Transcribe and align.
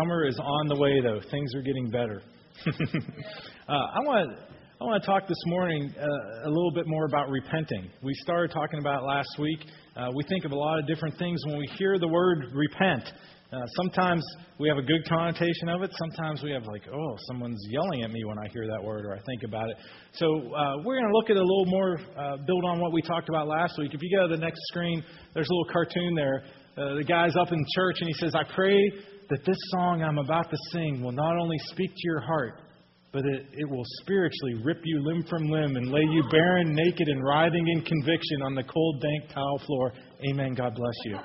Summer 0.00 0.26
is 0.26 0.38
on 0.38 0.68
the 0.68 0.76
way, 0.76 1.00
though. 1.00 1.20
Things 1.30 1.54
are 1.54 1.62
getting 1.62 1.90
better. 1.90 2.20
uh, 2.66 3.72
I 3.72 4.00
want 4.04 4.28
to. 4.28 4.36
I 4.78 4.84
want 4.84 5.02
to 5.02 5.06
talk 5.06 5.26
this 5.26 5.40
morning 5.46 5.90
uh, 5.96 6.46
a 6.46 6.50
little 6.50 6.70
bit 6.70 6.86
more 6.86 7.06
about 7.06 7.30
repenting. 7.30 7.88
We 8.02 8.12
started 8.12 8.50
talking 8.50 8.78
about 8.78 9.04
last 9.04 9.38
week. 9.38 9.60
Uh, 9.96 10.10
we 10.14 10.22
think 10.28 10.44
of 10.44 10.52
a 10.52 10.54
lot 10.54 10.78
of 10.78 10.86
different 10.86 11.16
things 11.18 11.40
when 11.46 11.56
we 11.56 11.66
hear 11.78 11.98
the 11.98 12.08
word 12.08 12.52
repent. 12.52 13.10
Uh, 13.50 13.64
sometimes 13.76 14.22
we 14.58 14.68
have 14.68 14.76
a 14.76 14.82
good 14.82 15.08
connotation 15.08 15.70
of 15.70 15.80
it. 15.80 15.92
Sometimes 15.96 16.42
we 16.42 16.50
have 16.50 16.66
like, 16.66 16.82
oh, 16.92 17.16
someone's 17.28 17.64
yelling 17.70 18.02
at 18.02 18.10
me 18.10 18.22
when 18.26 18.36
I 18.38 18.48
hear 18.52 18.66
that 18.66 18.84
word 18.84 19.06
or 19.06 19.14
I 19.14 19.20
think 19.24 19.44
about 19.44 19.70
it. 19.70 19.76
So 20.12 20.26
uh, 20.26 20.76
we're 20.84 21.00
going 21.00 21.10
to 21.10 21.16
look 21.16 21.30
at 21.30 21.36
a 21.36 21.40
little 21.40 21.66
more, 21.68 21.98
uh, 22.18 22.36
build 22.44 22.64
on 22.66 22.78
what 22.78 22.92
we 22.92 23.00
talked 23.00 23.30
about 23.30 23.48
last 23.48 23.78
week. 23.78 23.94
If 23.94 24.02
you 24.02 24.14
go 24.14 24.28
to 24.28 24.36
the 24.36 24.40
next 24.40 24.60
screen, 24.68 25.02
there's 25.32 25.48
a 25.48 25.54
little 25.54 25.72
cartoon 25.72 26.14
there. 26.14 26.44
Uh, 26.76 26.96
the 26.96 27.04
guy's 27.04 27.34
up 27.36 27.50
in 27.50 27.64
church 27.74 27.96
and 28.00 28.08
he 28.08 28.14
says, 28.14 28.34
I 28.34 28.42
pray 28.54 28.76
that 29.28 29.44
this 29.44 29.56
song 29.70 30.02
I'm 30.02 30.18
about 30.18 30.50
to 30.50 30.56
sing 30.72 31.02
will 31.02 31.12
not 31.12 31.36
only 31.38 31.58
speak 31.66 31.90
to 31.90 32.02
your 32.04 32.20
heart, 32.20 32.60
but 33.12 33.24
it, 33.24 33.46
it 33.52 33.68
will 33.68 33.84
spiritually 34.02 34.60
rip 34.62 34.80
you 34.84 35.02
limb 35.02 35.24
from 35.28 35.48
limb 35.48 35.76
and 35.76 35.90
lay 35.90 36.02
you 36.02 36.22
barren, 36.30 36.74
naked, 36.74 37.08
and 37.08 37.24
writhing 37.24 37.66
in 37.68 37.82
conviction 37.82 38.42
on 38.42 38.54
the 38.54 38.62
cold, 38.64 39.00
dank 39.00 39.32
tile 39.32 39.58
floor. 39.66 39.92
Amen. 40.30 40.54
God 40.54 40.74
bless 40.74 40.94
you. 41.04 41.18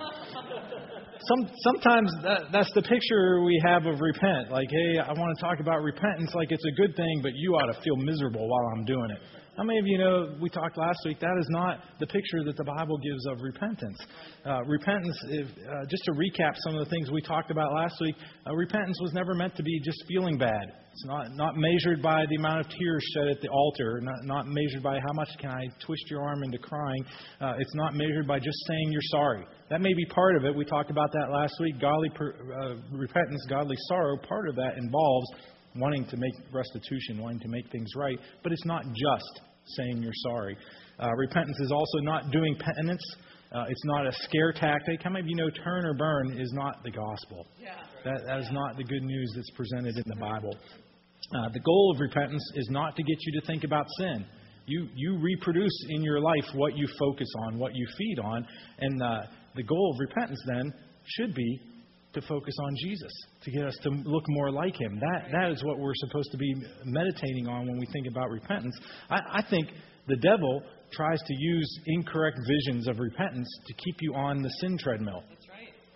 Some, 1.28 1.52
sometimes 1.64 2.12
that, 2.24 2.42
that's 2.52 2.72
the 2.74 2.82
picture 2.82 3.44
we 3.44 3.62
have 3.64 3.86
of 3.86 4.00
repent. 4.00 4.52
Like, 4.52 4.70
hey, 4.72 5.00
I 5.00 5.12
want 5.14 5.38
to 5.38 5.44
talk 5.44 5.60
about 5.60 5.84
repentance 5.84 6.34
like 6.34 6.52
it's 6.52 6.66
a 6.66 6.82
good 6.82 6.96
thing, 6.96 7.20
but 7.22 7.34
you 7.36 7.54
ought 7.54 7.72
to 7.72 7.80
feel 7.82 7.96
miserable 7.98 8.48
while 8.48 8.66
I'm 8.76 8.86
doing 8.86 9.12
it. 9.12 9.20
How 9.58 9.64
many 9.64 9.80
of 9.80 9.86
you 9.86 9.98
know 9.98 10.34
we 10.42 10.50
talked 10.50 10.78
last 10.78 11.00
week? 11.04 11.20
That 11.20 11.36
is 11.38 11.46
not 11.50 11.80
the 12.00 12.08
picture 12.08 12.42
that 12.46 12.56
the 12.56 12.64
Bible 12.64 12.98
gives 12.98 13.26
of 13.28 13.42
repentance. 13.42 14.00
Uh, 14.46 14.64
repentance, 14.64 15.18
if, 15.28 15.48
uh, 15.68 15.86
just 15.90 16.04
to 16.06 16.14
recap 16.14 16.54
some 16.64 16.78
of 16.78 16.86
the 16.86 16.90
things 16.90 17.12
we 17.12 17.22
talked 17.22 17.52
about 17.52 17.74
last 17.74 17.96
week, 18.00 18.16
uh, 18.48 18.56
repentance 18.56 18.98
was 19.02 19.12
never 19.12 19.34
meant 19.34 19.54
to 19.58 19.64
be 19.64 19.78
just 19.84 20.02
feeling 20.08 20.38
bad. 20.38 20.72
It's 20.94 21.06
not, 21.06 21.36
not 21.36 21.56
measured 21.58 22.02
by 22.02 22.24
the 22.30 22.36
amount 22.38 22.62
of 22.62 22.68
tears 22.70 23.04
shed 23.14 23.28
at 23.28 23.42
the 23.42 23.50
altar, 23.50 24.00
not, 24.02 24.24
not 24.24 24.46
measured 24.48 24.84
by 24.84 25.00
how 25.00 25.14
much 25.14 25.30
can 25.38 25.50
I 25.50 25.68
twist 25.86 26.04
your 26.10 26.24
arm 26.24 26.44
into 26.44 26.58
crying. 26.58 27.04
Uh, 27.42 27.54
it's 27.60 27.76
not 27.76 27.94
measured 27.94 28.28
by 28.28 28.40
just 28.40 28.58
saying 28.68 28.92
you're 28.92 29.02
sorry. 29.12 29.46
That 29.70 29.82
may 29.82 29.94
be 29.94 30.06
part 30.06 30.38
of 30.38 30.46
it. 30.46 30.56
We 30.56 30.64
talked 30.64 30.92
about 30.92 31.12
that 31.12 31.30
last 31.30 31.54
week. 31.60 31.76
Godly 31.82 32.10
per, 32.16 32.36
uh, 32.64 32.76
repentance, 32.98 33.46
godly 33.50 33.76
sorrow, 33.90 34.18
part 34.18 34.48
of 34.48 34.56
that 34.56 34.78
involves 34.78 35.28
wanting 35.76 36.06
to 36.06 36.18
make 36.18 36.34
restitution, 36.52 37.20
wanting 37.20 37.40
to 37.40 37.48
make 37.48 37.70
things 37.72 37.90
right, 37.96 38.18
but 38.44 38.52
it's 38.52 38.66
not 38.66 38.84
just 38.84 39.42
saying 39.66 40.02
you're 40.02 40.12
sorry. 40.30 40.58
Uh, 41.00 41.10
repentance 41.18 41.58
is 41.62 41.72
also 41.72 42.00
not 42.00 42.32
doing 42.32 42.56
penance. 42.56 43.04
Uh, 43.52 43.66
it's 43.68 43.86
not 43.86 44.08
a 44.08 44.12
scare 44.24 44.54
tactic. 44.54 45.02
How 45.04 45.10
many 45.10 45.26
of 45.26 45.30
you 45.30 45.36
know 45.36 45.50
turn 45.50 45.86
or 45.86 45.94
burn 45.94 46.40
is 46.40 46.52
not 46.54 46.84
the 46.84 46.92
gospel? 46.92 47.46
Yeah. 47.62 47.76
That, 48.06 48.22
that 48.28 48.40
is 48.40 48.50
not 48.52 48.78
the 48.78 48.84
good 48.84 49.04
news 49.04 49.34
that's 49.36 49.50
presented 49.52 49.96
in 49.98 50.04
the 50.06 50.16
Bible. 50.16 50.56
Uh, 51.36 51.50
the 51.54 51.60
goal 51.60 51.94
of 51.94 52.02
repentance 52.02 52.44
is 52.56 52.68
not 52.70 52.96
to 52.96 53.04
get 53.04 53.18
you 53.22 53.40
to 53.40 53.48
think 53.48 53.64
about 53.64 53.86
sin. 53.98 54.26
You, 54.68 54.88
you 54.96 55.18
reproduce 55.20 55.86
in 55.90 56.02
your 56.02 56.20
life 56.22 56.46
what 56.54 56.78
you 56.78 56.88
focus 57.00 57.28
on, 57.48 57.58
what 57.58 57.76
you 57.76 57.86
feed 57.98 58.20
on. 58.20 58.46
And 58.80 59.02
uh, 59.02 59.22
the 59.56 59.64
goal 59.64 59.92
of 59.94 60.00
repentance 60.00 60.42
then 60.48 60.72
should 61.06 61.34
be 61.34 61.60
to 62.14 62.22
focus 62.22 62.56
on 62.64 62.76
Jesus, 62.84 63.12
to 63.44 63.52
get 63.52 63.66
us 63.66 63.78
to 63.84 63.90
look 63.90 64.24
more 64.30 64.52
like 64.52 64.80
Him. 64.80 65.00
That, 65.00 65.32
that 65.32 65.52
is 65.52 65.64
what 65.64 65.80
we're 65.80 65.96
supposed 65.96 66.32
to 66.32 66.38
be 66.38 66.54
meditating 66.86 67.48
on 67.48 67.68
when 67.68 67.78
we 67.78 67.86
think 67.94 68.08
about 68.08 68.30
repentance. 68.30 68.78
I, 69.10 69.20
I 69.40 69.44
think 69.50 69.70
the 70.08 70.18
devil 70.18 70.64
tries 70.92 71.20
to 71.22 71.34
use 71.38 71.80
incorrect 71.88 72.38
visions 72.48 72.88
of 72.88 73.00
repentance 73.00 73.48
to 73.68 73.74
keep 73.74 73.96
you 74.02 74.14
on 74.14 74.42
the 74.42 74.50
sin 74.60 74.78
treadmill. 74.78 75.24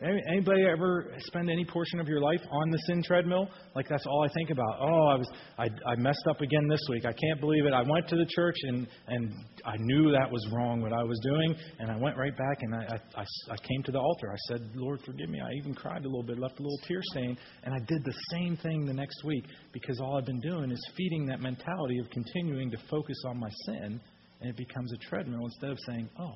Anybody 0.03 0.65
ever 0.65 1.13
spend 1.19 1.49
any 1.49 1.63
portion 1.63 2.01
of 2.01 2.07
your 2.09 2.19
life 2.19 2.41
on 2.51 2.69
the 2.69 2.77
sin 2.79 3.01
treadmill? 3.01 3.47
Like 3.75 3.87
that's 3.87 4.05
all 4.05 4.25
I 4.25 4.33
think 4.33 4.49
about. 4.49 4.77
Oh, 4.81 5.07
I 5.07 5.15
was 5.15 5.27
I, 5.57 5.69
I 5.89 5.95
messed 5.95 6.27
up 6.29 6.41
again 6.41 6.67
this 6.67 6.81
week. 6.89 7.05
I 7.05 7.13
can't 7.13 7.39
believe 7.39 7.65
it. 7.65 7.71
I 7.71 7.81
went 7.81 8.09
to 8.09 8.17
the 8.17 8.25
church 8.25 8.57
and 8.63 8.87
and 9.07 9.31
I 9.63 9.75
knew 9.79 10.11
that 10.11 10.29
was 10.29 10.45
wrong 10.51 10.81
what 10.81 10.91
I 10.91 11.01
was 11.01 11.17
doing, 11.23 11.55
and 11.79 11.89
I 11.89 11.95
went 11.95 12.17
right 12.17 12.35
back 12.35 12.57
and 12.59 12.75
I 12.75 12.99
I, 13.15 13.21
I 13.21 13.55
came 13.55 13.83
to 13.83 13.91
the 13.93 13.99
altar. 13.99 14.33
I 14.33 14.37
said, 14.49 14.69
Lord, 14.75 14.99
forgive 15.05 15.29
me. 15.29 15.39
I 15.39 15.49
even 15.59 15.73
cried 15.73 16.03
a 16.03 16.09
little 16.09 16.23
bit, 16.23 16.39
left 16.39 16.59
a 16.59 16.63
little 16.63 16.79
tear 16.85 16.99
stain, 17.11 17.37
and 17.63 17.73
I 17.73 17.79
did 17.87 18.03
the 18.03 18.15
same 18.31 18.57
thing 18.57 18.85
the 18.85 18.93
next 18.93 19.23
week 19.23 19.45
because 19.71 20.01
all 20.01 20.17
I've 20.17 20.25
been 20.25 20.41
doing 20.41 20.71
is 20.71 20.91
feeding 20.97 21.25
that 21.27 21.39
mentality 21.39 21.99
of 21.99 22.09
continuing 22.09 22.69
to 22.71 22.77
focus 22.89 23.17
on 23.25 23.39
my 23.39 23.49
sin, 23.65 24.01
and 24.41 24.49
it 24.49 24.57
becomes 24.57 24.91
a 24.91 24.97
treadmill 24.97 25.45
instead 25.45 25.69
of 25.69 25.77
saying, 25.87 26.09
Oh, 26.19 26.33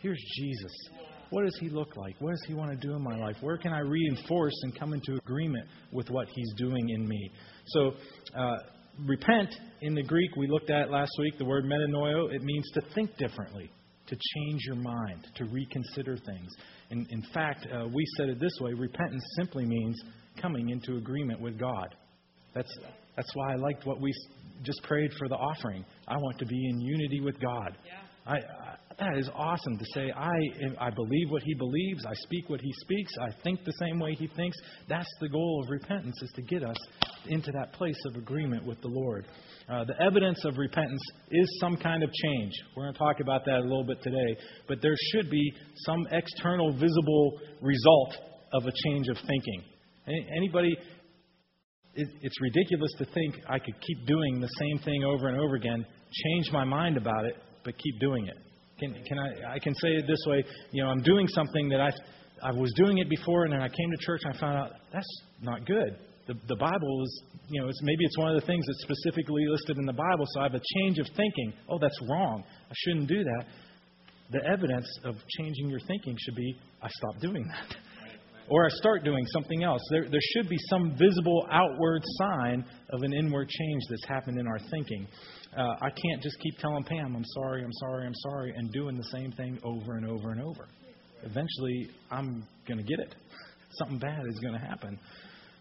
here's 0.00 0.22
Jesus. 0.36 0.72
What 1.34 1.46
does 1.46 1.58
He 1.58 1.68
look 1.68 1.96
like? 1.96 2.14
What 2.20 2.30
does 2.30 2.44
He 2.46 2.54
want 2.54 2.70
to 2.70 2.76
do 2.76 2.94
in 2.94 3.02
my 3.02 3.16
life? 3.16 3.34
Where 3.40 3.56
can 3.56 3.72
I 3.72 3.80
reinforce 3.80 4.54
and 4.62 4.78
come 4.78 4.92
into 4.92 5.16
agreement 5.16 5.66
with 5.90 6.08
what 6.08 6.28
He's 6.28 6.54
doing 6.56 6.90
in 6.90 7.08
me? 7.08 7.28
So, 7.66 7.90
uh, 8.38 8.58
repent 9.04 9.52
in 9.80 9.96
the 9.96 10.02
Greek 10.04 10.30
we 10.36 10.46
looked 10.46 10.70
at 10.70 10.92
last 10.92 11.10
week, 11.18 11.36
the 11.36 11.44
word 11.44 11.64
metanoeo, 11.64 12.32
it 12.32 12.40
means 12.44 12.64
to 12.74 12.82
think 12.94 13.16
differently, 13.16 13.68
to 14.06 14.14
change 14.14 14.60
your 14.64 14.76
mind, 14.76 15.26
to 15.34 15.46
reconsider 15.46 16.16
things. 16.18 16.52
In, 16.90 17.04
in 17.10 17.24
fact, 17.34 17.66
uh, 17.66 17.88
we 17.92 18.04
said 18.16 18.28
it 18.28 18.38
this 18.38 18.56
way 18.60 18.72
repentance 18.72 19.24
simply 19.36 19.66
means 19.66 20.00
coming 20.40 20.68
into 20.68 20.98
agreement 20.98 21.40
with 21.40 21.58
God. 21.58 21.96
That's, 22.54 22.72
that's 23.16 23.30
why 23.34 23.54
I 23.54 23.56
liked 23.56 23.86
what 23.86 24.00
we 24.00 24.12
just 24.62 24.80
prayed 24.84 25.10
for 25.18 25.28
the 25.28 25.34
offering. 25.34 25.84
I 26.06 26.16
want 26.16 26.38
to 26.38 26.46
be 26.46 26.68
in 26.68 26.80
unity 26.80 27.20
with 27.20 27.40
God. 27.40 27.76
Yeah. 27.84 27.94
I, 28.24 28.38
that 28.98 29.18
is 29.18 29.28
awesome 29.34 29.78
to 29.78 29.84
say, 29.94 30.12
I, 30.16 30.32
I 30.78 30.90
believe 30.90 31.30
what 31.30 31.42
he 31.42 31.54
believes, 31.54 32.04
I 32.06 32.14
speak 32.14 32.48
what 32.48 32.60
he 32.60 32.72
speaks, 32.80 33.12
I 33.20 33.30
think 33.42 33.64
the 33.64 33.72
same 33.80 33.98
way 33.98 34.14
he 34.14 34.28
thinks. 34.28 34.56
That's 34.88 35.08
the 35.20 35.28
goal 35.28 35.62
of 35.64 35.70
repentance, 35.70 36.14
is 36.22 36.30
to 36.36 36.42
get 36.42 36.62
us 36.62 36.76
into 37.26 37.50
that 37.52 37.72
place 37.72 37.98
of 38.06 38.16
agreement 38.16 38.64
with 38.64 38.80
the 38.80 38.88
Lord. 38.88 39.26
Uh, 39.68 39.84
the 39.84 40.00
evidence 40.02 40.44
of 40.44 40.58
repentance 40.58 41.02
is 41.30 41.58
some 41.60 41.76
kind 41.76 42.02
of 42.02 42.10
change. 42.12 42.52
We're 42.76 42.84
going 42.84 42.94
to 42.94 42.98
talk 42.98 43.20
about 43.20 43.44
that 43.46 43.58
a 43.58 43.62
little 43.62 43.84
bit 43.84 44.02
today. 44.02 44.36
But 44.68 44.82
there 44.82 44.94
should 45.12 45.30
be 45.30 45.52
some 45.86 46.06
external, 46.12 46.72
visible 46.72 47.40
result 47.60 48.16
of 48.52 48.64
a 48.64 48.72
change 48.84 49.08
of 49.08 49.16
thinking. 49.16 49.64
Anybody, 50.36 50.76
it's 51.94 52.40
ridiculous 52.40 52.92
to 52.98 53.06
think 53.06 53.36
I 53.48 53.58
could 53.58 53.74
keep 53.80 54.06
doing 54.06 54.40
the 54.40 54.50
same 54.58 54.78
thing 54.84 55.04
over 55.04 55.28
and 55.28 55.40
over 55.40 55.54
again, 55.54 55.84
change 56.12 56.52
my 56.52 56.64
mind 56.64 56.96
about 56.96 57.24
it, 57.24 57.36
but 57.64 57.74
keep 57.78 58.00
doing 58.00 58.26
it. 58.26 58.36
Can, 58.78 58.94
can 59.06 59.18
I, 59.18 59.54
I 59.54 59.58
can 59.58 59.74
say 59.76 59.88
it 59.90 60.06
this 60.06 60.18
way, 60.26 60.44
you 60.72 60.82
know, 60.82 60.90
I'm 60.90 61.02
doing 61.02 61.28
something 61.28 61.68
that 61.68 61.80
I, 61.80 61.90
I 62.42 62.52
was 62.52 62.72
doing 62.76 62.98
it 62.98 63.08
before, 63.08 63.44
and 63.44 63.52
then 63.52 63.60
I 63.60 63.68
came 63.68 63.90
to 63.90 64.04
church 64.04 64.22
and 64.24 64.34
I 64.34 64.40
found 64.40 64.58
out 64.58 64.72
that's 64.92 65.22
not 65.40 65.64
good. 65.66 65.96
The, 66.26 66.34
the 66.48 66.56
Bible 66.56 67.02
is, 67.04 67.22
you 67.50 67.60
know, 67.60 67.68
it's, 67.68 67.80
maybe 67.82 68.04
it's 68.04 68.18
one 68.18 68.34
of 68.34 68.40
the 68.40 68.46
things 68.46 68.64
that's 68.66 68.82
specifically 68.82 69.44
listed 69.48 69.76
in 69.76 69.84
the 69.84 69.92
Bible, 69.92 70.24
so 70.32 70.40
I 70.40 70.44
have 70.44 70.54
a 70.54 70.62
change 70.78 70.98
of 70.98 71.06
thinking. 71.16 71.52
Oh, 71.68 71.78
that's 71.78 71.98
wrong. 72.08 72.42
I 72.70 72.74
shouldn't 72.74 73.08
do 73.08 73.22
that. 73.22 73.44
The 74.32 74.44
evidence 74.46 74.88
of 75.04 75.16
changing 75.38 75.68
your 75.68 75.80
thinking 75.86 76.16
should 76.18 76.34
be 76.34 76.58
I 76.82 76.88
stop 76.88 77.20
doing 77.20 77.46
that. 77.46 77.76
or 78.48 78.66
I 78.66 78.68
start 78.70 79.04
doing 79.04 79.24
something 79.32 79.62
else. 79.62 79.82
There, 79.90 80.08
there 80.10 80.20
should 80.34 80.48
be 80.48 80.56
some 80.70 80.96
visible 80.98 81.46
outward 81.50 82.02
sign 82.18 82.64
of 82.90 83.02
an 83.02 83.12
inward 83.12 83.48
change 83.48 83.82
that's 83.90 84.06
happened 84.06 84.38
in 84.38 84.46
our 84.46 84.58
thinking. 84.70 85.06
Uh, 85.56 85.74
I 85.80 85.90
can't 85.90 86.22
just 86.22 86.38
keep 86.40 86.58
telling 86.58 86.84
Pam, 86.84 87.14
I'm 87.14 87.24
sorry, 87.26 87.62
I'm 87.62 87.72
sorry, 87.72 88.06
I'm 88.06 88.14
sorry, 88.14 88.52
and 88.56 88.72
doing 88.72 88.96
the 88.96 89.08
same 89.12 89.30
thing 89.32 89.58
over 89.62 89.96
and 89.96 90.06
over 90.08 90.30
and 90.30 90.40
over. 90.40 90.66
Eventually, 91.22 91.90
I'm 92.10 92.46
going 92.66 92.78
to 92.78 92.84
get 92.84 92.98
it. 92.98 93.14
Something 93.78 93.98
bad 93.98 94.22
is 94.28 94.38
going 94.40 94.54
to 94.54 94.60
happen. 94.60 94.98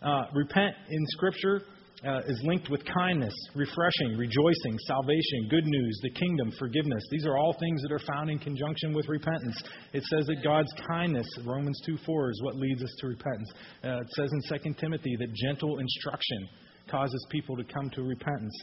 Uh, 0.01 0.25
repent 0.33 0.75
in 0.89 1.05
Scripture 1.09 1.61
uh, 2.05 2.19
is 2.27 2.41
linked 2.43 2.69
with 2.69 2.81
kindness, 2.85 3.33
refreshing, 3.55 4.17
rejoicing, 4.17 4.77
salvation, 4.87 5.47
good 5.49 5.65
news, 5.65 5.99
the 6.03 6.09
kingdom, 6.11 6.51
forgiveness. 6.59 7.03
These 7.11 7.25
are 7.25 7.37
all 7.37 7.55
things 7.59 7.81
that 7.83 7.91
are 7.91 7.99
found 7.99 8.29
in 8.29 8.39
conjunction 8.39 8.93
with 8.93 9.07
repentance. 9.07 9.63
It 9.93 10.03
says 10.03 10.25
that 10.27 10.43
God's 10.43 10.73
kindness, 10.87 11.27
Romans 11.45 11.79
2 11.85 11.97
4, 12.05 12.29
is 12.31 12.41
what 12.43 12.55
leads 12.55 12.83
us 12.83 12.93
to 12.99 13.07
repentance. 13.07 13.53
Uh, 13.83 14.01
it 14.01 14.09
says 14.17 14.29
in 14.33 14.73
2 14.73 14.73
Timothy 14.79 15.15
that 15.19 15.33
gentle 15.33 15.79
instruction 15.79 16.49
causes 16.89 17.25
people 17.31 17.55
to 17.55 17.63
come 17.63 17.89
to 17.91 18.03
repentance. 18.03 18.53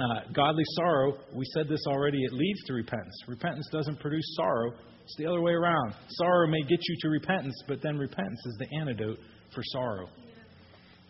Uh, 0.00 0.20
godly 0.32 0.64
sorrow, 0.76 1.18
we 1.34 1.44
said 1.52 1.68
this 1.68 1.80
already, 1.86 2.22
it 2.24 2.32
leads 2.32 2.62
to 2.64 2.72
repentance. 2.72 3.14
Repentance 3.28 3.68
doesn't 3.70 4.00
produce 4.00 4.24
sorrow, 4.34 4.72
it's 5.04 5.16
the 5.18 5.26
other 5.26 5.42
way 5.42 5.52
around. 5.52 5.94
Sorrow 6.08 6.46
may 6.46 6.62
get 6.62 6.78
you 6.88 6.96
to 7.02 7.08
repentance, 7.08 7.54
but 7.68 7.82
then 7.82 7.98
repentance 7.98 8.40
is 8.46 8.56
the 8.60 8.78
antidote 8.78 9.18
for 9.54 9.62
sorrow. 9.72 10.08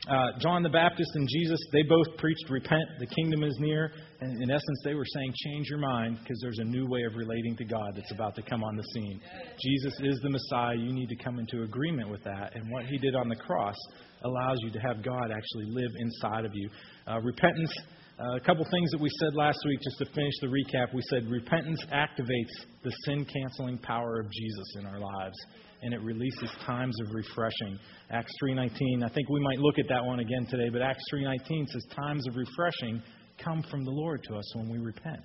Uh, 0.09 0.29
John 0.41 0.63
the 0.63 0.71
Baptist 0.71 1.11
and 1.15 1.29
Jesus, 1.29 1.61
they 1.73 1.83
both 1.83 2.17
preached, 2.17 2.49
Repent, 2.49 2.89
the 2.99 3.07
kingdom 3.07 3.45
is 3.45 3.55
near. 3.61 3.93
And 4.21 4.43
in 4.43 4.51
essence, 4.51 4.81
they 4.83 4.95
were 4.95 5.05
saying, 5.05 5.35
Change 5.45 5.69
your 5.69 5.79
mind 5.79 6.19
because 6.23 6.39
there's 6.41 6.59
a 6.59 6.65
new 6.65 6.87
way 6.89 7.03
of 7.03 7.15
relating 7.17 7.55
to 7.59 7.65
God 7.65 7.93
that's 7.95 8.11
about 8.11 8.35
to 8.37 8.43
come 8.43 8.65
on 8.65 8.77
the 8.77 8.85
scene. 8.95 9.21
Jesus 9.63 9.93
is 10.01 10.19
the 10.23 10.31
Messiah. 10.31 10.75
You 10.75 10.93
need 10.95 11.11
to 11.11 11.17
come 11.23 11.39
into 11.39 11.63
agreement 11.63 12.09
with 12.11 12.25
that. 12.25 12.57
And 12.57 12.71
what 12.71 12.87
he 12.87 12.97
did 12.97 13.15
on 13.15 13.29
the 13.29 13.37
cross 13.37 13.77
allows 14.25 14.57
you 14.63 14.71
to 14.73 14.79
have 14.79 15.05
God 15.05 15.31
actually 15.31 15.67
live 15.67 15.91
inside 15.99 16.47
of 16.47 16.53
you. 16.55 16.71
Uh, 17.07 17.21
repentance 17.21 17.73
Uh, 18.21 18.37
a 18.37 18.41
couple 18.41 18.63
things 18.71 18.91
that 18.91 19.01
we 19.01 19.09
said 19.19 19.35
last 19.35 19.57
week, 19.65 19.81
just 19.83 19.97
to 19.97 20.05
finish 20.15 20.35
the 20.43 20.47
recap. 20.47 20.93
We 20.93 21.01
said 21.09 21.31
repentance 21.31 21.83
activates 21.91 22.53
the 22.85 22.93
sin 23.07 23.25
canceling 23.25 23.79
power 23.79 24.21
of 24.21 24.31
Jesus 24.31 24.77
in 24.79 24.85
our 24.85 24.99
lives, 24.99 25.37
and 25.81 25.95
it 25.95 26.03
releases 26.03 26.51
times 26.67 26.95
of 27.01 27.15
refreshing. 27.15 27.79
Acts 28.11 28.31
3:19. 28.43 29.03
I 29.03 29.09
think 29.09 29.31
we 29.31 29.41
might 29.41 29.59
look 29.59 29.79
at 29.79 29.89
that 29.89 30.05
one 30.05 30.21
again 30.21 30.45
today, 30.51 30.69
but 30.69 30.83
Acts 30.83 31.03
3:19 31.11 31.67
says 31.69 31.83
times 31.97 32.27
of 32.29 32.37
refreshing 32.37 33.03
come 33.39 33.63
from 33.71 33.85
the 33.85 33.91
Lord 33.91 34.23
to 34.25 34.37
us 34.37 34.55
when 34.55 34.69
we 34.69 34.77
repent. 34.77 35.23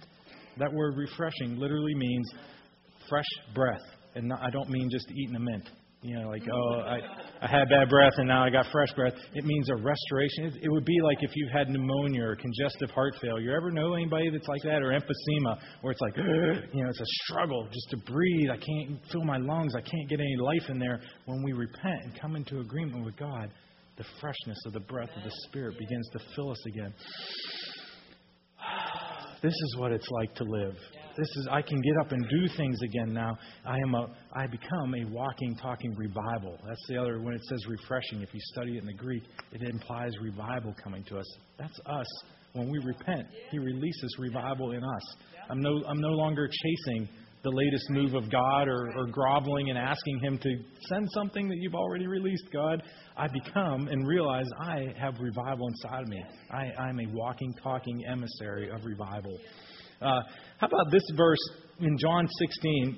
That 0.55 0.71
word 0.71 0.95
refreshing 0.95 1.57
literally 1.57 1.95
means 1.95 2.33
fresh 3.09 3.27
breath, 3.53 3.83
and 4.15 4.29
not, 4.29 4.41
I 4.41 4.49
don't 4.51 4.69
mean 4.69 4.89
just 4.89 5.11
eating 5.11 5.35
a 5.35 5.39
mint. 5.39 5.69
You 6.05 6.19
know, 6.21 6.29
like, 6.29 6.43
oh, 6.53 6.81
I, 6.81 6.99
I 7.41 7.47
had 7.49 7.67
bad 7.67 7.89
breath 7.89 8.13
and 8.17 8.27
now 8.27 8.43
I 8.43 8.51
got 8.51 8.67
fresh 8.71 8.93
breath. 8.93 9.13
It 9.33 9.43
means 9.43 9.69
a 9.71 9.75
restoration. 9.75 10.53
It, 10.61 10.69
would 10.69 10.85
be 10.85 11.01
like 11.01 11.17
if 11.21 11.31
you've 11.33 11.51
had 11.51 11.67
pneumonia 11.67 12.23
or 12.23 12.35
congestive 12.35 12.91
heart 12.91 13.15
failure. 13.19 13.49
You 13.49 13.55
ever 13.55 13.71
know 13.71 13.95
anybody 13.95 14.29
that's 14.29 14.47
like 14.47 14.61
that? 14.61 14.83
Or 14.83 14.91
emphysema, 14.91 15.57
where 15.81 15.91
it's 15.91 16.01
like, 16.01 16.15
you 16.15 16.83
know, 16.83 16.89
it's 16.89 16.99
a 16.99 17.11
struggle 17.23 17.67
just 17.71 17.89
to 17.89 18.11
breathe. 18.11 18.51
I 18.51 18.57
can't 18.57 18.99
fill 19.11 19.23
my 19.23 19.37
lungs. 19.37 19.73
I 19.75 19.81
can't 19.81 20.07
get 20.07 20.19
any 20.19 20.35
life 20.39 20.69
in 20.69 20.77
there. 20.77 21.01
When 21.25 21.41
we 21.41 21.53
repent 21.53 22.03
and 22.03 22.21
come 22.21 22.35
into 22.35 22.59
agreement 22.59 23.03
with 23.03 23.17
God, 23.17 23.49
the 23.97 24.05
freshness 24.21 24.59
of 24.67 24.73
the 24.73 24.81
breath 24.81 25.09
of 25.17 25.23
the 25.23 25.31
Spirit 25.47 25.79
begins 25.79 26.07
to 26.13 26.19
fill 26.35 26.51
us 26.51 26.63
again. 26.67 26.93
This 29.45 29.53
is 29.53 29.77
what 29.77 29.91
it's 29.91 30.09
like 30.09 30.33
to 30.35 30.43
live 30.43 30.75
this 31.17 31.27
is 31.37 31.47
I 31.49 31.61
can 31.61 31.81
get 31.81 31.97
up 32.01 32.11
and 32.11 32.25
do 32.29 32.47
things 32.57 32.77
again 32.83 33.13
now. 33.13 33.37
I 33.65 33.77
am 33.77 33.95
a 33.95 34.07
I 34.33 34.47
become 34.47 34.93
a 34.95 35.05
walking, 35.09 35.55
talking 35.61 35.95
revival. 35.95 36.57
That's 36.67 36.85
the 36.87 36.97
other 36.97 37.21
when 37.21 37.33
it 37.33 37.41
says 37.45 37.65
refreshing. 37.67 38.21
If 38.21 38.33
you 38.33 38.39
study 38.53 38.77
it 38.77 38.79
in 38.79 38.85
the 38.85 38.93
Greek, 38.93 39.23
it 39.51 39.61
implies 39.61 40.11
revival 40.21 40.73
coming 40.83 41.03
to 41.05 41.17
us. 41.17 41.37
That's 41.57 41.79
us. 41.85 42.07
When 42.53 42.69
we 42.69 42.79
repent, 42.79 43.27
He 43.51 43.59
releases 43.59 44.15
revival 44.19 44.71
in 44.71 44.83
us. 44.83 45.15
I'm 45.49 45.61
no 45.61 45.83
I'm 45.87 46.01
no 46.01 46.09
longer 46.09 46.47
chasing 46.47 47.09
the 47.45 47.51
latest 47.51 47.89
move 47.91 48.15
of 48.15 48.29
God 48.31 48.67
or, 48.67 48.91
or 48.97 49.05
groveling 49.05 49.69
and 49.69 49.77
asking 49.77 50.19
Him 50.19 50.39
to 50.39 50.49
send 50.89 51.07
something 51.13 51.47
that 51.47 51.57
you've 51.59 51.75
already 51.75 52.07
released, 52.07 52.51
God. 52.51 52.81
I 53.15 53.27
become 53.27 53.87
and 53.87 54.05
realize 54.07 54.45
I 54.59 54.87
have 54.99 55.13
revival 55.19 55.67
inside 55.67 56.01
of 56.01 56.09
me. 56.09 56.23
I, 56.51 56.81
I'm 56.81 56.99
a 56.99 57.05
walking, 57.13 57.53
talking 57.63 58.03
emissary 58.11 58.69
of 58.71 58.83
revival. 58.83 59.37
Uh, 60.01 60.21
how 60.57 60.67
about 60.67 60.91
this 60.91 61.03
verse 61.15 61.39
in 61.79 61.97
John 61.99 62.27
16, 62.27 62.97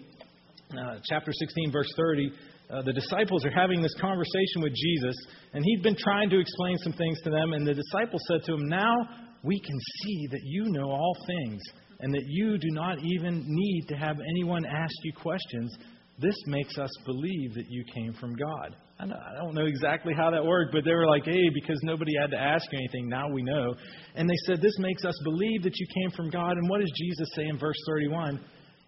uh, 0.72 1.00
chapter 1.10 1.32
16, 1.34 1.72
verse 1.72 1.94
30? 1.98 2.32
Uh, 2.70 2.82
the 2.84 2.94
disciples 2.94 3.46
are 3.46 3.52
having 3.52 3.82
this 3.82 3.94
conversation 4.00 4.62
with 4.62 4.74
Jesus, 4.74 5.16
and 5.54 5.64
he'd 5.64 5.84
been 5.84 5.98
trying 5.98 6.30
to 6.30 6.40
explain 6.40 6.78
some 6.78 6.94
things 6.94 7.20
to 7.24 7.30
them, 7.30 7.52
and 7.52 7.68
the 7.68 7.74
disciples 7.74 8.22
said 8.30 8.44
to 8.46 8.54
him, 8.54 8.68
Now 8.70 8.96
we 9.44 9.60
can 9.60 9.78
see 10.04 10.28
that 10.32 10.42
you 10.44 10.66
know 10.70 10.90
all 10.90 11.16
things, 11.28 11.62
and 12.00 12.14
that 12.14 12.24
you 12.28 12.58
do 12.58 12.70
not 12.72 12.98
even 13.04 13.44
need 13.48 13.86
to 13.90 13.96
have 13.96 14.18
anyone 14.20 14.66
ask 14.66 14.94
you 15.04 15.14
questions. 15.14 15.76
This 16.20 16.36
makes 16.48 16.78
us 16.78 16.90
believe 17.06 17.54
that 17.56 17.66
you 17.70 17.84
came 17.94 18.14
from 18.14 18.36
God. 18.36 18.76
I 19.00 19.06
don't 19.36 19.54
know 19.54 19.68
exactly 19.68 20.14
how 20.18 20.32
that 20.32 20.44
worked, 20.44 20.72
but 20.74 20.84
they 20.84 20.94
were 20.94 21.06
like, 21.08 21.26
hey, 21.26 21.50
because 21.54 21.80
nobody 21.84 22.14
had 22.20 22.32
to 22.32 22.38
ask 22.38 22.66
you 22.72 22.80
anything, 22.80 23.08
now 23.08 23.30
we 23.30 23.44
know. 23.44 23.76
And 24.16 24.28
they 24.28 24.36
said, 24.48 24.60
this 24.60 24.76
makes 24.80 25.06
us 25.06 25.14
believe 25.24 25.62
that 25.64 25.78
you 25.78 25.88
came 26.02 26.12
from 26.18 26.32
God. 26.32 26.58
And 26.58 26.68
what 26.68 26.80
does 26.80 26.92
Jesus 26.96 27.30
say 27.36 27.46
in 27.46 27.60
verse 27.60 27.78
31? 27.88 28.40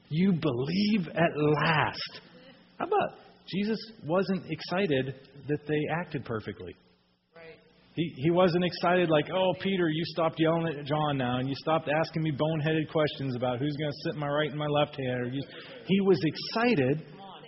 You 0.09 0.33
believe 0.33 1.07
at 1.09 1.37
last. 1.37 2.21
How 2.79 2.85
about 2.87 3.19
Jesus 3.47 3.77
wasn't 4.03 4.43
excited 4.49 5.13
that 5.47 5.67
they 5.67 5.79
acted 6.01 6.25
perfectly? 6.25 6.75
He, 7.99 8.13
he 8.15 8.31
wasn't 8.31 8.63
excited 8.63 9.09
like, 9.09 9.29
oh, 9.29 9.51
Peter, 9.59 9.89
you 9.89 10.03
stopped 10.05 10.39
yelling 10.39 10.67
at 10.67 10.85
John 10.85 11.17
now, 11.17 11.39
and 11.39 11.49
you 11.49 11.55
stopped 11.55 11.89
asking 11.89 12.23
me 12.23 12.31
boneheaded 12.31 12.89
questions 12.89 13.35
about 13.35 13.59
who's 13.59 13.75
going 13.75 13.91
to 13.91 13.97
sit 14.05 14.13
in 14.13 14.19
my 14.21 14.29
right 14.29 14.49
and 14.49 14.57
my 14.57 14.67
left 14.67 14.95
hand. 14.95 15.33
He 15.85 15.99
was 15.99 16.17
excited 16.23 17.03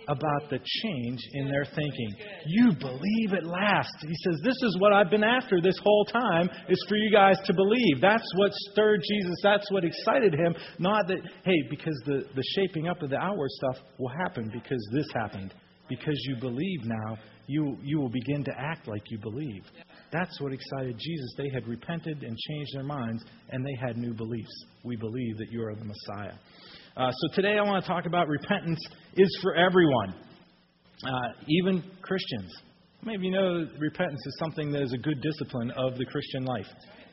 about 0.08 0.50
the 0.50 0.58
change 0.58 1.20
in 1.32 1.48
their 1.48 1.64
thinking. 1.64 2.14
You 2.48 2.72
believe 2.78 3.32
at 3.32 3.46
last. 3.46 3.96
He 4.02 4.14
says, 4.14 4.40
This 4.44 4.56
is 4.62 4.76
what 4.78 4.92
I've 4.92 5.08
been 5.08 5.24
after 5.24 5.62
this 5.62 5.78
whole 5.82 6.04
time, 6.04 6.50
is 6.68 6.84
for 6.86 6.96
you 6.96 7.10
guys 7.10 7.38
to 7.46 7.54
believe. 7.54 8.02
That's 8.02 8.28
what 8.36 8.52
stirred 8.72 9.00
Jesus. 9.08 9.36
That's 9.42 9.70
what 9.70 9.84
excited 9.84 10.34
him. 10.34 10.54
Not 10.78 11.06
that, 11.08 11.20
hey, 11.46 11.62
because 11.70 11.98
the, 12.04 12.24
the 12.34 12.44
shaping 12.56 12.88
up 12.88 13.00
of 13.00 13.08
the 13.08 13.16
outward 13.16 13.50
stuff 13.52 13.76
will 13.98 14.12
happen 14.22 14.50
because 14.52 14.86
this 14.92 15.06
happened. 15.14 15.54
Because 15.88 16.18
you 16.28 16.36
believe 16.36 16.80
now, 16.84 17.16
you, 17.46 17.78
you 17.82 17.98
will 17.98 18.10
begin 18.10 18.44
to 18.44 18.52
act 18.58 18.86
like 18.86 19.02
you 19.08 19.18
believe. 19.18 19.64
That's 20.12 20.38
what 20.40 20.52
excited 20.52 20.98
Jesus. 20.98 21.34
They 21.38 21.48
had 21.54 21.66
repented 21.66 22.22
and 22.22 22.36
changed 22.36 22.74
their 22.74 22.84
minds, 22.84 23.24
and 23.50 23.64
they 23.64 23.86
had 23.86 23.96
new 23.96 24.12
beliefs. 24.12 24.52
We 24.84 24.96
believe 24.96 25.38
that 25.38 25.50
you 25.50 25.64
are 25.64 25.74
the 25.74 25.84
Messiah. 25.84 26.34
Uh, 26.96 27.10
so 27.10 27.34
today 27.34 27.56
I 27.58 27.62
want 27.62 27.82
to 27.82 27.90
talk 27.90 28.04
about 28.04 28.28
repentance 28.28 28.78
is 29.16 29.38
for 29.42 29.54
everyone, 29.56 30.14
uh, 31.02 31.28
even 31.48 31.82
Christians. 32.02 32.52
Maybe 33.02 33.26
you 33.26 33.32
know 33.32 33.66
repentance 33.78 34.20
is 34.26 34.36
something 34.38 34.70
that 34.72 34.82
is 34.82 34.92
a 34.92 34.98
good 34.98 35.22
discipline 35.22 35.70
of 35.72 35.96
the 35.96 36.04
Christian 36.04 36.44
life. 36.44 36.66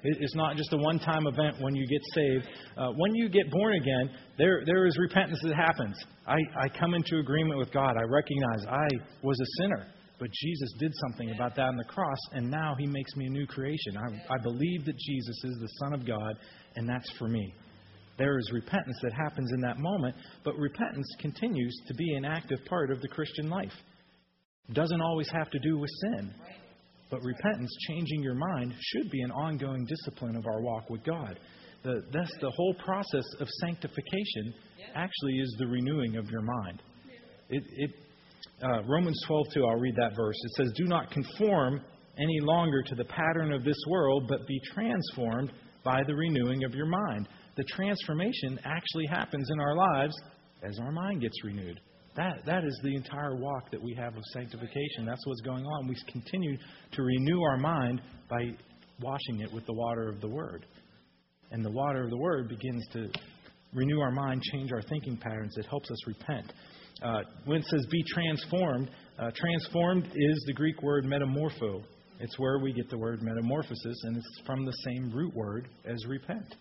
It's 0.04 0.36
not 0.36 0.56
just 0.56 0.72
a 0.74 0.78
one 0.78 1.00
time 1.00 1.28
event 1.28 1.58
when 1.60 1.76
you 1.76 1.86
get 1.88 2.02
saved. 2.14 2.48
Uh, 2.78 2.92
when 2.96 3.16
you 3.16 3.30
get 3.30 3.50
born 3.52 3.74
again, 3.74 4.10
there, 4.38 4.64
there 4.66 4.86
is 4.86 4.98
repentance 4.98 5.40
that 5.44 5.56
happens. 5.56 5.98
I, 6.28 6.38
I 6.58 6.70
come 6.70 6.94
into 6.94 7.18
agreement 7.18 7.60
with 7.60 7.72
God. 7.72 7.96
I 7.98 8.04
recognize 8.04 8.66
I 8.70 8.88
was 9.24 9.38
a 9.40 9.62
sinner, 9.62 9.88
but 10.20 10.30
Jesus 10.32 10.74
did 10.80 10.94
something 10.96 11.32
about 11.32 11.56
that 11.56 11.64
on 11.64 11.78
the 11.78 11.86
cross, 11.86 12.18
and 12.34 12.52
now 12.52 12.76
He 12.78 12.86
makes 12.86 13.16
me 13.16 13.28
a 13.28 13.30
new 13.30 13.48
creation. 13.48 13.98
I, 13.98 14.36
I 14.36 14.38
believe 14.44 14.86
that 14.86 14.98
Jesus 14.98 15.44
is 15.44 15.58
the 15.60 15.70
Son 15.80 15.94
of 15.94 16.06
God, 16.06 16.36
and 16.76 16.88
that's 16.88 17.10
for 17.18 17.28
me. 17.28 17.54
There 18.18 18.38
is 18.38 18.52
repentance 18.54 18.98
that 19.02 19.14
happens 19.14 19.50
in 19.54 19.62
that 19.62 19.80
moment, 19.80 20.16
but 20.44 20.58
repentance 20.58 21.08
continues 21.20 21.74
to 21.88 21.94
be 21.94 22.14
an 22.16 22.26
active 22.26 22.60
part 22.66 22.92
of 22.92 23.02
the 23.02 23.08
Christian 23.08 23.50
life. 23.50 23.72
It 24.68 24.74
doesn't 24.74 25.02
always 25.02 25.30
have 25.30 25.50
to 25.52 25.60
do 25.60 25.78
with 25.78 25.90
sin. 26.02 26.34
But 27.10 27.24
repentance, 27.24 27.76
changing 27.88 28.22
your 28.22 28.36
mind, 28.36 28.74
should 28.78 29.10
be 29.10 29.22
an 29.22 29.32
ongoing 29.32 29.86
discipline 29.86 30.36
of 30.36 30.46
our 30.46 30.62
walk 30.62 30.90
with 30.90 31.04
God. 31.04 31.40
The, 31.84 32.04
that's 32.12 32.34
the 32.42 32.52
whole 32.52 32.76
process 32.86 33.26
of 33.40 33.48
sanctification 33.62 34.54
actually 34.96 35.40
is 35.40 35.56
the 35.58 35.68
renewing 35.68 36.18
of 36.18 36.30
your 36.30 36.42
mind. 36.42 36.84
It, 37.50 37.64
it, 37.78 37.92
uh, 38.62 38.84
Romans 38.88 39.20
12:2, 39.28 39.68
I'll 39.68 39.80
read 39.80 39.96
that 39.96 40.16
verse. 40.16 40.36
It 40.44 40.52
says, 40.58 40.74
"Do 40.76 40.86
not 40.86 41.12
conform 41.12 41.82
any 42.18 42.40
longer 42.42 42.82
to 42.84 42.96
the 42.96 43.06
pattern 43.06 43.54
of 43.54 43.64
this 43.64 43.82
world, 43.88 44.26
but 44.28 44.46
be 44.48 44.60
transformed 44.74 45.54
by 45.84 46.04
the 46.04 46.16
renewing 46.16 46.64
of 46.64 46.74
your 46.74 46.88
mind." 46.88 47.28
the 47.60 47.66
transformation 47.76 48.58
actually 48.64 49.06
happens 49.08 49.50
in 49.52 49.60
our 49.60 49.76
lives 49.76 50.16
as 50.64 50.80
our 50.80 50.94
mind 50.94 51.20
gets 51.20 51.44
renewed. 51.44 51.78
That, 52.16 52.40
that 52.46 52.64
is 52.64 52.80
the 52.84 52.96
entire 52.96 53.36
walk 53.36 53.70
that 53.72 53.82
we 53.82 53.94
have 53.96 54.16
of 54.16 54.24
sanctification. 54.32 55.06
That's 55.06 55.26
what's 55.26 55.42
going 55.42 55.66
on. 55.66 55.88
We 55.88 55.96
continue 56.10 56.58
to 56.94 57.02
renew 57.02 57.42
our 57.42 57.58
mind 57.58 58.02
by 58.30 58.52
washing 59.02 59.42
it 59.42 59.54
with 59.54 59.66
the 59.66 59.74
water 59.74 60.08
of 60.08 60.22
the 60.22 60.30
Word. 60.30 60.66
And 61.52 61.66
the 61.66 61.72
water 61.72 62.06
of 62.06 62.10
the 62.12 62.18
Word 62.18 62.48
begins 62.48 62.86
to 62.94 63.10
renew 63.74 64.00
our 64.00 64.12
mind, 64.12 64.42
change 64.54 64.72
our 64.72 64.82
thinking 64.84 65.18
patterns. 65.18 65.58
It 65.58 65.66
helps 65.66 65.92
us 65.92 66.08
repent. 66.08 66.54
Uh, 67.02 67.22
when 67.46 67.60
it 67.60 67.66
says 67.66 67.86
be 67.90 68.04
transformed, 68.14 68.90
uh, 69.18 69.32
transformed 69.36 70.06
is 70.06 70.44
the 70.48 70.54
Greek 70.54 70.82
word 70.82 71.06
metamorpho. 71.06 71.82
It's 72.20 72.38
where 72.38 72.60
we 72.60 72.74
get 72.74 72.90
the 72.90 72.98
word 72.98 73.22
metamorphosis, 73.22 74.04
and 74.04 74.18
it's 74.18 74.42
from 74.46 74.66
the 74.66 74.74
same 74.86 75.12
root 75.14 75.34
word 75.34 75.70
as 75.86 76.06
repent. 76.06 76.56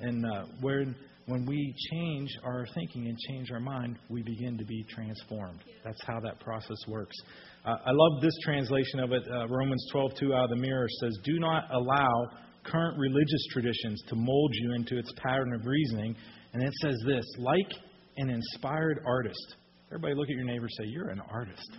And 0.00 0.24
uh, 0.26 0.44
when, 0.60 0.96
when 1.26 1.46
we 1.46 1.74
change 1.92 2.30
our 2.44 2.66
thinking 2.74 3.06
and 3.06 3.16
change 3.28 3.52
our 3.52 3.60
mind, 3.60 3.98
we 4.08 4.22
begin 4.22 4.58
to 4.58 4.64
be 4.64 4.84
transformed. 4.88 5.60
That's 5.84 6.00
how 6.06 6.18
that 6.20 6.40
process 6.40 6.78
works. 6.88 7.16
Uh, 7.64 7.76
I 7.84 7.90
love 7.92 8.22
this 8.22 8.34
translation 8.44 9.00
of 9.00 9.12
it. 9.12 9.22
Uh, 9.30 9.46
Romans 9.48 9.84
12:2 9.94 10.34
out 10.34 10.44
of 10.44 10.50
the 10.50 10.56
mirror 10.56 10.88
says, 11.00 11.16
"Do 11.24 11.38
not 11.38 11.64
allow 11.72 12.30
current 12.64 12.98
religious 12.98 13.46
traditions 13.52 14.02
to 14.08 14.16
mold 14.16 14.50
you 14.54 14.74
into 14.74 14.98
its 14.98 15.12
pattern 15.22 15.52
of 15.54 15.64
reasoning." 15.64 16.16
And 16.52 16.62
it 16.62 16.72
says 16.80 16.96
this, 17.06 17.24
like 17.38 17.70
an 18.16 18.30
inspired 18.30 19.00
artist. 19.06 19.56
Everybody 19.88 20.14
look 20.14 20.28
at 20.28 20.36
your 20.36 20.44
neighbor 20.44 20.66
and 20.66 20.74
say, 20.78 20.84
You're 20.86 21.08
an 21.08 21.22
artist. 21.30 21.70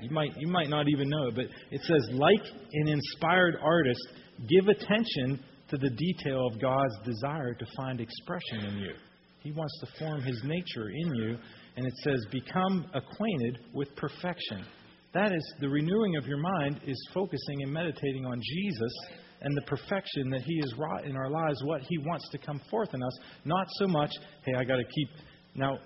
You 0.00 0.10
might, 0.10 0.30
you 0.36 0.48
might 0.48 0.68
not 0.68 0.88
even 0.88 1.08
know 1.08 1.28
it, 1.28 1.34
but 1.34 1.46
it 1.70 1.80
says, 1.82 2.08
like 2.12 2.42
an 2.72 2.88
inspired 2.88 3.56
artist, 3.62 4.00
give 4.46 4.68
attention 4.68 5.40
to 5.70 5.78
the 5.78 5.88
detail 5.88 6.46
of 6.46 6.60
God's 6.60 6.94
desire 7.04 7.54
to 7.54 7.66
find 7.76 8.00
expression 8.00 8.66
in 8.66 8.78
you. 8.78 8.92
He 9.40 9.52
wants 9.52 9.72
to 9.80 9.98
form 9.98 10.22
His 10.22 10.40
nature 10.44 10.90
in 10.90 11.14
you, 11.14 11.38
and 11.76 11.86
it 11.86 11.94
says, 12.04 12.26
become 12.30 12.84
acquainted 12.94 13.58
with 13.72 13.94
perfection. 13.96 14.66
That 15.14 15.32
is, 15.32 15.54
the 15.60 15.68
renewing 15.68 16.16
of 16.16 16.26
your 16.26 16.38
mind 16.38 16.80
is 16.86 17.08
focusing 17.14 17.62
and 17.62 17.72
meditating 17.72 18.26
on 18.26 18.40
Jesus 18.42 18.92
and 19.40 19.56
the 19.56 19.62
perfection 19.62 20.30
that 20.30 20.42
He 20.42 20.58
has 20.60 20.74
wrought 20.76 21.04
in 21.06 21.16
our 21.16 21.30
lives, 21.30 21.62
what 21.64 21.80
He 21.82 21.98
wants 21.98 22.28
to 22.30 22.38
come 22.38 22.60
forth 22.70 22.92
in 22.92 23.02
us. 23.02 23.18
Not 23.44 23.66
so 23.78 23.86
much, 23.86 24.10
hey, 24.44 24.52
I 24.58 24.64
got 24.64 24.76
to 24.76 24.84
keep. 24.84 25.08
Now, 25.54 25.78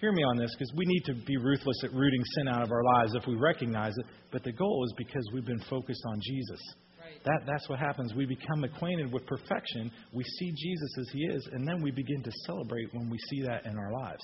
hear 0.00 0.12
me 0.12 0.22
on 0.22 0.36
this 0.36 0.50
because 0.58 0.72
we 0.76 0.84
need 0.86 1.02
to 1.06 1.14
be 1.26 1.36
ruthless 1.36 1.76
at 1.84 1.92
rooting 1.92 2.22
sin 2.36 2.48
out 2.48 2.62
of 2.62 2.70
our 2.70 2.82
lives 2.82 3.14
if 3.14 3.26
we 3.26 3.34
recognize 3.34 3.94
it. 3.96 4.06
But 4.30 4.44
the 4.44 4.52
goal 4.52 4.84
is 4.86 4.94
because 4.96 5.26
we've 5.32 5.46
been 5.46 5.62
focused 5.70 6.02
on 6.08 6.20
Jesus. 6.22 6.60
Right. 7.00 7.24
That, 7.24 7.46
that's 7.46 7.68
what 7.68 7.78
happens. 7.78 8.14
We 8.14 8.26
become 8.26 8.64
acquainted 8.64 9.12
with 9.12 9.26
perfection. 9.26 9.90
We 10.12 10.24
see 10.24 10.52
Jesus 10.52 10.90
as 11.00 11.08
he 11.12 11.20
is, 11.26 11.48
and 11.52 11.66
then 11.66 11.82
we 11.82 11.90
begin 11.90 12.22
to 12.22 12.30
celebrate 12.46 12.92
when 12.92 13.08
we 13.10 13.18
see 13.30 13.42
that 13.42 13.64
in 13.64 13.76
our 13.78 13.92
lives. 13.92 14.22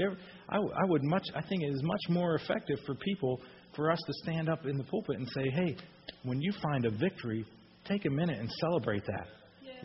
Ever, 0.00 0.16
I, 0.48 0.56
I 0.56 0.84
would 0.86 1.04
much. 1.04 1.24
I 1.36 1.42
think 1.42 1.62
it 1.62 1.72
is 1.72 1.82
much 1.84 2.02
more 2.08 2.34
effective 2.34 2.78
for 2.84 2.96
people 2.96 3.40
for 3.76 3.92
us 3.92 3.98
to 4.04 4.12
stand 4.24 4.48
up 4.48 4.66
in 4.66 4.76
the 4.76 4.82
pulpit 4.84 5.16
and 5.18 5.28
say, 5.28 5.48
"Hey, 5.50 5.76
when 6.24 6.40
you 6.40 6.52
find 6.60 6.84
a 6.84 6.90
victory, 6.90 7.46
take 7.84 8.04
a 8.04 8.10
minute 8.10 8.38
and 8.40 8.50
celebrate 8.60 9.04
that." 9.06 9.28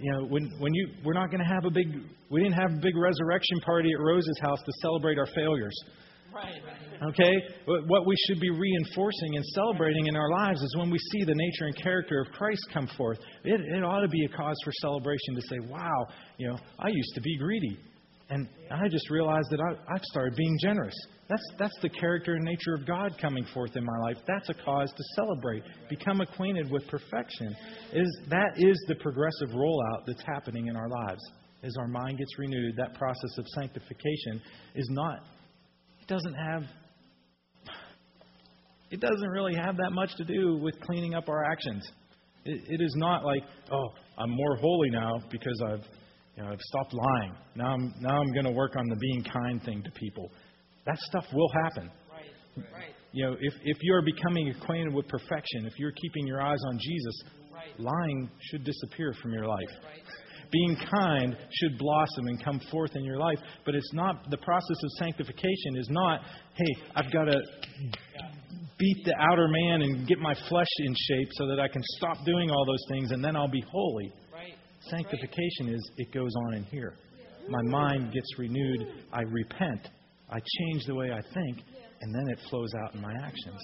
You 0.02 0.12
know, 0.14 0.26
when 0.26 0.52
when 0.60 0.74
you 0.74 0.90
we're 1.04 1.14
not 1.14 1.30
going 1.30 1.44
to 1.44 1.50
have 1.50 1.66
a 1.66 1.70
big 1.72 1.88
we 2.30 2.42
didn't 2.42 2.60
have 2.60 2.72
a 2.72 2.82
big 2.82 2.96
resurrection 2.96 3.60
party 3.66 3.92
at 3.92 4.00
Rose's 4.00 4.40
house 4.42 4.60
to 4.60 4.72
celebrate 4.82 5.18
our 5.18 5.28
failures. 5.28 5.76
Right. 6.34 6.62
Okay? 7.10 7.34
What 7.66 8.06
we 8.06 8.16
should 8.28 8.40
be 8.40 8.50
reinforcing 8.50 9.36
and 9.36 9.46
celebrating 9.56 10.08
in 10.08 10.16
our 10.16 10.30
lives 10.30 10.62
is 10.62 10.76
when 10.78 10.92
we 10.92 11.00
see 11.12 11.24
the 11.24 11.34
nature 11.34 11.66
and 11.66 11.76
character 11.82 12.22
of 12.22 12.32
Christ 12.34 12.62
come 12.72 12.88
forth. 12.98 13.18
It, 13.44 13.60
it 13.62 13.84
ought 13.84 14.02
to 14.02 14.08
be 14.08 14.26
a 14.26 14.30
cause 14.30 14.58
for 14.64 14.72
celebration 14.82 15.36
to 15.36 15.42
say, 15.42 15.58
wow, 15.68 16.08
you 16.38 16.48
know, 16.48 16.58
I 16.78 16.90
used 16.90 17.16
to 17.16 17.22
be 17.22 17.36
greedy. 17.38 17.80
And 18.30 18.48
I 18.70 18.88
just 18.88 19.10
realized 19.10 19.48
that 19.50 19.60
I, 19.60 19.94
I've 19.94 20.04
started 20.04 20.36
being 20.36 20.58
generous. 20.62 20.94
That's, 21.28 21.44
that's 21.58 21.78
the 21.82 21.90
character 21.90 22.36
and 22.36 22.44
nature 22.44 22.74
of 22.76 22.86
God 22.86 23.16
coming 23.20 23.46
forth 23.54 23.76
in 23.76 23.84
my 23.84 23.98
life. 24.04 24.18
That's 24.28 24.50
a 24.50 24.54
cause 24.66 24.92
to 24.92 25.04
celebrate. 25.16 25.64
Become 25.90 26.22
acquainted 26.22 26.72
with 26.72 26.88
perfection. 26.88 27.56
Is, 27.94 28.20
that 28.30 28.54
is 28.58 28.84
the 28.88 28.96
progressive 28.96 29.50
rollout 29.50 30.06
that's 30.06 30.24
happening 30.26 30.68
in 30.68 30.76
our 30.76 30.90
lives. 30.90 31.22
As 31.64 31.76
our 31.78 31.88
mind 31.88 32.20
gets 32.20 32.38
renewed, 32.38 32.76
that 32.78 32.94
process 32.98 33.38
of 33.38 33.46
sanctification 33.60 34.42
is 34.76 34.88
not, 34.92 35.20
it 36.02 36.08
doesn't 36.08 36.34
have, 36.34 36.64
it 38.92 39.00
doesn't 39.00 39.30
really 39.30 39.56
have 39.56 39.76
that 39.78 39.92
much 39.92 40.16
to 40.16 40.24
do 40.24 40.58
with 40.58 40.80
cleaning 40.82 41.16
up 41.16 41.30
our 41.30 41.44
actions. 41.44 41.88
It, 42.46 42.62
it 42.68 42.82
is 42.82 42.94
not 42.96 43.26
like, 43.26 43.44
oh, 43.72 43.90
I'm 44.18 44.30
more 44.30 44.56
holy 44.56 44.90
now 44.90 45.20
because 45.30 45.62
I've 45.66 45.86
you 46.40 46.46
know, 46.46 46.52
I've 46.52 46.62
stopped 46.62 46.94
lying. 46.94 47.36
Now 47.56 47.74
I'm 47.74 47.94
now 48.00 48.18
I'm 48.18 48.32
going 48.32 48.46
to 48.46 48.52
work 48.52 48.78
on 48.78 48.88
the 48.88 48.96
being 48.96 49.24
kind 49.24 49.62
thing 49.62 49.84
to 49.84 49.92
people. 49.92 50.32
That 50.86 50.98
stuff 51.00 51.26
will 51.34 51.50
happen. 51.64 51.92
Right. 52.10 52.66
Right. 52.74 52.96
You 53.12 53.26
know, 53.26 53.36
if 53.40 53.54
if 53.66 53.78
you're 53.82 54.02
becoming 54.02 54.50
acquainted 54.50 54.94
with 54.94 55.08
perfection, 55.10 55.66
if 55.66 55.78
you're 55.78 55.92
keeping 55.92 56.26
your 56.26 56.42
eyes 56.42 56.60
on 56.72 56.80
Jesus, 56.80 57.24
Right. 57.52 57.78
lying 57.78 58.30
should 58.40 58.64
disappear 58.64 59.14
from 59.22 59.34
your 59.34 59.46
life. 59.46 59.68
Right. 59.84 60.02
Being 60.50 60.78
kind 60.78 61.36
should 61.52 61.78
blossom 61.78 62.28
and 62.28 62.42
come 62.44 62.62
forth 62.72 62.96
in 62.96 63.04
your 63.04 63.18
life, 63.18 63.38
but 63.66 63.76
it's 63.76 63.94
not 63.94 64.30
the 64.30 64.38
process 64.38 64.78
of 64.82 64.90
sanctification 64.98 65.76
is 65.76 65.90
not, 65.92 66.22
hey, 66.56 66.82
I've 66.96 67.12
got 67.12 67.26
to 67.26 67.38
beat 68.80 69.06
the 69.06 69.14
outer 69.20 69.48
man 69.50 69.82
and 69.82 70.08
get 70.08 70.20
my 70.20 70.34
flesh 70.48 70.72
in 70.80 70.96
shape 70.96 71.28
so 71.34 71.48
that 71.48 71.60
I 71.60 71.68
can 71.68 71.84
stop 71.98 72.18
doing 72.26 72.50
all 72.50 72.66
those 72.66 72.84
things 72.90 73.12
and 73.12 73.24
then 73.24 73.36
I'll 73.36 73.52
be 73.52 73.64
holy. 73.70 74.12
Sanctification 74.82 75.70
is 75.70 75.92
it 75.98 76.14
goes 76.14 76.32
on 76.48 76.56
in 76.56 76.64
here. 76.64 76.94
My 77.50 77.62
mind 77.64 78.14
gets 78.14 78.28
renewed. 78.38 78.88
I 79.12 79.22
repent. 79.22 79.90
I 80.30 80.40
change 80.40 80.86
the 80.86 80.96
way 80.96 81.12
I 81.12 81.22
think, 81.34 81.58
and 82.02 82.14
then 82.14 82.30
it 82.30 82.40
flows 82.50 82.72
out 82.84 82.94
in 82.94 83.02
my 83.02 83.14
actions. 83.24 83.60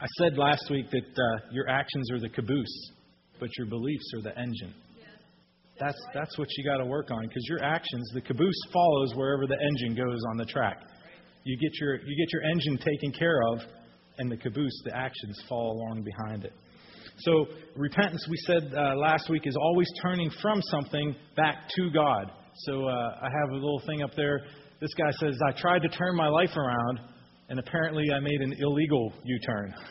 I 0.00 0.06
said 0.18 0.36
last 0.36 0.64
week 0.70 0.90
that 0.90 1.04
uh, 1.04 1.40
your 1.52 1.68
actions 1.68 2.10
are 2.10 2.20
the 2.20 2.28
caboose, 2.28 2.90
but 3.38 3.48
your 3.56 3.66
beliefs 3.66 4.10
are 4.16 4.22
the 4.22 4.38
engine. 4.38 4.74
That's 5.78 5.98
that's 6.14 6.38
what 6.38 6.48
you 6.56 6.64
got 6.64 6.78
to 6.78 6.86
work 6.86 7.10
on 7.10 7.26
because 7.26 7.44
your 7.48 7.62
actions, 7.62 8.10
the 8.14 8.20
caboose 8.20 8.60
follows 8.72 9.14
wherever 9.14 9.46
the 9.46 9.56
engine 9.60 9.96
goes 9.96 10.20
on 10.30 10.36
the 10.36 10.44
track. 10.44 10.80
You 11.44 11.58
get 11.58 11.72
your 11.80 11.96
you 11.96 12.16
get 12.16 12.32
your 12.32 12.42
engine 12.42 12.78
taken 12.78 13.12
care 13.12 13.40
of, 13.52 13.60
and 14.18 14.30
the 14.30 14.36
caboose, 14.36 14.82
the 14.84 14.96
actions 14.96 15.42
fall 15.48 15.72
along 15.72 16.04
behind 16.04 16.44
it. 16.44 16.52
So 17.18 17.46
repentance, 17.76 18.26
we 18.28 18.36
said 18.46 18.72
uh, 18.76 18.96
last 18.96 19.30
week, 19.30 19.46
is 19.46 19.56
always 19.56 19.88
turning 20.02 20.30
from 20.42 20.60
something 20.62 21.14
back 21.36 21.68
to 21.76 21.90
God. 21.90 22.30
So 22.66 22.86
uh, 22.86 23.18
I 23.22 23.28
have 23.40 23.50
a 23.50 23.54
little 23.54 23.82
thing 23.86 24.02
up 24.02 24.10
there. 24.16 24.40
This 24.80 24.92
guy 24.94 25.10
says, 25.18 25.38
I 25.46 25.52
tried 25.52 25.82
to 25.82 25.88
turn 25.88 26.16
my 26.16 26.28
life 26.28 26.56
around, 26.56 27.00
and 27.48 27.58
apparently 27.58 28.04
I 28.12 28.20
made 28.20 28.40
an 28.40 28.54
illegal 28.58 29.12
U 29.24 29.38
turn. 29.46 29.74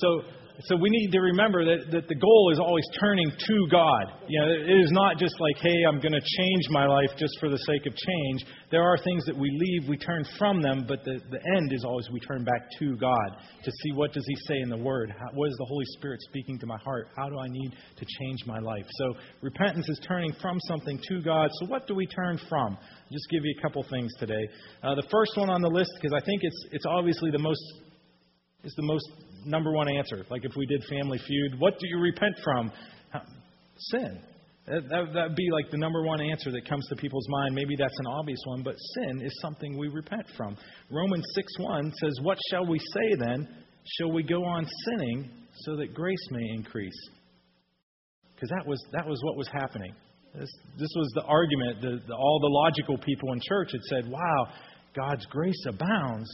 So, 0.00 0.20
so 0.64 0.74
we 0.74 0.90
need 0.90 1.12
to 1.12 1.20
remember 1.20 1.64
that, 1.64 1.92
that 1.92 2.08
the 2.08 2.14
goal 2.16 2.50
is 2.52 2.58
always 2.58 2.84
turning 2.98 3.30
to 3.30 3.66
God. 3.70 4.26
You 4.26 4.40
know, 4.40 4.48
it 4.74 4.80
is 4.82 4.90
not 4.90 5.16
just 5.16 5.38
like, 5.38 5.56
hey, 5.62 5.86
I'm 5.86 6.00
going 6.00 6.12
to 6.12 6.20
change 6.20 6.64
my 6.70 6.84
life 6.84 7.10
just 7.16 7.38
for 7.38 7.48
the 7.48 7.58
sake 7.58 7.86
of 7.86 7.94
change. 7.94 8.44
There 8.72 8.82
are 8.82 8.98
things 8.98 9.24
that 9.26 9.36
we 9.36 9.50
leave, 9.54 9.88
we 9.88 9.96
turn 9.96 10.24
from 10.36 10.60
them, 10.60 10.84
but 10.88 11.04
the, 11.04 11.20
the 11.30 11.38
end 11.56 11.72
is 11.72 11.84
always 11.84 12.10
we 12.10 12.18
turn 12.18 12.42
back 12.42 12.66
to 12.80 12.96
God 12.96 13.38
to 13.62 13.70
see 13.70 13.92
what 13.94 14.12
does 14.12 14.24
He 14.26 14.34
say 14.48 14.58
in 14.60 14.68
the 14.68 14.76
Word. 14.76 15.14
How, 15.16 15.26
what 15.34 15.48
is 15.48 15.56
the 15.58 15.66
Holy 15.66 15.86
Spirit 15.96 16.20
speaking 16.22 16.58
to 16.58 16.66
my 16.66 16.78
heart? 16.78 17.06
How 17.16 17.28
do 17.28 17.38
I 17.38 17.46
need 17.46 17.70
to 17.96 18.06
change 18.18 18.40
my 18.44 18.58
life? 18.58 18.86
So 18.98 19.14
repentance 19.42 19.88
is 19.88 20.00
turning 20.08 20.32
from 20.42 20.58
something 20.66 20.98
to 21.08 21.22
God. 21.22 21.50
So 21.60 21.66
what 21.66 21.86
do 21.86 21.94
we 21.94 22.06
turn 22.06 22.36
from? 22.48 22.76
I'll 22.76 23.12
just 23.12 23.30
give 23.30 23.44
you 23.44 23.54
a 23.56 23.62
couple 23.62 23.84
things 23.88 24.12
today. 24.18 24.48
Uh, 24.82 24.96
the 24.96 25.06
first 25.08 25.36
one 25.36 25.50
on 25.50 25.62
the 25.62 25.70
list, 25.70 25.92
because 26.00 26.20
I 26.20 26.24
think 26.26 26.42
it's 26.42 26.66
it's 26.72 26.86
obviously 26.86 27.30
the 27.30 27.38
most 27.38 27.62
is 28.64 28.74
the 28.74 28.82
most 28.82 29.08
number 29.44 29.72
one 29.72 29.88
answer. 29.88 30.24
Like 30.30 30.44
if 30.44 30.52
we 30.56 30.66
did 30.66 30.84
Family 30.88 31.18
Feud, 31.18 31.58
what 31.58 31.78
do 31.78 31.88
you 31.88 31.98
repent 31.98 32.34
from? 32.42 32.72
Sin. 33.90 34.20
That 34.66 35.14
would 35.14 35.36
be 35.36 35.48
like 35.50 35.70
the 35.70 35.78
number 35.78 36.02
one 36.02 36.20
answer 36.20 36.50
that 36.50 36.68
comes 36.68 36.86
to 36.88 36.96
people's 36.96 37.26
mind. 37.28 37.54
Maybe 37.54 37.74
that's 37.78 37.98
an 38.00 38.06
obvious 38.06 38.40
one, 38.44 38.62
but 38.62 38.74
sin 38.94 39.22
is 39.22 39.32
something 39.40 39.78
we 39.78 39.88
repent 39.88 40.26
from. 40.36 40.56
Romans 40.90 41.24
6:1 41.34 41.92
says, 41.94 42.20
"What 42.22 42.38
shall 42.50 42.66
we 42.66 42.78
say 42.78 43.14
then? 43.18 43.48
Shall 43.96 44.12
we 44.12 44.22
go 44.22 44.44
on 44.44 44.66
sinning 44.84 45.30
so 45.64 45.76
that 45.76 45.94
grace 45.94 46.30
may 46.30 46.46
increase?" 46.50 47.00
Because 48.34 48.50
that 48.50 48.66
was 48.66 48.84
that 48.92 49.06
was 49.06 49.22
what 49.22 49.36
was 49.36 49.48
happening. 49.48 49.94
This, 50.34 50.50
this 50.76 50.90
was 50.94 51.10
the 51.14 51.22
argument. 51.22 51.80
The, 51.80 52.14
all 52.14 52.38
the 52.40 52.48
logical 52.48 52.98
people 52.98 53.32
in 53.32 53.40
church 53.40 53.72
had 53.72 53.82
said, 53.84 54.06
"Wow, 54.06 54.48
God's 54.94 55.24
grace 55.26 55.64
abounds." 55.66 56.28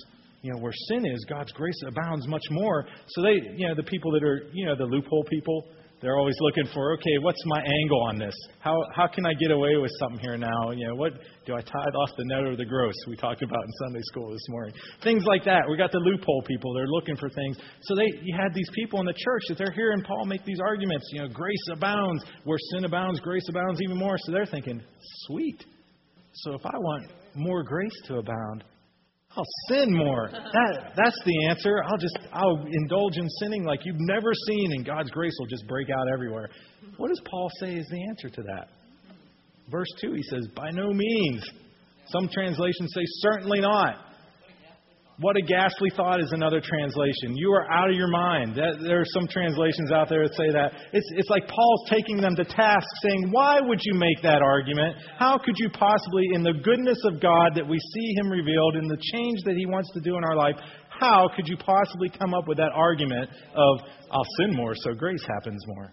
You 0.44 0.52
know, 0.52 0.58
where 0.58 0.74
sin 0.88 1.06
is, 1.06 1.24
God's 1.26 1.50
grace 1.52 1.80
abounds 1.88 2.28
much 2.28 2.44
more. 2.50 2.84
So 3.08 3.22
they, 3.22 3.40
you 3.56 3.66
know, 3.66 3.74
the 3.74 3.82
people 3.82 4.12
that 4.12 4.22
are, 4.22 4.42
you 4.52 4.66
know, 4.66 4.76
the 4.76 4.84
loophole 4.84 5.24
people, 5.30 5.64
they're 6.02 6.18
always 6.18 6.36
looking 6.40 6.66
for, 6.74 6.92
okay, 6.92 7.16
what's 7.22 7.40
my 7.46 7.60
angle 7.60 8.02
on 8.02 8.18
this? 8.18 8.34
How 8.60 8.76
how 8.94 9.06
can 9.06 9.24
I 9.24 9.32
get 9.32 9.50
away 9.50 9.78
with 9.78 9.90
something 9.98 10.20
here 10.20 10.36
now? 10.36 10.70
You 10.72 10.88
know, 10.88 10.96
what 10.96 11.14
do 11.46 11.54
I 11.54 11.62
tithe 11.62 11.94
off 11.96 12.10
the 12.18 12.26
net 12.26 12.44
or 12.44 12.56
the 12.56 12.64
gross? 12.66 12.92
We 13.08 13.16
talked 13.16 13.40
about 13.40 13.64
in 13.64 13.72
Sunday 13.86 14.02
school 14.02 14.30
this 14.32 14.46
morning. 14.50 14.74
Things 15.02 15.24
like 15.24 15.46
that. 15.46 15.62
We 15.70 15.78
got 15.78 15.92
the 15.92 15.98
loophole 15.98 16.42
people. 16.46 16.74
They're 16.74 16.92
looking 16.92 17.16
for 17.16 17.30
things. 17.30 17.56
So 17.80 17.94
they, 17.94 18.12
you 18.22 18.36
had 18.36 18.52
these 18.52 18.68
people 18.74 19.00
in 19.00 19.06
the 19.06 19.16
church 19.16 19.44
that 19.48 19.56
they're 19.56 19.72
hearing 19.72 20.02
Paul 20.02 20.26
make 20.26 20.44
these 20.44 20.60
arguments. 20.60 21.08
You 21.10 21.22
know, 21.22 21.28
grace 21.28 21.66
abounds 21.72 22.22
where 22.44 22.58
sin 22.74 22.84
abounds, 22.84 23.18
grace 23.20 23.48
abounds 23.48 23.80
even 23.82 23.96
more. 23.96 24.18
So 24.18 24.32
they're 24.32 24.44
thinking, 24.44 24.82
sweet. 25.24 25.64
So 26.34 26.52
if 26.52 26.66
I 26.66 26.76
want 26.76 27.10
more 27.34 27.62
grace 27.62 27.98
to 28.08 28.16
abound, 28.16 28.64
I'll 29.36 29.44
sin 29.68 29.92
more. 29.96 30.30
That, 30.30 30.92
that's 30.96 31.18
the 31.24 31.46
answer. 31.48 31.82
I'll 31.84 31.98
just 31.98 32.18
I'll 32.32 32.64
indulge 32.70 33.16
in 33.16 33.28
sinning 33.40 33.64
like 33.64 33.80
you've 33.84 33.96
never 33.98 34.32
seen, 34.48 34.72
and 34.72 34.86
God's 34.86 35.10
grace 35.10 35.34
will 35.40 35.46
just 35.46 35.66
break 35.66 35.88
out 35.90 36.06
everywhere. 36.12 36.48
What 36.98 37.08
does 37.08 37.20
Paul 37.28 37.50
say 37.58 37.74
is 37.74 37.86
the 37.90 38.08
answer 38.08 38.28
to 38.28 38.42
that? 38.42 38.68
Verse 39.70 39.88
two, 40.00 40.12
he 40.12 40.22
says, 40.22 40.46
"By 40.54 40.70
no 40.70 40.92
means." 40.92 41.44
Some 42.06 42.28
translations 42.28 42.92
say, 42.94 43.02
"Certainly 43.20 43.60
not." 43.60 43.96
What 45.20 45.36
a 45.36 45.42
ghastly 45.42 45.90
thought 45.94 46.20
is 46.20 46.32
another 46.32 46.60
translation. 46.60 47.36
You 47.36 47.52
are 47.52 47.70
out 47.70 47.88
of 47.88 47.94
your 47.94 48.08
mind. 48.08 48.56
There 48.56 49.00
are 49.00 49.10
some 49.14 49.28
translations 49.28 49.92
out 49.92 50.08
there 50.08 50.26
that 50.26 50.34
say 50.34 50.50
that. 50.50 50.72
It's, 50.92 51.06
it's 51.14 51.30
like 51.30 51.46
Paul's 51.46 51.88
taking 51.88 52.16
them 52.16 52.34
to 52.34 52.44
task, 52.44 52.86
saying, 53.00 53.28
Why 53.30 53.60
would 53.62 53.78
you 53.82 53.94
make 53.94 54.22
that 54.22 54.42
argument? 54.42 54.96
How 55.16 55.38
could 55.38 55.54
you 55.56 55.70
possibly, 55.70 56.26
in 56.32 56.42
the 56.42 56.54
goodness 56.54 56.98
of 57.04 57.20
God 57.20 57.54
that 57.54 57.66
we 57.66 57.78
see 57.78 58.14
Him 58.18 58.28
revealed, 58.28 58.74
in 58.74 58.88
the 58.88 58.98
change 59.12 59.38
that 59.44 59.54
He 59.56 59.66
wants 59.66 59.88
to 59.92 60.00
do 60.00 60.16
in 60.16 60.24
our 60.24 60.34
life, 60.34 60.56
how 60.88 61.28
could 61.36 61.46
you 61.46 61.56
possibly 61.58 62.10
come 62.18 62.34
up 62.34 62.48
with 62.48 62.58
that 62.58 62.72
argument 62.74 63.30
of, 63.54 63.86
I'll 64.10 64.26
sin 64.40 64.56
more 64.56 64.74
so 64.74 64.94
grace 64.94 65.24
happens 65.28 65.62
more? 65.68 65.92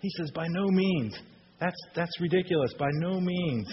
He 0.00 0.08
says, 0.16 0.30
By 0.34 0.46
no 0.48 0.68
means. 0.68 1.18
That's, 1.60 1.76
that's 1.94 2.20
ridiculous. 2.22 2.72
By 2.78 2.88
no 2.92 3.20
means. 3.20 3.68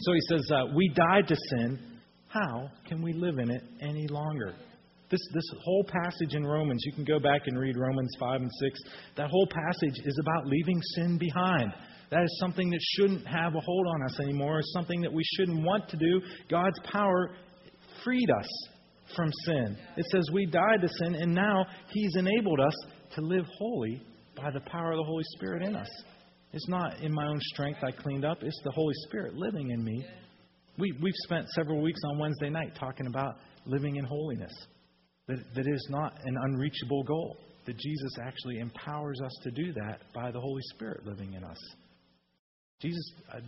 So 0.00 0.14
he 0.14 0.20
says, 0.30 0.50
uh, 0.50 0.64
We 0.74 0.88
died 0.88 1.28
to 1.28 1.36
sin 1.36 1.99
how 2.30 2.70
can 2.88 3.02
we 3.02 3.12
live 3.12 3.38
in 3.38 3.50
it 3.50 3.62
any 3.80 4.06
longer? 4.08 4.54
This, 5.10 5.20
this 5.34 5.44
whole 5.64 5.84
passage 5.84 6.34
in 6.34 6.46
Romans, 6.46 6.80
you 6.86 6.92
can 6.92 7.04
go 7.04 7.18
back 7.18 7.42
and 7.46 7.58
read 7.58 7.76
Romans 7.76 8.14
5 8.20 8.42
and 8.42 8.50
6. 8.60 8.80
That 9.16 9.28
whole 9.28 9.48
passage 9.48 10.00
is 10.04 10.16
about 10.20 10.46
leaving 10.46 10.80
sin 10.94 11.18
behind. 11.18 11.72
That 12.10 12.22
is 12.22 12.38
something 12.40 12.70
that 12.70 12.80
shouldn't 12.96 13.26
have 13.26 13.56
a 13.56 13.60
hold 13.60 13.86
on 13.88 14.04
us 14.04 14.20
anymore. 14.20 14.60
It's 14.60 14.72
something 14.72 15.00
that 15.00 15.12
we 15.12 15.24
shouldn't 15.36 15.64
want 15.64 15.88
to 15.88 15.96
do. 15.96 16.20
God's 16.48 16.78
power 16.92 17.32
freed 18.04 18.28
us 18.38 18.68
from 19.16 19.30
sin. 19.44 19.76
It 19.96 20.06
says 20.12 20.28
we 20.32 20.46
died 20.46 20.80
to 20.82 20.88
sin, 21.02 21.16
and 21.16 21.34
now 21.34 21.66
He's 21.88 22.14
enabled 22.16 22.60
us 22.60 22.74
to 23.16 23.22
live 23.22 23.46
holy 23.58 24.00
by 24.36 24.52
the 24.52 24.60
power 24.60 24.92
of 24.92 24.98
the 24.98 25.04
Holy 25.04 25.24
Spirit 25.36 25.64
in 25.64 25.74
us. 25.74 25.90
It's 26.52 26.68
not 26.68 27.00
in 27.00 27.12
my 27.12 27.26
own 27.26 27.40
strength 27.52 27.80
I 27.82 27.90
cleaned 27.90 28.24
up, 28.24 28.38
it's 28.42 28.60
the 28.64 28.72
Holy 28.72 28.94
Spirit 29.08 29.34
living 29.34 29.70
in 29.70 29.82
me 29.82 30.04
We, 30.80 30.92
we've 31.02 31.14
spent 31.24 31.46
several 31.50 31.82
weeks 31.82 32.00
on 32.10 32.18
Wednesday 32.18 32.48
night 32.48 32.74
talking 32.74 33.06
about 33.06 33.36
living 33.66 33.96
in 33.96 34.04
holiness, 34.04 34.52
that, 35.28 35.38
that 35.54 35.66
is 35.68 35.86
not 35.90 36.14
an 36.24 36.36
unreachable 36.40 37.02
goal, 37.02 37.36
that 37.66 37.76
Jesus 37.76 38.12
actually 38.22 38.58
empowers 38.58 39.20
us 39.22 39.32
to 39.42 39.50
do 39.50 39.72
that 39.74 40.00
by 40.14 40.30
the 40.30 40.40
Holy 40.40 40.62
Spirit 40.74 41.06
living 41.06 41.34
in 41.34 41.44
us. 41.44 41.58
Jesus, 42.80 43.12
uh, 43.32 43.40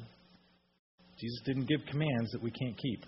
Jesus 1.18 1.40
didn't 1.46 1.66
give 1.66 1.80
commands 1.90 2.30
that 2.32 2.42
we 2.42 2.50
can't 2.50 2.76
keep. 2.76 3.06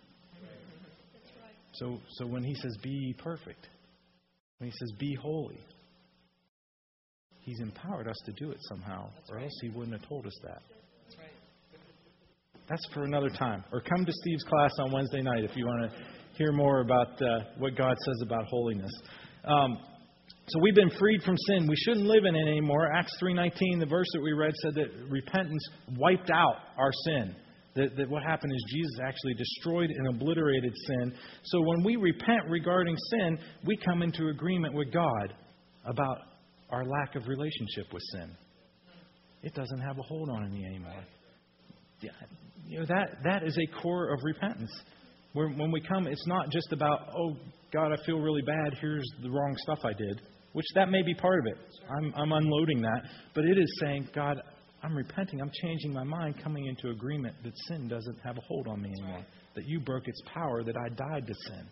So, 1.75 1.99
so 2.19 2.27
when 2.27 2.45
he 2.45 2.55
says, 2.55 2.77
be 2.83 3.15
perfect, 3.19 3.69
when 4.59 4.71
he 4.71 4.77
says, 4.79 4.93
be 4.99 5.17
holy, 5.21 5.61
he's 7.41 7.61
empowered 7.61 8.09
us 8.09 8.17
to 8.27 8.33
do 8.33 8.53
it 8.53 8.59
somehow, 8.69 9.11
or 9.29 9.41
else 9.41 9.53
he 9.61 9.69
wouldn't 9.69 10.01
have 10.01 10.09
told 10.09 10.27
us 10.27 10.39
that. 10.45 10.63
That's 12.69 12.87
for 12.93 13.05
another 13.05 13.29
time. 13.29 13.65
Or 13.73 13.81
come 13.81 14.05
to 14.05 14.13
Steve's 14.13 14.45
class 14.45 14.71
on 14.81 14.93
Wednesday 14.93 15.23
night 15.23 15.45
if 15.45 15.57
you 15.57 15.67
want 15.67 15.91
to 15.91 15.99
hear 16.37 16.53
more 16.53 16.81
about 16.81 17.21
uh, 17.21 17.41
what 17.59 17.77
God 17.77 17.95
says 18.05 18.23
about 18.23 18.45
holiness. 18.47 18.93
Um, 19.45 19.79
so 20.49 20.61
we've 20.61 20.75
been 20.75 20.91
freed 20.99 21.23
from 21.23 21.37
sin. 21.49 21.67
We 21.67 21.77
shouldn't 21.77 22.07
live 22.07 22.25
in 22.27 22.35
it 22.35 22.47
anymore. 22.49 22.93
Acts 22.93 23.13
3:19, 23.23 23.81
the 23.81 23.87
verse 23.87 24.07
that 24.13 24.21
we 24.21 24.33
read 24.33 24.53
said 24.63 24.75
that 24.75 24.89
repentance 25.09 25.67
wiped 25.97 26.31
out 26.31 26.57
our 26.77 26.91
sin. 27.05 27.35
That, 27.77 27.97
that 27.97 28.09
what 28.09 28.23
happened 28.23 28.53
is 28.53 28.65
Jesus 28.73 28.99
actually 29.05 29.35
destroyed 29.35 29.91
and 29.91 30.07
obliterated 30.15 30.73
sin. 30.87 31.13
So 31.45 31.61
when 31.61 31.83
we 31.83 31.97
repent 31.97 32.43
regarding 32.49 32.97
sin, 33.11 33.39
we 33.67 33.77
come 33.77 34.03
into 34.03 34.29
agreement 34.29 34.75
with 34.75 34.93
God 34.93 35.35
about 35.85 36.19
our 36.71 36.85
lack 36.85 37.17
of 37.17 37.27
relationship 37.27 37.93
with 37.93 38.03
sin. 38.13 38.31
It 39.43 39.55
doesn't 39.55 39.81
have 39.81 39.99
a 39.99 40.03
hold 40.03 40.31
on 40.31 40.53
me 40.53 40.65
anymore. 40.65 41.05
You 42.67 42.81
know, 42.81 42.87
that, 42.87 43.19
that 43.25 43.43
is 43.43 43.57
a 43.59 43.83
core 43.83 44.13
of 44.13 44.21
repentance. 44.23 44.71
When, 45.33 45.59
when 45.59 45.71
we 45.71 45.81
come, 45.81 46.07
it's 46.07 46.27
not 46.27 46.51
just 46.51 46.73
about, 46.73 47.11
oh, 47.17 47.37
God, 47.73 47.93
I 47.93 47.97
feel 48.07 48.19
really 48.21 48.43
bad. 48.43 48.75
Here's 48.81 49.07
the 49.23 49.31
wrong 49.31 49.55
stuff 49.63 49.81
I 49.85 49.93
did, 49.93 50.23
which 50.53 50.67
that 50.75 50.89
may 50.89 51.03
be 51.03 51.15
part 51.15 51.41
of 51.41 51.47
it. 51.47 51.59
I'm, 51.99 52.15
I'm 52.17 52.33
unloading 52.33 52.81
that. 52.83 53.03
But 53.35 53.45
it 53.45 53.59
is 53.59 53.79
saying, 53.81 54.09
God, 54.15 54.41
I'm 54.83 54.95
repenting. 54.97 55.41
I'm 55.41 55.51
changing 55.63 55.93
my 55.93 56.05
mind, 56.05 56.37
coming 56.43 56.67
into 56.67 56.91
agreement 56.91 57.35
that 57.43 57.53
sin 57.69 57.89
doesn't 57.89 58.19
have 58.25 58.37
a 58.37 58.41
hold 58.47 58.69
on 58.69 58.81
me 58.83 58.91
anymore. 58.91 59.25
That 59.57 59.67
you 59.67 59.81
broke 59.81 60.07
its 60.07 60.21
power, 60.33 60.63
that 60.63 60.77
I 60.77 60.89
died 60.91 61.27
to 61.27 61.35
sin. 61.47 61.67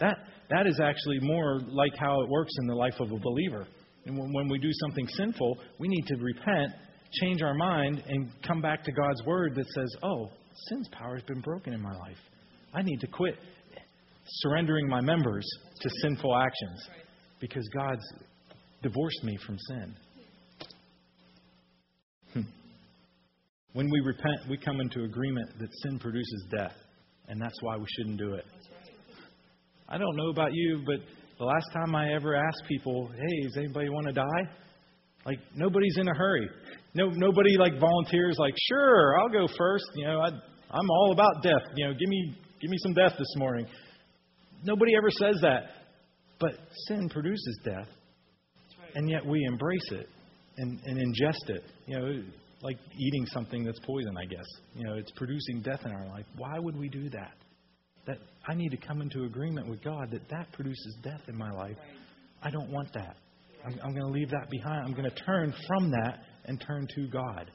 That, 0.00 0.16
that 0.50 0.66
is 0.66 0.80
actually 0.82 1.20
more 1.20 1.60
like 1.68 1.92
how 1.98 2.22
it 2.22 2.28
works 2.28 2.52
in 2.60 2.66
the 2.66 2.74
life 2.74 2.98
of 3.00 3.12
a 3.12 3.18
believer. 3.18 3.66
And 4.06 4.18
when, 4.18 4.32
when 4.32 4.48
we 4.48 4.58
do 4.58 4.70
something 4.72 5.06
sinful, 5.08 5.58
we 5.78 5.88
need 5.88 6.06
to 6.06 6.16
repent, 6.16 6.72
change 7.20 7.42
our 7.42 7.54
mind, 7.54 8.02
and 8.06 8.30
come 8.46 8.60
back 8.60 8.84
to 8.84 8.92
God's 8.92 9.22
word 9.24 9.54
that 9.54 9.66
says, 9.74 9.96
oh, 10.02 10.30
sin's 10.68 10.88
power 10.88 11.14
has 11.14 11.24
been 11.24 11.40
broken 11.40 11.72
in 11.72 11.80
my 11.80 11.96
life. 11.96 12.16
I 12.74 12.82
need 12.82 13.00
to 13.00 13.06
quit 13.06 13.34
surrendering 14.26 14.88
my 14.88 15.00
members 15.00 15.46
to 15.80 15.90
sinful 16.02 16.36
actions 16.36 16.88
because 17.40 17.68
God's 17.74 18.04
divorced 18.82 19.24
me 19.24 19.36
from 19.44 19.58
sin. 19.58 19.96
Hmm. 22.32 22.40
When 23.72 23.90
we 23.90 24.00
repent, 24.00 24.48
we 24.48 24.56
come 24.56 24.80
into 24.80 25.04
agreement 25.04 25.58
that 25.58 25.68
sin 25.82 25.98
produces 25.98 26.46
death, 26.56 26.74
and 27.28 27.40
that's 27.40 27.60
why 27.62 27.76
we 27.76 27.86
shouldn't 27.96 28.18
do 28.18 28.34
it. 28.34 28.44
I 29.88 29.98
don't 29.98 30.16
know 30.16 30.30
about 30.30 30.54
you, 30.54 30.82
but 30.86 30.96
the 31.38 31.44
last 31.44 31.66
time 31.72 31.94
I 31.94 32.14
ever 32.14 32.34
asked 32.34 32.62
people, 32.68 33.08
"Hey, 33.08 33.42
does 33.42 33.56
anybody 33.58 33.88
want 33.88 34.06
to 34.06 34.12
die?" 34.12 34.50
Like 35.26 35.38
nobody's 35.54 35.96
in 35.98 36.08
a 36.08 36.14
hurry. 36.14 36.48
No, 36.94 37.08
nobody 37.08 37.56
like 37.58 37.80
volunteers. 37.80 38.36
Like, 38.38 38.54
sure, 38.68 39.18
I'll 39.18 39.28
go 39.28 39.46
first. 39.56 39.84
You 39.94 40.06
know, 40.06 40.20
I, 40.20 40.28
I'm 40.28 40.90
all 40.90 41.12
about 41.12 41.42
death. 41.42 41.62
You 41.76 41.86
know, 41.86 41.92
give 41.92 42.08
me, 42.08 42.36
give 42.60 42.70
me 42.70 42.76
some 42.78 42.92
death 42.92 43.12
this 43.18 43.34
morning. 43.36 43.66
Nobody 44.64 44.92
ever 44.96 45.10
says 45.10 45.36
that. 45.42 45.62
But 46.38 46.52
sin 46.88 47.08
produces 47.08 47.58
death, 47.64 47.86
and 48.94 49.08
yet 49.08 49.24
we 49.24 49.44
embrace 49.46 49.88
it 49.92 50.08
and, 50.56 50.80
and 50.84 50.98
ingest 50.98 51.48
it. 51.50 51.62
You 51.86 51.98
know, 51.98 52.22
like 52.62 52.78
eating 52.98 53.26
something 53.26 53.64
that's 53.64 53.78
poison, 53.80 54.16
I 54.16 54.24
guess. 54.24 54.46
You 54.74 54.84
know, 54.84 54.94
it's 54.94 55.12
producing 55.12 55.62
death 55.62 55.80
in 55.84 55.92
our 55.92 56.06
life. 56.08 56.26
Why 56.36 56.58
would 56.58 56.76
we 56.76 56.88
do 56.88 57.08
that? 57.10 57.34
That 58.06 58.18
I 58.48 58.54
need 58.54 58.70
to 58.70 58.76
come 58.76 59.00
into 59.00 59.24
agreement 59.24 59.68
with 59.68 59.82
God 59.84 60.10
that 60.10 60.28
that 60.30 60.52
produces 60.52 60.96
death 61.02 61.22
in 61.28 61.38
my 61.38 61.50
life. 61.50 61.76
I 62.42 62.50
don't 62.50 62.70
want 62.70 62.92
that. 62.94 63.16
I'm, 63.64 63.78
I'm 63.84 63.92
going 63.92 64.06
to 64.06 64.12
leave 64.12 64.30
that 64.30 64.50
behind. 64.50 64.84
I'm 64.84 64.92
going 64.94 65.08
to 65.08 65.24
turn 65.24 65.54
from 65.68 65.90
that 65.92 66.24
and 66.44 66.62
turn 66.66 66.86
to 66.94 67.08
God. 67.08 67.50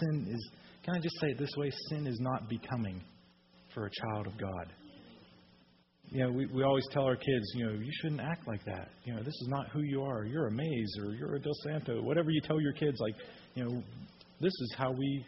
Sin 0.00 0.26
is, 0.30 0.50
can 0.84 0.94
I 0.96 1.00
just 1.00 1.18
say 1.20 1.28
it 1.28 1.38
this 1.38 1.50
way? 1.56 1.70
Sin 1.88 2.06
is 2.06 2.18
not 2.20 2.48
becoming 2.48 3.02
for 3.74 3.86
a 3.86 3.90
child 3.90 4.26
of 4.26 4.38
God. 4.38 4.72
You 6.10 6.24
know, 6.24 6.30
we, 6.30 6.46
we 6.46 6.62
always 6.62 6.84
tell 6.90 7.04
our 7.04 7.16
kids, 7.16 7.52
you 7.54 7.66
know, 7.66 7.72
you 7.72 7.90
shouldn't 8.00 8.20
act 8.20 8.46
like 8.46 8.64
that. 8.64 8.88
You 9.04 9.14
know, 9.14 9.20
this 9.22 9.34
is 9.34 9.48
not 9.48 9.68
who 9.70 9.82
you 9.82 10.02
are. 10.02 10.24
You're 10.24 10.46
a 10.46 10.50
Mays 10.50 10.96
or 11.00 11.12
you're 11.14 11.34
a 11.34 11.40
Del 11.40 11.52
Santo. 11.64 12.02
Whatever 12.02 12.30
you 12.30 12.40
tell 12.40 12.60
your 12.60 12.72
kids, 12.72 12.98
like, 12.98 13.14
you 13.54 13.64
know, 13.64 13.82
this 14.40 14.52
is 14.52 14.74
how 14.76 14.90
we 14.90 15.24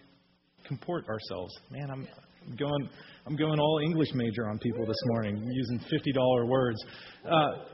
comport 0.66 1.04
ourselves. 1.08 1.52
Man, 1.70 1.90
I'm 1.90 2.08
going, 2.56 2.88
I'm 3.26 3.36
going 3.36 3.60
all 3.60 3.80
English 3.84 4.08
major 4.14 4.48
on 4.48 4.58
people 4.58 4.86
this 4.86 5.00
morning, 5.06 5.50
using 5.52 5.80
$50 5.80 6.48
words. 6.48 6.78
Uh, 7.26 7.64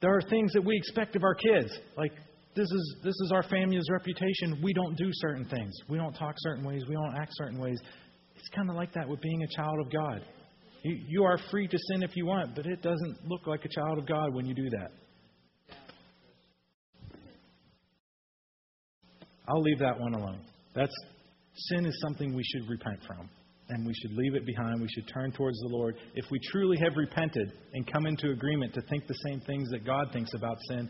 there 0.00 0.14
are 0.16 0.22
things 0.22 0.52
that 0.54 0.64
we 0.64 0.76
expect 0.76 1.16
of 1.16 1.22
our 1.22 1.34
kids, 1.34 1.70
like 1.96 2.12
this 2.54 2.70
is 2.70 2.96
this 3.04 3.14
is 3.24 3.32
our 3.32 3.42
family's 3.44 3.88
reputation. 3.90 4.60
We 4.62 4.72
don't 4.72 4.96
do 4.96 5.08
certain 5.12 5.44
things. 5.46 5.72
We 5.88 5.98
don't 5.98 6.14
talk 6.14 6.34
certain 6.38 6.64
ways. 6.64 6.82
We 6.88 6.94
don't 6.94 7.14
act 7.14 7.30
certain 7.34 7.58
ways. 7.58 7.78
It's 8.36 8.48
kind 8.54 8.70
of 8.70 8.76
like 8.76 8.92
that 8.94 9.08
with 9.08 9.20
being 9.20 9.42
a 9.42 9.56
child 9.56 9.78
of 9.84 9.92
God. 9.92 10.24
You, 10.82 10.98
you 11.06 11.24
are 11.24 11.38
free 11.50 11.68
to 11.68 11.78
sin 11.90 12.02
if 12.02 12.16
you 12.16 12.26
want, 12.26 12.56
but 12.56 12.66
it 12.66 12.82
doesn't 12.82 13.18
look 13.26 13.46
like 13.46 13.64
a 13.64 13.68
child 13.68 13.98
of 13.98 14.06
God 14.06 14.34
when 14.34 14.46
you 14.46 14.54
do 14.54 14.70
that. 14.70 14.92
I'll 19.46 19.62
leave 19.62 19.80
that 19.80 19.98
one 19.98 20.14
alone. 20.14 20.40
That's 20.74 20.92
sin 21.68 21.84
is 21.84 21.98
something 22.00 22.34
we 22.34 22.44
should 22.44 22.68
repent 22.68 23.00
from 23.06 23.28
and 23.70 23.86
we 23.86 23.94
should 23.94 24.12
leave 24.12 24.34
it 24.34 24.44
behind. 24.44 24.80
We 24.80 24.88
should 24.88 25.08
turn 25.08 25.32
towards 25.32 25.58
the 25.60 25.68
Lord. 25.68 25.96
If 26.14 26.24
we 26.30 26.38
truly 26.50 26.76
have 26.82 26.96
repented 26.96 27.52
and 27.72 27.90
come 27.90 28.06
into 28.06 28.30
agreement 28.30 28.74
to 28.74 28.82
think 28.82 29.06
the 29.06 29.18
same 29.26 29.40
things 29.40 29.70
that 29.70 29.84
God 29.84 30.08
thinks 30.12 30.34
about 30.34 30.58
sin, 30.68 30.88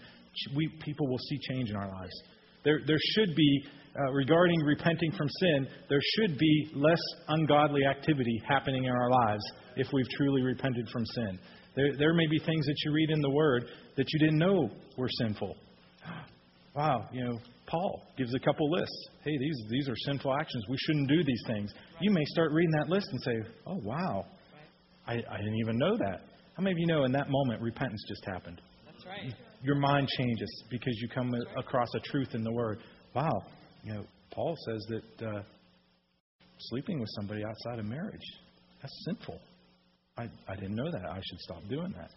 we, 0.55 0.69
people 0.85 1.09
will 1.09 1.19
see 1.19 1.39
change 1.49 1.71
in 1.71 1.77
our 1.77 1.89
lives. 1.89 2.13
There, 2.65 2.81
there 2.87 2.99
should 3.15 3.35
be, 3.35 3.65
uh, 3.99 4.13
regarding 4.13 4.61
repenting 4.61 5.13
from 5.13 5.29
sin, 5.29 5.69
there 5.89 6.01
should 6.17 6.39
be 6.39 6.71
less 6.75 7.03
ungodly 7.29 7.83
activity 7.85 8.41
happening 8.49 8.85
in 8.85 8.91
our 8.91 9.11
lives 9.11 9.43
if 9.77 9.87
we've 9.93 10.09
truly 10.17 10.43
repented 10.43 10.89
from 10.91 11.05
sin. 11.07 11.39
There, 11.77 11.97
there 11.99 12.15
may 12.15 12.27
be 12.27 12.39
things 12.39 12.67
that 12.67 12.77
you 12.85 12.93
read 12.93 13.11
in 13.11 13.21
the 13.21 13.31
Word 13.31 13.65
that 13.97 14.07
you 14.13 14.19
didn't 14.19 14.39
know 14.39 14.71
were 14.97 15.09
sinful. 15.21 15.57
Wow, 16.75 17.09
you 17.13 17.25
know, 17.25 17.39
Paul 17.67 18.03
gives 18.17 18.33
a 18.35 18.39
couple 18.39 18.71
lists. 18.71 19.09
Hey, 19.25 19.37
these, 19.39 19.57
these 19.71 19.89
are 19.89 19.97
sinful 20.07 20.33
actions. 20.41 20.65
We 20.69 20.77
shouldn't 20.79 21.09
do 21.09 21.25
these 21.25 21.43
things. 21.47 21.73
You 22.01 22.13
may 22.13 22.25
start 22.27 22.53
reading 22.53 22.73
that 22.79 22.89
list 22.89 23.09
and 23.11 23.21
say, 23.23 23.51
oh, 23.67 23.81
wow, 23.83 24.25
I, 25.07 25.15
I 25.15 25.37
didn't 25.39 25.59
even 25.61 25.79
know 25.79 25.97
that. 25.97 26.21
How 26.57 26.63
many 26.63 26.73
of 26.73 26.79
you 26.79 26.87
know 26.87 27.05
in 27.05 27.13
that 27.13 27.27
moment 27.29 27.61
repentance 27.61 28.03
just 28.09 28.25
happened? 28.25 28.61
That's 28.87 29.05
right. 29.05 29.35
Your 29.63 29.77
mind 29.77 30.09
changes 30.17 30.65
because 30.71 30.95
you 31.01 31.09
come 31.09 31.35
across 31.59 31.89
a 31.97 32.01
truth 32.01 32.35
in 32.35 32.45
the 32.45 32.53
Word. 32.53 32.79
Wow, 33.15 33.43
you 33.83 33.95
know, 33.95 34.05
Paul 34.31 34.57
says 34.67 34.87
that 34.89 35.27
uh, 35.27 35.43
sleeping 36.59 37.01
with 37.01 37.09
somebody 37.17 37.43
outside 37.45 37.79
of 37.81 37.85
marriage, 37.85 38.21
that's 38.81 39.05
sinful. 39.07 39.41
I, 40.17 40.25
I 40.49 40.55
didn't 40.55 40.77
know 40.77 40.91
that. 40.91 41.05
I 41.05 41.17
should 41.17 41.41
stop 41.41 41.63
doing 41.69 41.93
that 41.97 42.11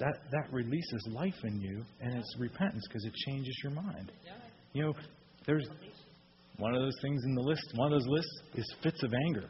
that, 0.00 0.14
that 0.32 0.52
releases 0.52 1.08
life 1.12 1.36
in 1.44 1.60
you, 1.60 1.84
and 2.00 2.14
it's 2.14 2.36
repentance 2.38 2.82
because 2.88 3.04
it 3.04 3.14
changes 3.26 3.58
your 3.62 3.72
mind. 3.72 4.10
You 4.72 4.84
know, 4.84 4.94
there's 5.46 5.66
one 6.56 6.74
of 6.74 6.82
those 6.82 6.96
things 7.02 7.22
in 7.24 7.34
the 7.34 7.42
list, 7.42 7.62
one 7.76 7.92
of 7.92 8.00
those 8.00 8.08
lists 8.08 8.40
is 8.54 8.74
fits 8.82 9.02
of 9.02 9.12
anger. 9.26 9.48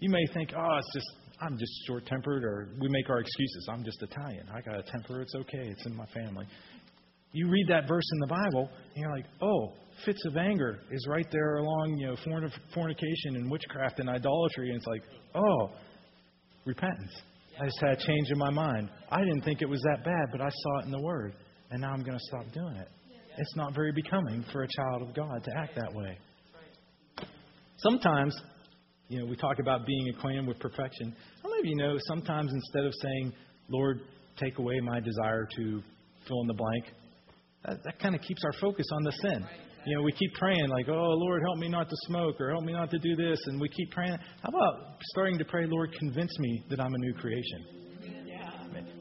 You 0.00 0.10
may 0.10 0.24
think, 0.34 0.50
oh, 0.56 0.78
it's 0.78 0.92
just, 0.94 1.06
I'm 1.40 1.56
just 1.58 1.72
short 1.86 2.06
tempered, 2.06 2.44
or 2.44 2.68
we 2.80 2.88
make 2.88 3.08
our 3.08 3.20
excuses. 3.20 3.68
I'm 3.70 3.84
just 3.84 4.02
Italian. 4.02 4.46
I 4.52 4.60
got 4.60 4.78
a 4.78 4.82
temper. 4.82 5.20
It's 5.20 5.34
okay. 5.34 5.68
It's 5.68 5.86
in 5.86 5.94
my 5.96 6.06
family. 6.06 6.46
You 7.32 7.48
read 7.48 7.66
that 7.68 7.88
verse 7.88 8.04
in 8.12 8.18
the 8.20 8.26
Bible, 8.26 8.68
and 8.94 9.02
you're 9.02 9.12
like, 9.12 9.26
oh, 9.40 9.72
fits 10.04 10.24
of 10.26 10.36
anger 10.36 10.80
is 10.90 11.06
right 11.08 11.26
there 11.30 11.58
along, 11.58 11.96
you 11.98 12.08
know, 12.08 12.16
fornication 12.74 13.36
and 13.36 13.50
witchcraft 13.50 14.00
and 14.00 14.08
idolatry. 14.08 14.68
And 14.68 14.76
it's 14.76 14.86
like, 14.86 15.02
oh, 15.34 15.70
repentance. 16.66 17.12
I 17.60 17.64
just 17.66 17.78
had 17.80 17.90
a 17.90 17.96
change 17.96 18.30
in 18.30 18.38
my 18.38 18.50
mind. 18.50 18.88
I 19.10 19.18
didn't 19.18 19.42
think 19.42 19.62
it 19.62 19.68
was 19.68 19.80
that 19.82 20.04
bad, 20.04 20.26
but 20.30 20.40
I 20.40 20.48
saw 20.48 20.78
it 20.80 20.86
in 20.86 20.90
the 20.90 21.02
Word, 21.02 21.34
and 21.70 21.80
now 21.82 21.92
I'm 21.92 22.02
going 22.02 22.18
to 22.18 22.24
stop 22.24 22.52
doing 22.52 22.76
it. 22.76 22.88
It's 23.38 23.56
not 23.56 23.74
very 23.74 23.92
becoming 23.92 24.44
for 24.52 24.62
a 24.62 24.68
child 24.68 25.02
of 25.02 25.14
God 25.14 25.42
to 25.44 25.50
act 25.56 25.74
that 25.76 25.92
way. 25.94 26.18
Sometimes, 27.78 28.34
you 29.08 29.18
know, 29.18 29.26
we 29.26 29.36
talk 29.36 29.58
about 29.58 29.86
being 29.86 30.08
acquainted 30.10 30.46
with 30.46 30.58
perfection. 30.58 31.14
How 31.42 31.48
many 31.48 31.60
of 31.60 31.66
you 31.66 31.76
know 31.76 31.96
sometimes 32.06 32.52
instead 32.52 32.84
of 32.84 32.92
saying, 33.02 33.32
Lord, 33.68 34.00
take 34.36 34.58
away 34.58 34.80
my 34.80 35.00
desire 35.00 35.48
to 35.56 35.82
fill 36.28 36.40
in 36.42 36.46
the 36.46 36.54
blank, 36.54 36.84
that, 37.64 37.82
that 37.84 37.98
kind 37.98 38.14
of 38.14 38.20
keeps 38.22 38.42
our 38.44 38.52
focus 38.60 38.86
on 38.92 39.02
the 39.02 39.12
sin. 39.12 39.46
You 39.84 39.96
know, 39.96 40.02
we 40.02 40.12
keep 40.12 40.32
praying 40.34 40.68
like, 40.68 40.88
"Oh 40.88 41.14
Lord, 41.14 41.42
help 41.42 41.58
me 41.58 41.68
not 41.68 41.88
to 41.88 41.96
smoke," 42.06 42.40
or 42.40 42.50
"Help 42.50 42.64
me 42.64 42.72
not 42.72 42.90
to 42.90 42.98
do 42.98 43.16
this," 43.16 43.40
and 43.46 43.60
we 43.60 43.68
keep 43.68 43.90
praying. 43.90 44.16
How 44.42 44.48
about 44.48 44.96
starting 45.12 45.38
to 45.38 45.44
pray, 45.44 45.66
"Lord, 45.66 45.92
convince 45.92 46.38
me 46.38 46.64
that 46.70 46.80
I'm 46.80 46.94
a 46.94 46.98
new 46.98 47.14
creation." 47.14 47.82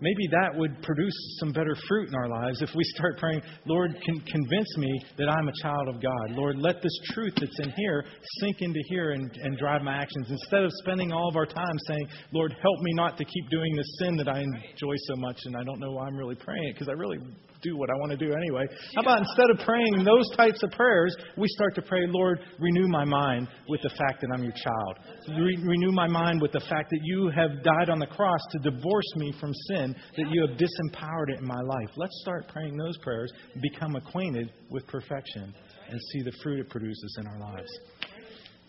maybe 0.01 0.27
that 0.31 0.57
would 0.57 0.81
produce 0.81 1.13
some 1.39 1.51
better 1.51 1.75
fruit 1.87 2.09
in 2.09 2.15
our 2.15 2.27
lives 2.27 2.61
if 2.61 2.69
we 2.75 2.83
start 2.95 3.17
praying, 3.17 3.41
Lord, 3.65 3.95
can 4.03 4.19
convince 4.19 4.77
me 4.77 5.01
that 5.17 5.29
I'm 5.29 5.47
a 5.47 5.53
child 5.61 5.87
of 5.87 6.01
God. 6.01 6.31
Lord, 6.31 6.57
let 6.57 6.81
this 6.81 6.97
truth 7.13 7.33
that's 7.39 7.59
in 7.59 7.71
here 7.77 8.03
sink 8.39 8.57
into 8.61 8.81
here 8.89 9.11
and, 9.11 9.31
and 9.43 9.57
drive 9.57 9.83
my 9.83 9.93
actions. 9.93 10.27
Instead 10.29 10.63
of 10.63 10.71
spending 10.83 11.11
all 11.11 11.29
of 11.29 11.35
our 11.35 11.45
time 11.45 11.77
saying, 11.87 12.07
Lord, 12.33 12.53
help 12.61 12.79
me 12.81 12.93
not 12.93 13.17
to 13.17 13.23
keep 13.23 13.49
doing 13.49 13.75
this 13.75 13.97
sin 13.99 14.17
that 14.17 14.27
I 14.27 14.39
enjoy 14.39 14.95
so 15.07 15.15
much 15.17 15.39
and 15.45 15.55
I 15.55 15.63
don't 15.63 15.79
know 15.79 15.91
why 15.91 16.07
I'm 16.07 16.17
really 16.17 16.35
praying 16.35 16.69
it 16.69 16.73
because 16.73 16.89
I 16.89 16.93
really 16.93 17.19
do 17.61 17.77
what 17.77 17.89
I 17.89 17.93
want 17.95 18.11
to 18.11 18.17
do 18.17 18.33
anyway. 18.33 18.65
How 18.95 19.01
about 19.01 19.19
instead 19.19 19.49
of 19.49 19.65
praying 19.65 20.03
those 20.03 20.29
types 20.35 20.63
of 20.63 20.71
prayers, 20.71 21.15
we 21.37 21.47
start 21.49 21.75
to 21.75 21.81
pray, 21.81 22.01
Lord, 22.07 22.39
renew 22.59 22.87
my 22.87 23.05
mind 23.05 23.47
with 23.67 23.81
the 23.81 23.89
fact 23.89 24.21
that 24.21 24.29
I'm 24.33 24.43
your 24.43 24.53
child. 24.53 25.39
Re- 25.39 25.63
renew 25.63 25.91
my 25.91 26.07
mind 26.07 26.41
with 26.41 26.51
the 26.51 26.59
fact 26.59 26.89
that 26.89 26.99
you 27.03 27.29
have 27.35 27.63
died 27.63 27.89
on 27.89 27.99
the 27.99 28.07
cross 28.07 28.39
to 28.51 28.71
divorce 28.71 29.15
me 29.15 29.33
from 29.39 29.53
sin, 29.69 29.95
that 30.17 30.29
you 30.29 30.45
have 30.47 30.57
disempowered 30.57 31.29
it 31.29 31.39
in 31.39 31.47
my 31.47 31.61
life. 31.61 31.89
Let's 31.95 32.17
start 32.21 32.47
praying 32.47 32.77
those 32.77 32.97
prayers, 32.99 33.31
become 33.61 33.95
acquainted 33.95 34.51
with 34.69 34.85
perfection, 34.87 35.53
and 35.89 35.99
see 36.11 36.23
the 36.23 36.33
fruit 36.43 36.59
it 36.59 36.69
produces 36.69 37.17
in 37.19 37.27
our 37.27 37.39
lives. 37.39 37.71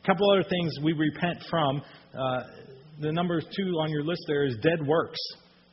A 0.03 0.07
couple 0.07 0.31
other 0.33 0.43
things 0.49 0.73
we 0.83 0.93
repent 0.93 1.39
from. 1.49 1.83
Uh, 2.19 2.43
the 3.01 3.13
number 3.13 3.41
two 3.41 3.79
on 3.81 3.91
your 3.91 4.05
list 4.05 4.23
there 4.27 4.45
is 4.45 4.57
dead 4.63 4.87
works. 4.87 5.19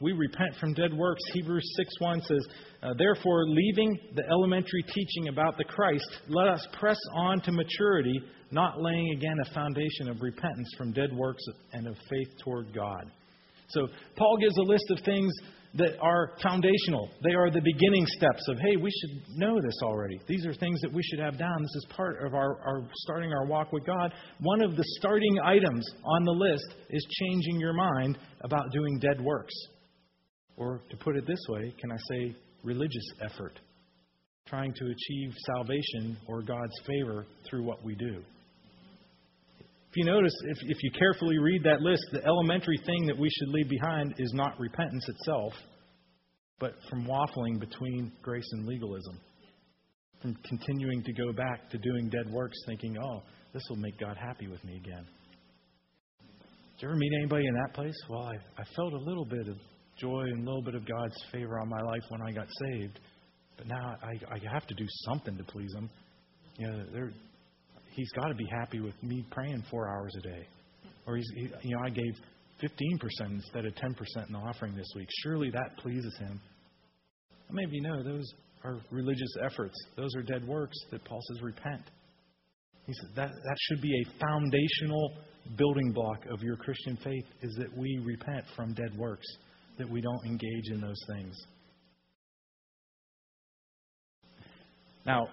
We 0.01 0.13
repent 0.13 0.55
from 0.59 0.73
dead 0.73 0.93
works. 0.93 1.21
Hebrews 1.33 1.75
6:1 1.77 2.21
says, 2.21 2.47
uh, 2.81 2.93
Therefore, 2.97 3.45
leaving 3.47 3.99
the 4.15 4.25
elementary 4.29 4.83
teaching 4.83 5.27
about 5.27 5.57
the 5.57 5.65
Christ, 5.65 6.09
let 6.29 6.47
us 6.47 6.65
press 6.79 6.99
on 7.13 7.41
to 7.41 7.51
maturity, 7.51 8.21
not 8.51 8.81
laying 8.81 9.11
again 9.11 9.37
a 9.45 9.53
foundation 9.53 10.09
of 10.09 10.21
repentance 10.21 10.73
from 10.77 10.93
dead 10.93 11.11
works 11.13 11.43
and 11.73 11.87
of 11.87 11.97
faith 12.09 12.29
toward 12.43 12.73
God. 12.73 13.11
So, 13.67 13.87
Paul 14.15 14.37
gives 14.37 14.57
a 14.57 14.63
list 14.63 14.85
of 14.89 14.99
things 15.01 15.33
that 15.75 15.99
are 16.01 16.31
foundational. 16.41 17.09
They 17.23 17.33
are 17.33 17.51
the 17.51 17.61
beginning 17.61 18.05
steps 18.07 18.47
of, 18.47 18.57
hey, 18.57 18.75
we 18.77 18.89
should 18.89 19.37
know 19.37 19.61
this 19.61 19.75
already. 19.83 20.19
These 20.27 20.45
are 20.45 20.53
things 20.53 20.81
that 20.81 20.91
we 20.91 21.03
should 21.03 21.19
have 21.19 21.37
down. 21.37 21.61
This 21.61 21.75
is 21.75 21.87
part 21.95 22.25
of 22.25 22.33
our, 22.33 22.59
our 22.65 22.89
starting 23.03 23.31
our 23.31 23.45
walk 23.45 23.71
with 23.71 23.85
God. 23.85 24.11
One 24.39 24.61
of 24.61 24.75
the 24.75 24.83
starting 24.97 25.37
items 25.43 25.85
on 26.03 26.25
the 26.25 26.31
list 26.31 26.73
is 26.89 27.05
changing 27.19 27.59
your 27.59 27.73
mind 27.73 28.17
about 28.41 28.71
doing 28.71 28.97
dead 28.99 29.21
works. 29.21 29.53
Or 30.59 30.81
to 30.89 30.97
put 30.97 31.15
it 31.15 31.25
this 31.25 31.39
way, 31.47 31.73
can 31.79 31.91
I 31.91 31.97
say 32.11 32.35
religious 32.63 33.05
effort, 33.23 33.53
trying 34.45 34.73
to 34.73 34.85
achieve 34.85 35.33
salvation 35.55 36.17
or 36.27 36.41
God's 36.41 36.77
favor 36.85 37.25
through 37.49 37.63
what 37.63 37.83
we 37.83 37.95
do? 37.95 38.21
If 39.89 39.95
you 39.95 40.05
notice, 40.05 40.33
if, 40.43 40.57
if 40.67 40.83
you 40.83 40.91
carefully 40.91 41.39
read 41.39 41.63
that 41.63 41.81
list, 41.81 42.03
the 42.11 42.23
elementary 42.23 42.77
thing 42.85 43.07
that 43.07 43.17
we 43.17 43.29
should 43.29 43.47
leave 43.47 43.69
behind 43.69 44.13
is 44.19 44.31
not 44.33 44.59
repentance 44.59 45.07
itself, 45.07 45.53
but 46.59 46.73
from 46.89 47.07
waffling 47.07 47.59
between 47.59 48.11
grace 48.21 48.47
and 48.51 48.67
legalism. 48.67 49.19
From 50.21 50.35
continuing 50.43 51.01
to 51.03 51.13
go 51.13 51.31
back 51.31 51.69
to 51.69 51.77
doing 51.77 52.09
dead 52.09 52.31
works, 52.31 52.57
thinking, 52.67 52.97
oh, 52.97 53.23
this 53.53 53.63
will 53.69 53.77
make 53.77 53.97
God 53.97 54.17
happy 54.17 54.47
with 54.47 54.63
me 54.65 54.75
again. 54.75 55.07
Did 56.19 56.81
you 56.81 56.89
ever 56.89 56.97
meet 56.97 57.11
anybody 57.17 57.47
in 57.47 57.53
that 57.53 57.73
place? 57.73 57.95
Well, 58.09 58.23
I, 58.23 58.35
I 58.61 58.65
felt 58.75 58.93
a 58.93 58.97
little 58.97 59.25
bit 59.25 59.47
of 59.47 59.55
joy 59.99 60.21
and 60.21 60.41
a 60.41 60.45
little 60.45 60.61
bit 60.61 60.75
of 60.75 60.87
God's 60.87 61.15
favor 61.31 61.59
on 61.59 61.69
my 61.69 61.81
life 61.81 62.03
when 62.09 62.21
I 62.21 62.31
got 62.31 62.47
saved. 62.71 62.99
But 63.57 63.67
now 63.67 63.97
I, 64.01 64.35
I 64.35 64.39
have 64.51 64.65
to 64.67 64.75
do 64.75 64.85
something 65.05 65.37
to 65.37 65.43
please 65.43 65.73
Him. 65.73 65.89
You 66.57 66.67
know, 66.67 66.85
there, 66.93 67.11
He's 67.91 68.09
got 68.11 68.27
to 68.27 68.35
be 68.35 68.47
happy 68.49 68.79
with 68.79 68.93
me 69.03 69.25
praying 69.31 69.63
four 69.69 69.89
hours 69.89 70.13
a 70.17 70.21
day. 70.21 70.47
Or 71.05 71.17
he's, 71.17 71.29
he, 71.35 71.49
you 71.63 71.75
know, 71.75 71.83
I 71.83 71.89
gave 71.89 72.13
15% 72.61 72.69
instead 73.31 73.65
of 73.65 73.73
10% 73.73 74.27
in 74.27 74.33
the 74.33 74.39
offering 74.39 74.75
this 74.75 74.87
week. 74.95 75.07
Surely 75.23 75.49
that 75.51 75.77
pleases 75.77 76.15
Him. 76.17 76.39
Maybe 77.51 77.81
know 77.81 78.03
those 78.03 78.31
are 78.63 78.79
religious 78.91 79.33
efforts. 79.43 79.75
Those 79.97 80.13
are 80.15 80.21
dead 80.21 80.47
works 80.47 80.77
that 80.91 81.03
Paul 81.05 81.19
says 81.29 81.41
repent. 81.41 81.81
He 82.85 82.93
said 82.93 83.09
that, 83.15 83.29
that 83.29 83.57
should 83.67 83.81
be 83.81 83.91
a 83.91 84.19
foundational 84.19 85.13
building 85.57 85.91
block 85.91 86.25
of 86.31 86.41
your 86.41 86.57
Christian 86.57 86.97
faith 87.03 87.25
is 87.41 87.55
that 87.59 87.75
we 87.75 88.01
repent 88.05 88.45
from 88.55 88.73
dead 88.73 88.97
works 88.97 89.25
that 89.79 89.89
we 89.89 90.01
don't 90.01 90.23
engage 90.25 90.69
in 90.71 90.79
those 90.79 91.01
things. 91.07 91.35
Now, 95.05 95.27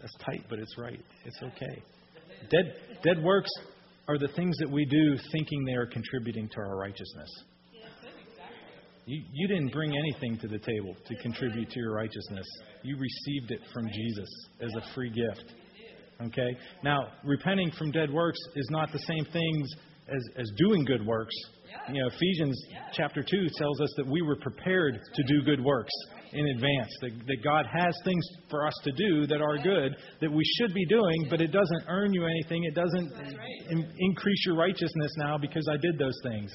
that's 0.00 0.14
tight, 0.24 0.44
but 0.48 0.58
it's 0.58 0.78
right. 0.78 1.00
It's 1.24 1.42
okay. 1.42 1.82
Dead, 2.50 2.74
dead 3.02 3.22
works 3.22 3.50
are 4.08 4.18
the 4.18 4.28
things 4.28 4.56
that 4.58 4.70
we 4.70 4.84
do 4.84 5.16
thinking 5.32 5.64
they 5.64 5.74
are 5.74 5.86
contributing 5.86 6.48
to 6.48 6.60
our 6.60 6.76
righteousness. 6.76 7.28
You, 9.06 9.22
you 9.32 9.48
didn't 9.48 9.72
bring 9.72 9.94
anything 9.96 10.38
to 10.38 10.48
the 10.48 10.58
table 10.58 10.96
to 11.06 11.16
contribute 11.22 11.70
to 11.70 11.78
your 11.78 11.92
righteousness. 11.92 12.46
You 12.82 12.96
received 12.96 13.50
it 13.50 13.60
from 13.72 13.86
Jesus 13.88 14.28
as 14.60 14.70
a 14.76 14.94
free 14.94 15.10
gift. 15.10 15.52
Okay? 16.22 16.56
Now, 16.82 17.08
repenting 17.24 17.70
from 17.72 17.90
dead 17.90 18.10
works 18.10 18.38
is 18.56 18.68
not 18.70 18.92
the 18.92 19.00
same 19.00 19.26
things 19.26 19.68
as, 20.08 20.22
as 20.36 20.50
doing 20.56 20.84
good 20.84 21.04
works. 21.04 21.34
You 21.88 22.00
know, 22.00 22.08
Ephesians 22.08 22.60
chapter 22.92 23.22
2 23.22 23.46
tells 23.56 23.80
us 23.80 23.92
that 23.96 24.06
we 24.06 24.22
were 24.22 24.36
prepared 24.36 24.94
to 24.94 25.22
do 25.24 25.42
good 25.44 25.62
works 25.62 25.92
in 26.32 26.46
advance, 26.48 26.90
that, 27.00 27.12
that 27.26 27.44
God 27.44 27.66
has 27.72 27.94
things 28.04 28.24
for 28.50 28.66
us 28.66 28.74
to 28.84 28.92
do 28.92 29.26
that 29.26 29.40
are 29.40 29.56
good, 29.58 29.94
that 30.20 30.32
we 30.32 30.42
should 30.58 30.74
be 30.74 30.84
doing, 30.86 31.26
but 31.30 31.40
it 31.40 31.52
doesn't 31.52 31.84
earn 31.88 32.12
you 32.12 32.26
anything. 32.26 32.64
It 32.64 32.74
doesn't 32.74 33.12
in, 33.70 33.92
increase 33.98 34.46
your 34.46 34.56
righteousness 34.56 35.12
now 35.18 35.38
because 35.38 35.68
I 35.70 35.76
did 35.76 35.98
those 35.98 36.18
things. 36.24 36.52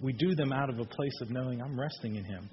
We 0.00 0.12
do 0.14 0.34
them 0.34 0.52
out 0.52 0.70
of 0.70 0.78
a 0.78 0.84
place 0.84 1.20
of 1.22 1.30
knowing 1.30 1.60
I'm 1.60 1.78
resting 1.78 2.16
in 2.16 2.24
Him. 2.24 2.48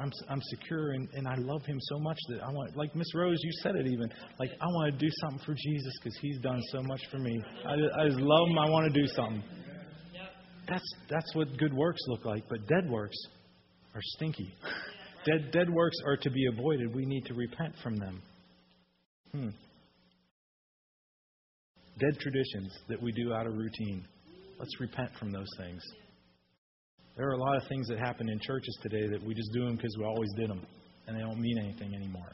I'm, 0.00 0.10
I'm 0.28 0.40
secure 0.50 0.92
and, 0.92 1.08
and 1.12 1.28
I 1.28 1.34
love 1.38 1.62
him 1.64 1.78
so 1.80 1.98
much 1.98 2.18
that 2.30 2.42
I 2.42 2.50
want, 2.50 2.76
like 2.76 2.94
Miss 2.96 3.06
Rose, 3.14 3.38
you 3.40 3.52
said 3.62 3.76
it 3.76 3.86
even, 3.86 4.08
like 4.38 4.50
I 4.60 4.66
want 4.66 4.92
to 4.92 4.98
do 4.98 5.10
something 5.20 5.40
for 5.44 5.54
Jesus 5.54 5.92
because 6.02 6.18
he's 6.20 6.38
done 6.40 6.60
so 6.72 6.82
much 6.82 7.00
for 7.10 7.18
me. 7.18 7.40
I, 7.66 7.74
I 7.74 8.08
just 8.08 8.18
love 8.20 8.48
him. 8.48 8.58
I 8.58 8.70
want 8.70 8.92
to 8.92 9.00
do 9.00 9.06
something. 9.14 9.42
That's, 10.72 10.94
that's 11.10 11.34
what 11.34 11.58
good 11.58 11.74
works 11.74 12.00
look 12.06 12.24
like, 12.24 12.44
but 12.48 12.66
dead 12.66 12.88
works 12.88 13.16
are 13.94 14.00
stinky. 14.16 14.54
Dead, 15.26 15.52
dead 15.52 15.68
works 15.68 15.96
are 16.06 16.16
to 16.16 16.30
be 16.30 16.46
avoided. 16.46 16.94
We 16.94 17.04
need 17.04 17.26
to 17.26 17.34
repent 17.34 17.74
from 17.82 17.96
them. 17.96 18.22
Hmm. 19.32 19.48
Dead 21.98 22.18
traditions 22.18 22.72
that 22.88 23.02
we 23.02 23.12
do 23.12 23.34
out 23.34 23.46
of 23.46 23.52
routine. 23.52 24.06
Let's 24.58 24.80
repent 24.80 25.10
from 25.18 25.30
those 25.30 25.48
things. 25.58 25.82
There 27.18 27.28
are 27.28 27.32
a 27.32 27.40
lot 27.40 27.56
of 27.58 27.68
things 27.68 27.86
that 27.88 27.98
happen 27.98 28.30
in 28.30 28.40
churches 28.40 28.78
today 28.82 29.08
that 29.08 29.22
we 29.22 29.34
just 29.34 29.50
do 29.52 29.66
them 29.66 29.76
because 29.76 29.94
we 29.98 30.06
always 30.06 30.30
did 30.38 30.48
them, 30.48 30.62
and 31.06 31.14
they 31.14 31.20
don't 31.20 31.38
mean 31.38 31.58
anything 31.58 31.94
anymore. 31.94 32.32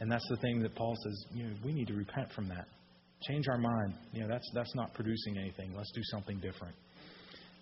And 0.00 0.12
that's 0.12 0.26
the 0.28 0.36
thing 0.36 0.60
that 0.60 0.74
Paul 0.74 0.94
says, 1.02 1.24
you 1.32 1.44
know, 1.44 1.54
we 1.64 1.72
need 1.72 1.86
to 1.86 1.94
repent 1.94 2.30
from 2.32 2.48
that. 2.48 2.66
Change 3.26 3.46
our 3.48 3.56
mind. 3.56 3.94
You 4.12 4.22
know, 4.22 4.28
that's 4.28 4.50
that's 4.52 4.74
not 4.74 4.92
producing 4.92 5.38
anything. 5.38 5.72
Let's 5.74 5.92
do 5.92 6.02
something 6.10 6.38
different. 6.40 6.74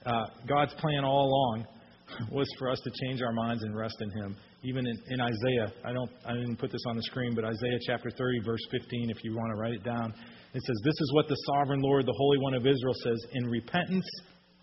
Uh, 0.05 0.27
God's 0.49 0.75
plan 0.75 1.05
all 1.05 1.27
along 1.27 1.67
was 2.33 2.49
for 2.59 2.71
us 2.71 2.81
to 2.81 2.91
change 3.03 3.23
our 3.23 3.33
minds 3.33 3.63
and 3.63 3.77
rest 3.77 3.97
in 4.01 4.11
Him. 4.11 4.37
Even 4.63 4.87
in, 4.87 4.99
in 5.09 5.21
Isaiah, 5.21 5.73
I 5.85 5.93
don't, 5.93 6.11
I 6.27 6.35
didn't 6.35 6.57
put 6.57 6.71
this 6.71 6.83
on 6.87 6.97
the 6.97 7.03
screen, 7.03 7.35
but 7.35 7.45
Isaiah 7.45 7.79
chapter 7.87 8.11
30, 8.11 8.41
verse 8.45 8.61
15, 8.71 9.11
if 9.11 9.25
you 9.25 9.35
want 9.35 9.51
to 9.55 9.61
write 9.61 9.73
it 9.73 9.85
down, 9.85 10.13
it 10.53 10.63
says, 10.63 10.77
"This 10.85 11.01
is 11.01 11.13
what 11.15 11.29
the 11.29 11.37
sovereign 11.47 11.81
Lord, 11.81 12.07
the 12.07 12.15
Holy 12.17 12.39
One 12.39 12.55
of 12.55 12.67
Israel, 12.67 12.95
says: 13.05 13.27
In 13.33 13.47
repentance 13.47 14.09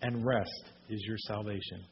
and 0.02 0.24
rest 0.24 0.64
is 0.88 1.02
your 1.06 1.16
salvation. 1.26 1.84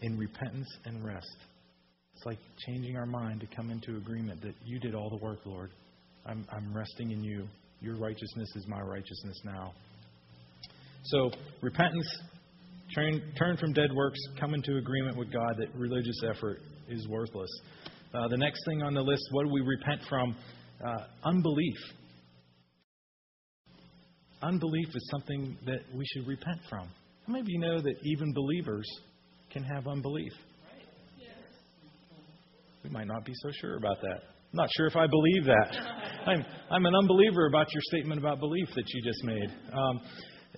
In 0.00 0.16
repentance 0.16 0.68
and 0.84 1.04
rest. 1.04 1.36
It's 2.14 2.26
like 2.26 2.38
changing 2.66 2.96
our 2.96 3.06
mind 3.06 3.40
to 3.40 3.46
come 3.54 3.70
into 3.70 3.96
agreement 3.96 4.40
that 4.42 4.54
you 4.64 4.80
did 4.80 4.94
all 4.94 5.10
the 5.10 5.24
work, 5.24 5.38
Lord. 5.44 5.70
I'm, 6.26 6.46
I'm 6.50 6.76
resting 6.76 7.10
in 7.10 7.22
you. 7.22 7.48
Your 7.80 7.96
righteousness 7.96 8.48
is 8.56 8.66
my 8.66 8.80
righteousness 8.80 9.40
now. 9.44 9.72
So, 11.10 11.30
repentance, 11.62 12.06
turn, 12.94 13.22
turn 13.38 13.56
from 13.56 13.72
dead 13.72 13.90
works, 13.94 14.18
come 14.38 14.52
into 14.52 14.76
agreement 14.76 15.16
with 15.16 15.32
God 15.32 15.56
that 15.56 15.74
religious 15.74 16.20
effort 16.28 16.60
is 16.86 17.08
worthless. 17.08 17.48
Uh, 18.12 18.28
the 18.28 18.36
next 18.36 18.62
thing 18.66 18.82
on 18.82 18.92
the 18.92 19.00
list, 19.00 19.22
what 19.30 19.46
do 19.46 19.52
we 19.52 19.62
repent 19.62 20.02
from? 20.06 20.36
Uh, 20.84 21.04
unbelief. 21.24 21.76
Unbelief 24.42 24.88
is 24.94 25.08
something 25.10 25.56
that 25.64 25.80
we 25.94 26.04
should 26.12 26.26
repent 26.26 26.60
from. 26.68 26.88
How 27.26 27.32
many 27.32 27.40
of 27.40 27.48
you 27.48 27.58
know 27.58 27.80
that 27.80 27.94
even 28.04 28.34
believers 28.34 28.86
can 29.50 29.64
have 29.64 29.88
unbelief? 29.88 30.32
We 32.84 32.90
might 32.90 33.06
not 33.06 33.24
be 33.24 33.32
so 33.34 33.50
sure 33.62 33.76
about 33.76 34.00
that. 34.02 34.20
I'm 34.52 34.56
not 34.56 34.68
sure 34.76 34.86
if 34.86 34.96
I 34.96 35.06
believe 35.06 35.44
that. 35.46 35.76
I'm, 36.26 36.44
I'm 36.70 36.84
an 36.84 36.94
unbeliever 36.94 37.46
about 37.46 37.72
your 37.72 37.82
statement 37.86 38.20
about 38.20 38.40
belief 38.40 38.68
that 38.76 38.84
you 38.88 39.02
just 39.02 39.24
made. 39.24 39.50
Um, 39.72 40.00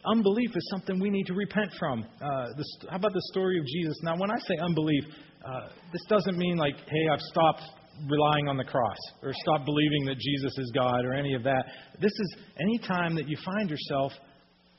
unbelief 0.05 0.51
is 0.55 0.69
something 0.71 1.01
we 1.01 1.11
need 1.11 1.27
to 1.27 1.35
repent 1.35 1.71
from. 1.79 2.05
Uh, 2.21 2.47
this, 2.57 2.67
how 2.89 2.97
about 2.97 3.13
the 3.13 3.23
story 3.33 3.59
of 3.59 3.67
Jesus? 3.67 3.97
Now, 4.03 4.17
when 4.17 4.31
I 4.31 4.39
say 4.39 4.57
unbelief, 4.57 5.05
uh, 5.45 5.69
this 5.93 6.03
doesn't 6.09 6.37
mean 6.37 6.57
like, 6.57 6.77
hey, 6.77 7.09
I've 7.13 7.21
stopped 7.21 7.63
relying 8.09 8.49
on 8.49 8.57
the 8.57 8.65
cross 8.65 8.97
or 9.23 9.33
stop 9.43 9.65
believing 9.65 10.07
that 10.07 10.17
Jesus 10.19 10.57
is 10.59 10.71
God 10.75 11.05
or 11.05 11.13
any 11.13 11.35
of 11.35 11.43
that. 11.45 11.65
This 12.01 12.13
is 12.13 12.37
any 12.61 12.79
time 12.79 13.15
that 13.17 13.29
you 13.29 13.37
find 13.45 13.69
yourself 13.69 14.13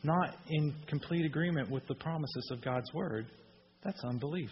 not 0.03 0.35
in 0.49 0.73
complete 0.87 1.25
agreement 1.25 1.69
with 1.69 1.87
the 1.87 1.95
promises 1.95 2.49
of 2.51 2.63
God's 2.63 2.91
Word, 2.93 3.27
that's 3.83 4.03
unbelief. 4.03 4.49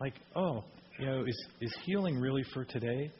Like, 0.00 0.14
oh, 0.36 0.64
you 0.98 1.06
know, 1.06 1.24
is, 1.24 1.46
is 1.60 1.74
healing 1.84 2.18
really 2.18 2.44
for 2.52 2.64
today? 2.64 3.10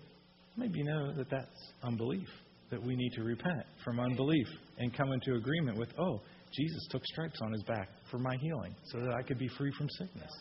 Maybe 0.56 0.78
you 0.78 0.84
know 0.84 1.12
that 1.16 1.28
that's 1.30 1.72
unbelief, 1.82 2.28
that 2.74 2.84
we 2.84 2.96
need 2.96 3.12
to 3.12 3.22
repent 3.22 3.62
from 3.84 4.00
unbelief 4.00 4.48
and 4.78 4.92
come 4.96 5.12
into 5.12 5.34
agreement 5.36 5.78
with, 5.78 5.88
oh, 5.96 6.20
Jesus 6.52 6.86
took 6.90 7.04
stripes 7.06 7.38
on 7.40 7.52
his 7.52 7.62
back 7.62 7.88
for 8.10 8.18
my 8.18 8.36
healing 8.40 8.74
so 8.86 8.98
that 8.98 9.14
I 9.16 9.22
could 9.22 9.38
be 9.38 9.48
free 9.56 9.72
from 9.78 9.88
sickness. 9.90 10.32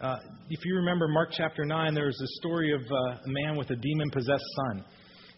Uh, 0.00 0.16
if 0.48 0.64
you 0.64 0.76
remember 0.76 1.08
Mark 1.08 1.28
chapter 1.30 1.66
9, 1.66 1.94
there 1.94 2.06
was 2.06 2.20
a 2.20 2.26
story 2.40 2.74
of 2.74 2.80
uh, 2.80 2.94
a 2.94 3.20
man 3.26 3.56
with 3.56 3.68
a 3.70 3.76
demon 3.76 4.10
possessed 4.10 4.44
son. 4.56 4.84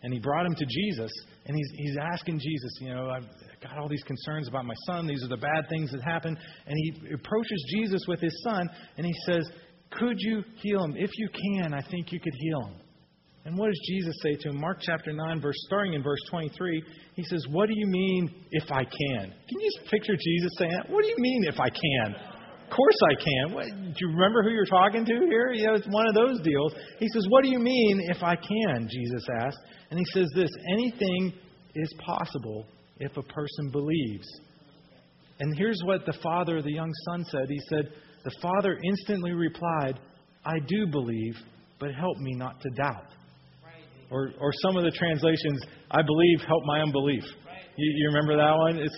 And 0.03 0.12
he 0.12 0.20
brought 0.20 0.46
him 0.46 0.55
to 0.55 0.66
Jesus, 0.66 1.11
and 1.46 1.57
he's, 1.57 1.70
he's 1.77 1.96
asking 2.12 2.38
Jesus, 2.38 2.79
you 2.81 2.94
know, 2.94 3.09
I've 3.09 3.27
got 3.62 3.79
all 3.79 3.88
these 3.88 4.03
concerns 4.03 4.46
about 4.48 4.66
my 4.66 4.74
son. 4.87 5.07
These 5.07 5.24
are 5.24 5.29
the 5.29 5.38
bad 5.38 5.68
things 5.68 5.90
that 5.92 6.03
happen. 6.03 6.37
And 6.66 6.77
he 6.77 7.14
approaches 7.14 7.64
Jesus 7.74 8.03
with 8.07 8.20
his 8.20 8.42
son, 8.44 8.68
and 8.98 9.07
he 9.07 9.14
says, 9.27 9.50
Could 9.98 10.16
you 10.18 10.44
heal 10.57 10.85
him? 10.85 10.94
If 10.96 11.11
you 11.16 11.29
can, 11.29 11.72
I 11.72 11.81
think 11.90 12.12
you 12.12 12.20
could 12.20 12.35
heal 12.38 12.61
him. 12.66 12.84
And 13.44 13.59
what 13.59 13.66
does 13.66 13.80
Jesus 13.87 14.14
say 14.22 14.37
to 14.40 14.48
him? 14.48 14.61
Mark 14.61 14.78
chapter 14.80 15.12
9, 15.12 15.40
verse, 15.40 15.57
starting 15.66 15.92
in 15.92 16.02
verse 16.02 16.20
23, 16.30 16.83
he 17.14 17.24
says, 17.24 17.44
What 17.50 17.68
do 17.68 17.74
you 17.76 17.87
mean 17.87 18.35
if 18.50 18.70
I 18.72 18.85
can? 18.85 19.33
Can 19.48 19.61
you 19.61 19.70
just 19.78 19.90
picture 19.90 20.14
Jesus 20.18 20.50
saying 20.59 20.72
that? 20.72 20.90
What 20.90 21.02
do 21.02 21.09
you 21.09 21.16
mean 21.18 21.44
if 21.46 21.61
I 21.61 21.68
can? 21.68 22.14
Of 22.14 22.70
course 22.70 22.96
I 23.11 23.14
can. 23.14 23.54
What, 23.54 23.66
do 23.66 23.94
you 24.00 24.09
remember 24.09 24.42
who 24.42 24.50
you're 24.50 24.64
talking 24.64 25.04
to 25.04 25.12
here? 25.28 25.52
Know, 25.52 25.74
it's 25.74 25.87
one 25.88 26.09
of 26.09 26.14
those 26.14 26.40
deals. 26.40 26.72
He 26.98 27.09
says, 27.09 27.26
What 27.28 27.44
do 27.44 27.50
you 27.50 27.59
mean 27.59 28.00
if 28.11 28.22
I 28.22 28.35
can? 28.35 28.88
Jesus 28.90 29.26
asked. 29.40 29.59
And 29.90 29.98
he 29.98 30.04
says 30.07 30.28
this 30.35 30.50
anything 30.72 31.35
is 31.74 31.94
possible 32.04 32.66
if 32.98 33.14
a 33.16 33.22
person 33.22 33.70
believes. 33.70 34.26
And 35.40 35.54
here's 35.59 35.80
what 35.85 36.07
the 36.07 36.16
father 36.22 36.59
of 36.59 36.64
the 36.64 36.72
young 36.72 36.92
son 37.07 37.24
said. 37.24 37.48
He 37.48 37.61
said, 37.68 37.90
The 38.24 38.35
father 38.40 38.78
instantly 38.83 39.33
replied, 39.33 40.00
I 40.46 40.59
do 40.66 40.87
believe, 40.87 41.37
but 41.78 41.94
help 41.94 42.16
me 42.18 42.35
not 42.35 42.61
to 42.61 42.70
doubt. 42.70 43.07
Or, 44.11 44.31
or 44.40 44.53
some 44.62 44.77
of 44.77 44.85
the 44.85 44.90
translations, 44.90 45.61
I 45.90 46.03
believe, 46.03 46.40
help 46.47 46.62
my 46.64 46.81
unbelief. 46.81 47.25
You, 47.77 47.93
you 47.97 48.09
remember 48.09 48.37
that 48.37 48.55
one? 48.57 48.77
It's, 48.77 48.95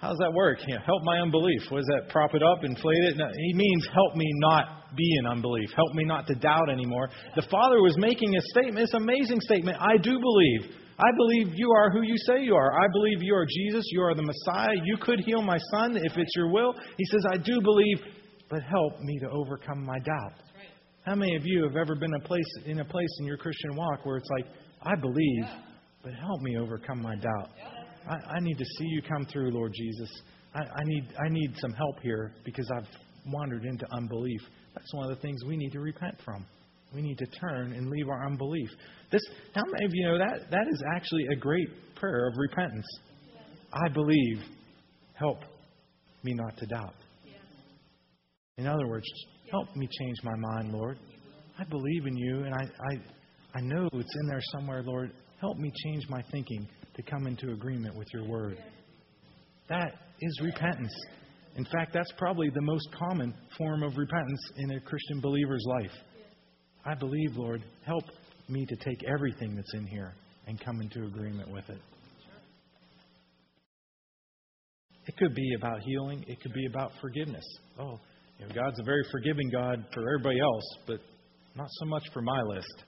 how 0.00 0.10
does 0.10 0.18
that 0.18 0.32
work? 0.32 0.58
Yeah, 0.66 0.78
help 0.86 1.02
my 1.04 1.18
unbelief. 1.18 1.62
Was 1.70 1.84
that 1.86 2.08
prop 2.08 2.34
it 2.34 2.42
up, 2.42 2.64
inflate 2.64 3.04
it? 3.04 3.16
No, 3.16 3.26
he 3.36 3.52
means 3.54 3.86
help 3.92 4.16
me 4.16 4.26
not 4.40 4.96
be 4.96 5.16
in 5.18 5.26
unbelief. 5.26 5.70
Help 5.76 5.94
me 5.94 6.04
not 6.04 6.26
to 6.28 6.34
doubt 6.34 6.70
anymore. 6.70 7.10
The 7.36 7.46
Father 7.50 7.82
was 7.82 7.96
making 7.98 8.34
a 8.34 8.40
statement, 8.52 8.76
this 8.76 8.94
amazing 8.94 9.40
statement. 9.40 9.76
I 9.78 9.96
do 9.98 10.18
believe. 10.18 10.74
I 10.98 11.10
believe 11.16 11.52
you 11.54 11.70
are 11.72 11.90
who 11.90 12.02
you 12.02 12.16
say 12.26 12.42
you 12.42 12.54
are. 12.54 12.72
I 12.72 12.86
believe 12.92 13.22
you 13.22 13.34
are 13.34 13.46
Jesus. 13.46 13.84
You 13.90 14.02
are 14.02 14.14
the 14.14 14.22
Messiah. 14.22 14.74
You 14.84 14.96
could 15.00 15.20
heal 15.20 15.42
my 15.42 15.58
son 15.72 15.96
if 15.96 16.16
it's 16.16 16.32
your 16.36 16.50
will. 16.50 16.74
He 16.96 17.04
says, 17.06 17.24
I 17.30 17.36
do 17.36 17.60
believe, 17.60 17.98
but 18.48 18.62
help 18.62 19.00
me 19.00 19.18
to 19.20 19.30
overcome 19.30 19.84
my 19.84 19.98
doubt. 19.98 20.42
How 21.06 21.14
many 21.14 21.34
of 21.34 21.42
you 21.46 21.64
have 21.64 21.76
ever 21.76 21.94
been 21.94 22.12
a 22.12 22.20
place, 22.20 22.44
in 22.66 22.80
a 22.80 22.84
place 22.84 23.08
in 23.20 23.26
your 23.26 23.38
Christian 23.38 23.74
walk 23.74 24.04
where 24.04 24.18
it's 24.18 24.28
like, 24.30 24.46
I 24.82 24.94
believe, 24.94 25.44
but 26.02 26.12
help 26.12 26.40
me 26.42 26.58
overcome 26.58 27.00
my 27.00 27.14
doubt? 27.14 27.50
I, 28.06 28.36
I 28.36 28.40
need 28.40 28.58
to 28.58 28.64
see 28.64 28.84
you 28.84 29.00
come 29.02 29.24
through, 29.24 29.50
Lord 29.50 29.72
Jesus. 29.74 30.10
I, 30.54 30.60
I, 30.60 30.84
need, 30.84 31.08
I 31.18 31.28
need 31.30 31.54
some 31.56 31.72
help 31.72 32.00
here 32.02 32.32
because 32.44 32.70
I've 32.76 32.86
wandered 33.32 33.64
into 33.64 33.86
unbelief. 33.92 34.40
That's 34.74 34.92
one 34.92 35.10
of 35.10 35.16
the 35.16 35.22
things 35.22 35.42
we 35.46 35.56
need 35.56 35.72
to 35.72 35.80
repent 35.80 36.16
from. 36.22 36.44
We 36.94 37.00
need 37.00 37.16
to 37.18 37.26
turn 37.26 37.72
and 37.72 37.88
leave 37.88 38.08
our 38.08 38.26
unbelief. 38.26 38.68
This, 39.10 39.22
how 39.54 39.62
many 39.72 39.86
of 39.86 39.92
you 39.94 40.06
know 40.06 40.18
that 40.18 40.50
that 40.50 40.66
is 40.70 40.82
actually 40.94 41.24
a 41.32 41.36
great 41.36 41.68
prayer 41.94 42.28
of 42.28 42.34
repentance? 42.36 42.86
I 43.72 43.88
believe. 43.88 44.42
Help 45.14 45.38
me 46.22 46.34
not 46.34 46.56
to 46.56 46.66
doubt. 46.66 46.94
In 48.56 48.66
other 48.66 48.86
words, 48.88 49.06
help 49.50 49.74
me 49.76 49.88
change 50.00 50.16
my 50.22 50.36
mind, 50.36 50.72
Lord. 50.72 50.98
I 51.58 51.64
believe 51.64 52.06
in 52.06 52.16
you, 52.16 52.44
and 52.44 52.54
I, 52.54 52.62
I, 52.62 53.58
I 53.58 53.60
know 53.60 53.88
it's 53.92 54.16
in 54.20 54.28
there 54.28 54.42
somewhere, 54.52 54.82
Lord. 54.82 55.12
Help 55.40 55.58
me 55.58 55.72
change 55.84 56.08
my 56.08 56.22
thinking 56.30 56.68
to 56.94 57.02
come 57.02 57.26
into 57.26 57.52
agreement 57.52 57.96
with 57.96 58.08
your 58.12 58.26
word. 58.26 58.58
That 59.68 59.92
is 60.20 60.40
repentance. 60.42 60.94
In 61.56 61.64
fact, 61.64 61.92
that's 61.92 62.12
probably 62.16 62.50
the 62.50 62.62
most 62.62 62.88
common 62.92 63.34
form 63.58 63.82
of 63.82 63.96
repentance 63.96 64.40
in 64.56 64.72
a 64.72 64.80
Christian 64.80 65.20
believer's 65.20 65.64
life. 65.66 65.92
I 66.84 66.94
believe, 66.94 67.36
Lord, 67.36 67.62
help 67.84 68.04
me 68.48 68.66
to 68.66 68.76
take 68.76 69.04
everything 69.04 69.54
that's 69.56 69.74
in 69.74 69.86
here 69.86 70.14
and 70.46 70.58
come 70.60 70.80
into 70.80 71.04
agreement 71.04 71.50
with 71.52 71.68
it. 71.68 71.78
It 75.06 75.16
could 75.16 75.34
be 75.34 75.54
about 75.58 75.80
healing, 75.80 76.24
it 76.28 76.40
could 76.40 76.52
be 76.52 76.66
about 76.66 76.92
forgiveness. 77.00 77.44
Oh, 77.78 77.98
you 78.40 78.46
know, 78.46 78.54
God's 78.54 78.80
a 78.80 78.84
very 78.84 79.04
forgiving 79.12 79.50
God 79.50 79.84
for 79.92 80.00
everybody 80.00 80.40
else, 80.40 80.64
but 80.86 81.00
not 81.56 81.68
so 81.70 81.86
much 81.86 82.04
for 82.14 82.22
my 82.22 82.40
list. 82.42 82.84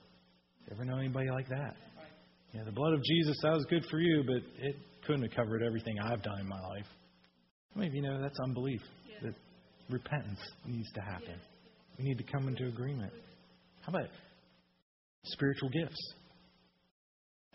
Ever 0.71 0.83
know 0.83 0.97
anybody 0.97 1.29
like 1.29 1.47
that? 1.49 1.75
Yeah, 2.53 2.63
the 2.65 2.71
blood 2.71 2.93
of 2.93 3.03
Jesus, 3.03 3.37
that 3.43 3.53
was 3.53 3.65
good 3.69 3.85
for 3.89 3.99
you, 3.99 4.23
but 4.25 4.41
it 4.65 4.75
couldn't 5.05 5.23
have 5.23 5.31
covered 5.31 5.61
everything 5.61 5.99
I've 5.99 6.23
done 6.23 6.39
in 6.39 6.47
my 6.47 6.59
life. 6.59 6.87
Many 7.75 7.91
you 7.95 8.01
know 8.01 8.19
that's 8.21 8.39
unbelief? 8.43 8.81
That 9.21 9.33
repentance 9.89 10.39
needs 10.65 10.91
to 10.93 11.01
happen. 11.01 11.35
We 11.99 12.05
need 12.05 12.17
to 12.17 12.23
come 12.23 12.47
into 12.47 12.67
agreement. 12.67 13.13
How 13.81 13.91
about 13.91 14.09
spiritual 15.25 15.69
gifts? 15.69 16.13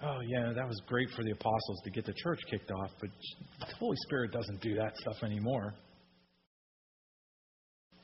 Oh, 0.02 0.18
yeah, 0.28 0.52
that 0.54 0.66
was 0.66 0.80
great 0.86 1.08
for 1.16 1.24
the 1.24 1.32
apostles 1.32 1.80
to 1.82 1.90
get 1.90 2.06
the 2.06 2.14
church 2.22 2.38
kicked 2.48 2.70
off, 2.70 2.90
but 3.00 3.10
the 3.60 3.74
Holy 3.76 3.96
Spirit 4.06 4.30
doesn't 4.30 4.60
do 4.60 4.76
that 4.76 4.96
stuff 4.98 5.16
anymore. 5.24 5.74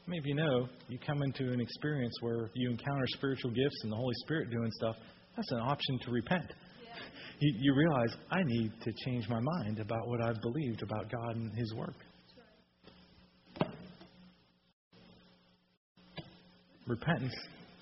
Many 0.07 0.19
of 0.19 0.27
you 0.27 0.35
know 0.35 0.69
you 0.89 0.99
come 1.07 1.23
into 1.23 1.53
an 1.53 1.61
experience 1.61 2.15
where 2.21 2.51
you 2.55 2.71
encounter 2.71 3.07
spiritual 3.09 3.51
gifts 3.51 3.81
and 3.83 3.93
the 3.93 3.97
Holy 3.97 4.15
Spirit 4.25 4.51
doing 4.51 4.71
stuff? 4.73 4.97
That's 5.37 5.51
an 5.53 5.61
option 5.61 5.99
to 6.05 6.11
repent 6.11 6.53
you, 7.41 7.55
you 7.59 7.75
realize 7.75 8.17
I 8.31 8.43
need 8.45 8.73
to 8.83 8.93
change 9.05 9.29
my 9.29 9.41
mind 9.41 9.79
about 9.79 10.09
what 10.09 10.21
I've 10.21 10.41
believed 10.41 10.83
about 10.83 11.11
God 11.11 11.37
and 11.37 11.57
His 11.57 11.75
work. 11.75 11.95
Repentance 16.87 17.35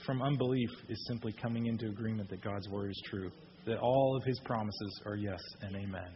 from 0.06 0.22
unbelief 0.22 0.70
is 0.88 1.04
simply 1.08 1.34
coming 1.42 1.66
into 1.66 1.86
agreement 1.86 2.30
that 2.30 2.42
God's 2.42 2.68
word 2.68 2.90
is 2.90 3.02
true, 3.10 3.30
that 3.66 3.78
all 3.78 4.16
of 4.16 4.24
His 4.24 4.38
promises 4.44 5.00
are 5.06 5.16
yes 5.16 5.40
and 5.60 5.76
amen. 5.76 6.10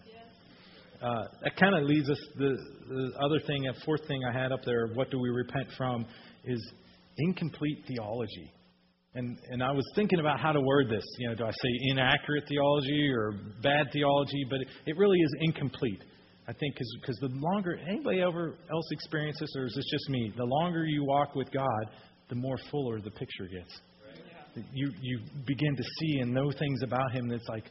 Uh, 1.02 1.24
that 1.42 1.56
kind 1.56 1.74
of 1.74 1.84
leads 1.84 2.08
us 2.08 2.18
the, 2.36 2.56
the 2.88 3.12
other 3.24 3.40
thing, 3.46 3.66
a 3.68 3.74
fourth 3.84 4.06
thing 4.06 4.20
I 4.24 4.32
had 4.32 4.52
up 4.52 4.60
there. 4.64 4.88
What 4.94 5.10
do 5.10 5.18
we 5.18 5.30
repent 5.30 5.68
from? 5.76 6.06
Is 6.44 6.72
incomplete 7.18 7.84
theology. 7.86 8.52
And, 9.14 9.38
and 9.50 9.62
I 9.62 9.72
was 9.72 9.84
thinking 9.94 10.20
about 10.20 10.38
how 10.38 10.52
to 10.52 10.60
word 10.60 10.90
this. 10.90 11.04
You 11.18 11.28
know, 11.28 11.34
do 11.34 11.44
I 11.44 11.50
say 11.50 11.70
inaccurate 11.90 12.44
theology 12.48 13.10
or 13.10 13.32
bad 13.62 13.86
theology? 13.92 14.44
But 14.50 14.60
it, 14.60 14.68
it 14.86 14.96
really 14.98 15.18
is 15.18 15.34
incomplete. 15.40 16.02
I 16.48 16.52
think 16.52 16.76
because 17.00 17.16
the 17.20 17.30
longer 17.32 17.78
anybody 17.88 18.20
ever 18.20 18.54
else 18.70 18.86
experiences 18.92 19.40
this, 19.40 19.56
or 19.56 19.66
is 19.66 19.74
this 19.74 19.84
just 19.90 20.08
me? 20.10 20.32
The 20.36 20.44
longer 20.44 20.84
you 20.84 21.04
walk 21.04 21.34
with 21.34 21.50
God, 21.50 21.90
the 22.28 22.36
more 22.36 22.56
fuller 22.70 23.00
the 23.00 23.10
picture 23.10 23.48
gets. 23.50 23.80
Right. 24.54 24.64
You 24.72 24.92
you 25.00 25.20
begin 25.46 25.74
to 25.74 25.82
see 25.82 26.18
and 26.20 26.32
know 26.32 26.52
things 26.52 26.82
about 26.82 27.10
Him 27.12 27.28
that's 27.28 27.48
like, 27.48 27.64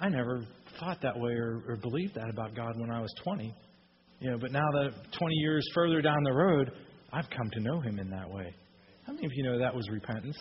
I 0.00 0.08
never 0.08 0.44
thought 0.78 1.00
that 1.02 1.18
way 1.18 1.32
or, 1.32 1.62
or 1.68 1.76
believed 1.76 2.14
that 2.14 2.30
about 2.30 2.54
God 2.54 2.72
when 2.78 2.90
I 2.90 3.00
was 3.00 3.12
20. 3.22 3.54
You 4.20 4.30
know, 4.30 4.38
but 4.38 4.52
now 4.52 4.68
that 4.72 4.90
20 5.18 5.34
years 5.36 5.66
further 5.74 6.00
down 6.02 6.22
the 6.24 6.32
road, 6.32 6.72
I've 7.12 7.28
come 7.30 7.50
to 7.52 7.60
know 7.60 7.80
Him 7.80 7.98
in 7.98 8.10
that 8.10 8.30
way. 8.30 8.54
How 9.06 9.12
many 9.12 9.26
of 9.26 9.32
you 9.34 9.44
know 9.44 9.58
that 9.58 9.74
was 9.74 9.88
repentance? 9.90 10.36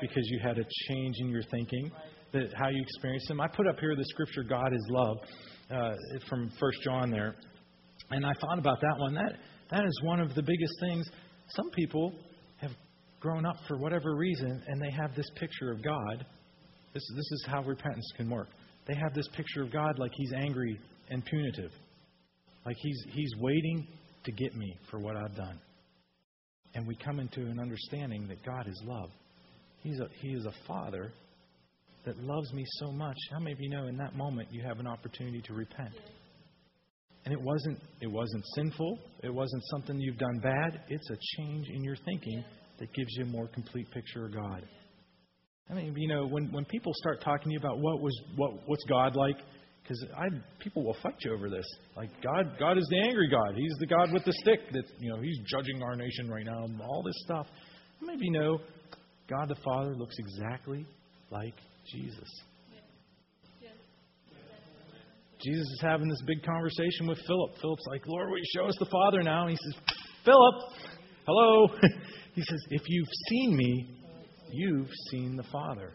because 0.00 0.24
you 0.26 0.38
had 0.42 0.58
a 0.58 0.64
change 0.88 1.16
in 1.20 1.28
your 1.28 1.42
thinking, 1.50 1.90
that 2.32 2.52
how 2.56 2.68
you 2.68 2.82
experienced 2.82 3.30
Him. 3.30 3.40
I 3.40 3.48
put 3.48 3.66
up 3.66 3.78
here 3.78 3.94
the 3.96 4.04
scripture, 4.06 4.42
God 4.42 4.72
is 4.72 4.86
love, 4.90 5.16
uh, 5.70 5.94
from 6.28 6.50
First 6.60 6.78
John 6.82 7.10
there. 7.10 7.36
And 8.10 8.26
I 8.26 8.32
thought 8.40 8.58
about 8.58 8.80
that 8.80 8.98
one. 8.98 9.14
That, 9.14 9.36
that 9.70 9.84
is 9.84 10.00
one 10.02 10.20
of 10.20 10.34
the 10.34 10.42
biggest 10.42 10.74
things. 10.80 11.08
Some 11.48 11.70
people 11.70 12.12
have 12.56 12.72
grown 13.20 13.46
up 13.46 13.56
for 13.68 13.78
whatever 13.78 14.14
reason, 14.16 14.62
and 14.66 14.82
they 14.82 14.90
have 14.90 15.14
this 15.14 15.28
picture 15.36 15.70
of 15.70 15.82
God. 15.82 16.26
This, 16.92 17.02
this 17.16 17.32
is 17.32 17.46
how 17.48 17.62
repentance 17.62 18.10
can 18.16 18.28
work. 18.28 18.48
They 18.86 18.94
have 18.94 19.14
this 19.14 19.28
picture 19.34 19.62
of 19.62 19.72
God 19.72 19.98
like 19.98 20.12
He's 20.14 20.32
angry 20.32 20.78
and 21.10 21.24
punitive, 21.24 21.70
like 22.66 22.76
He's, 22.80 23.04
he's 23.10 23.32
waiting 23.38 23.86
to 24.24 24.32
get 24.32 24.54
me 24.54 24.76
for 24.90 24.98
what 24.98 25.16
I've 25.16 25.36
done. 25.36 25.58
And 26.74 26.86
we 26.86 26.96
come 26.96 27.20
into 27.20 27.40
an 27.40 27.60
understanding 27.60 28.26
that 28.28 28.44
God 28.44 28.66
is 28.66 28.80
love. 28.84 29.10
He's 29.82 30.00
a, 30.00 30.08
he 30.20 30.30
is 30.30 30.44
a 30.44 30.52
father 30.66 31.12
that 32.04 32.18
loves 32.18 32.52
me 32.52 32.64
so 32.80 32.90
much. 32.90 33.16
How 33.32 33.38
many 33.38 33.52
of 33.52 33.60
you 33.60 33.70
know 33.70 33.86
in 33.86 33.96
that 33.98 34.16
moment 34.16 34.48
you 34.50 34.62
have 34.62 34.80
an 34.80 34.86
opportunity 34.86 35.40
to 35.42 35.54
repent? 35.54 35.94
And 37.24 37.32
it 37.32 37.40
wasn't 37.40 37.78
it 38.00 38.10
wasn't 38.10 38.44
sinful. 38.54 38.98
It 39.22 39.32
wasn't 39.32 39.62
something 39.70 39.98
you've 39.98 40.18
done 40.18 40.40
bad. 40.42 40.82
It's 40.88 41.08
a 41.10 41.16
change 41.36 41.68
in 41.68 41.82
your 41.82 41.96
thinking 42.04 42.44
that 42.78 42.92
gives 42.92 43.08
you 43.16 43.24
a 43.24 43.28
more 43.28 43.46
complete 43.48 43.90
picture 43.92 44.26
of 44.26 44.34
God. 44.34 44.62
I 45.70 45.74
mean, 45.74 45.94
you 45.96 46.08
know, 46.08 46.26
when 46.26 46.52
when 46.52 46.64
people 46.66 46.92
start 46.96 47.22
talking 47.22 47.48
to 47.48 47.52
you 47.52 47.58
about 47.58 47.78
what 47.78 48.00
was 48.00 48.18
what 48.36 48.52
what's 48.66 48.84
God 48.84 49.16
like, 49.16 49.36
because 49.82 50.04
I 50.16 50.26
people 50.60 50.84
will 50.84 50.96
fight 51.02 51.16
you 51.20 51.32
over 51.32 51.48
this. 51.48 51.66
Like 51.96 52.10
God, 52.22 52.56
God 52.58 52.76
is 52.76 52.86
the 52.90 53.00
angry 53.00 53.28
God. 53.30 53.54
He's 53.56 53.74
the 53.80 53.86
God 53.86 54.12
with 54.12 54.24
the 54.24 54.32
stick 54.40 54.60
that 54.72 54.84
you 54.98 55.10
know 55.10 55.20
He's 55.20 55.38
judging 55.46 55.82
our 55.82 55.96
nation 55.96 56.28
right 56.28 56.44
now. 56.44 56.64
And 56.64 56.80
all 56.80 57.02
this 57.02 57.16
stuff. 57.24 57.46
Maybe 58.02 58.26
you 58.26 58.32
know, 58.32 58.58
God 59.28 59.48
the 59.48 59.56
Father 59.64 59.94
looks 59.94 60.16
exactly 60.18 60.86
like 61.30 61.54
Jesus. 61.90 62.28
Jesus 65.44 65.66
is 65.66 65.80
having 65.82 66.08
this 66.08 66.22
big 66.26 66.42
conversation 66.42 67.06
with 67.06 67.18
Philip. 67.26 67.58
Philip's 67.60 67.84
like, 67.86 68.06
Lord, 68.06 68.30
will 68.30 68.38
you 68.38 68.44
show 68.56 68.64
us 68.64 68.76
the 68.78 68.86
Father 68.86 69.22
now? 69.22 69.46
And 69.46 69.50
he 69.50 69.56
says, 69.56 69.96
Philip, 70.24 70.54
hello. 71.26 71.66
he 72.34 72.40
says, 72.40 72.60
If 72.70 72.82
you've 72.86 73.08
seen 73.28 73.56
me, 73.56 74.03
you've 74.50 74.90
seen 75.10 75.36
the 75.36 75.44
Father. 75.44 75.92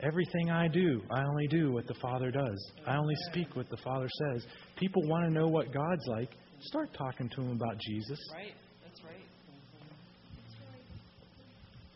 Everything 0.00 0.50
I 0.50 0.68
do, 0.68 1.02
I 1.10 1.24
only 1.24 1.48
do 1.48 1.72
what 1.72 1.86
the 1.88 1.94
Father 2.00 2.30
does. 2.30 2.70
I 2.86 2.96
only 2.96 3.16
speak 3.30 3.56
what 3.56 3.68
the 3.68 3.78
Father 3.78 4.08
says. 4.30 4.46
People 4.76 5.02
want 5.08 5.24
to 5.24 5.30
know 5.32 5.48
what 5.48 5.72
God's 5.72 6.06
like. 6.06 6.30
Start 6.60 6.90
talking 6.96 7.28
to 7.28 7.36
them 7.36 7.52
about 7.52 7.78
Jesus. 7.80 8.18
Right. 8.32 8.54
That's 8.84 9.02
right. 9.04 9.16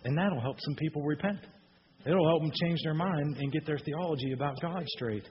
And 0.04 0.18
that'll 0.18 0.40
help 0.40 0.56
some 0.60 0.74
people 0.74 1.02
repent. 1.02 1.38
It'll 2.04 2.28
help 2.28 2.42
them 2.42 2.50
change 2.64 2.80
their 2.82 2.94
mind 2.94 3.36
and 3.38 3.52
get 3.52 3.64
their 3.66 3.78
theology 3.78 4.32
about 4.32 4.60
God 4.60 4.84
straight. 4.88 5.28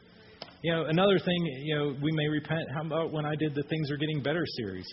You 0.62 0.74
know, 0.74 0.86
another 0.86 1.20
thing, 1.20 1.46
you 1.64 1.76
know, 1.76 1.96
we 2.02 2.12
may 2.14 2.28
repent. 2.28 2.70
How 2.74 2.86
about 2.86 3.12
when 3.12 3.26
I 3.26 3.36
did 3.36 3.54
the 3.54 3.64
Things 3.64 3.92
Are 3.92 3.98
Getting 3.98 4.24
Better 4.24 4.46
series? 4.58 4.86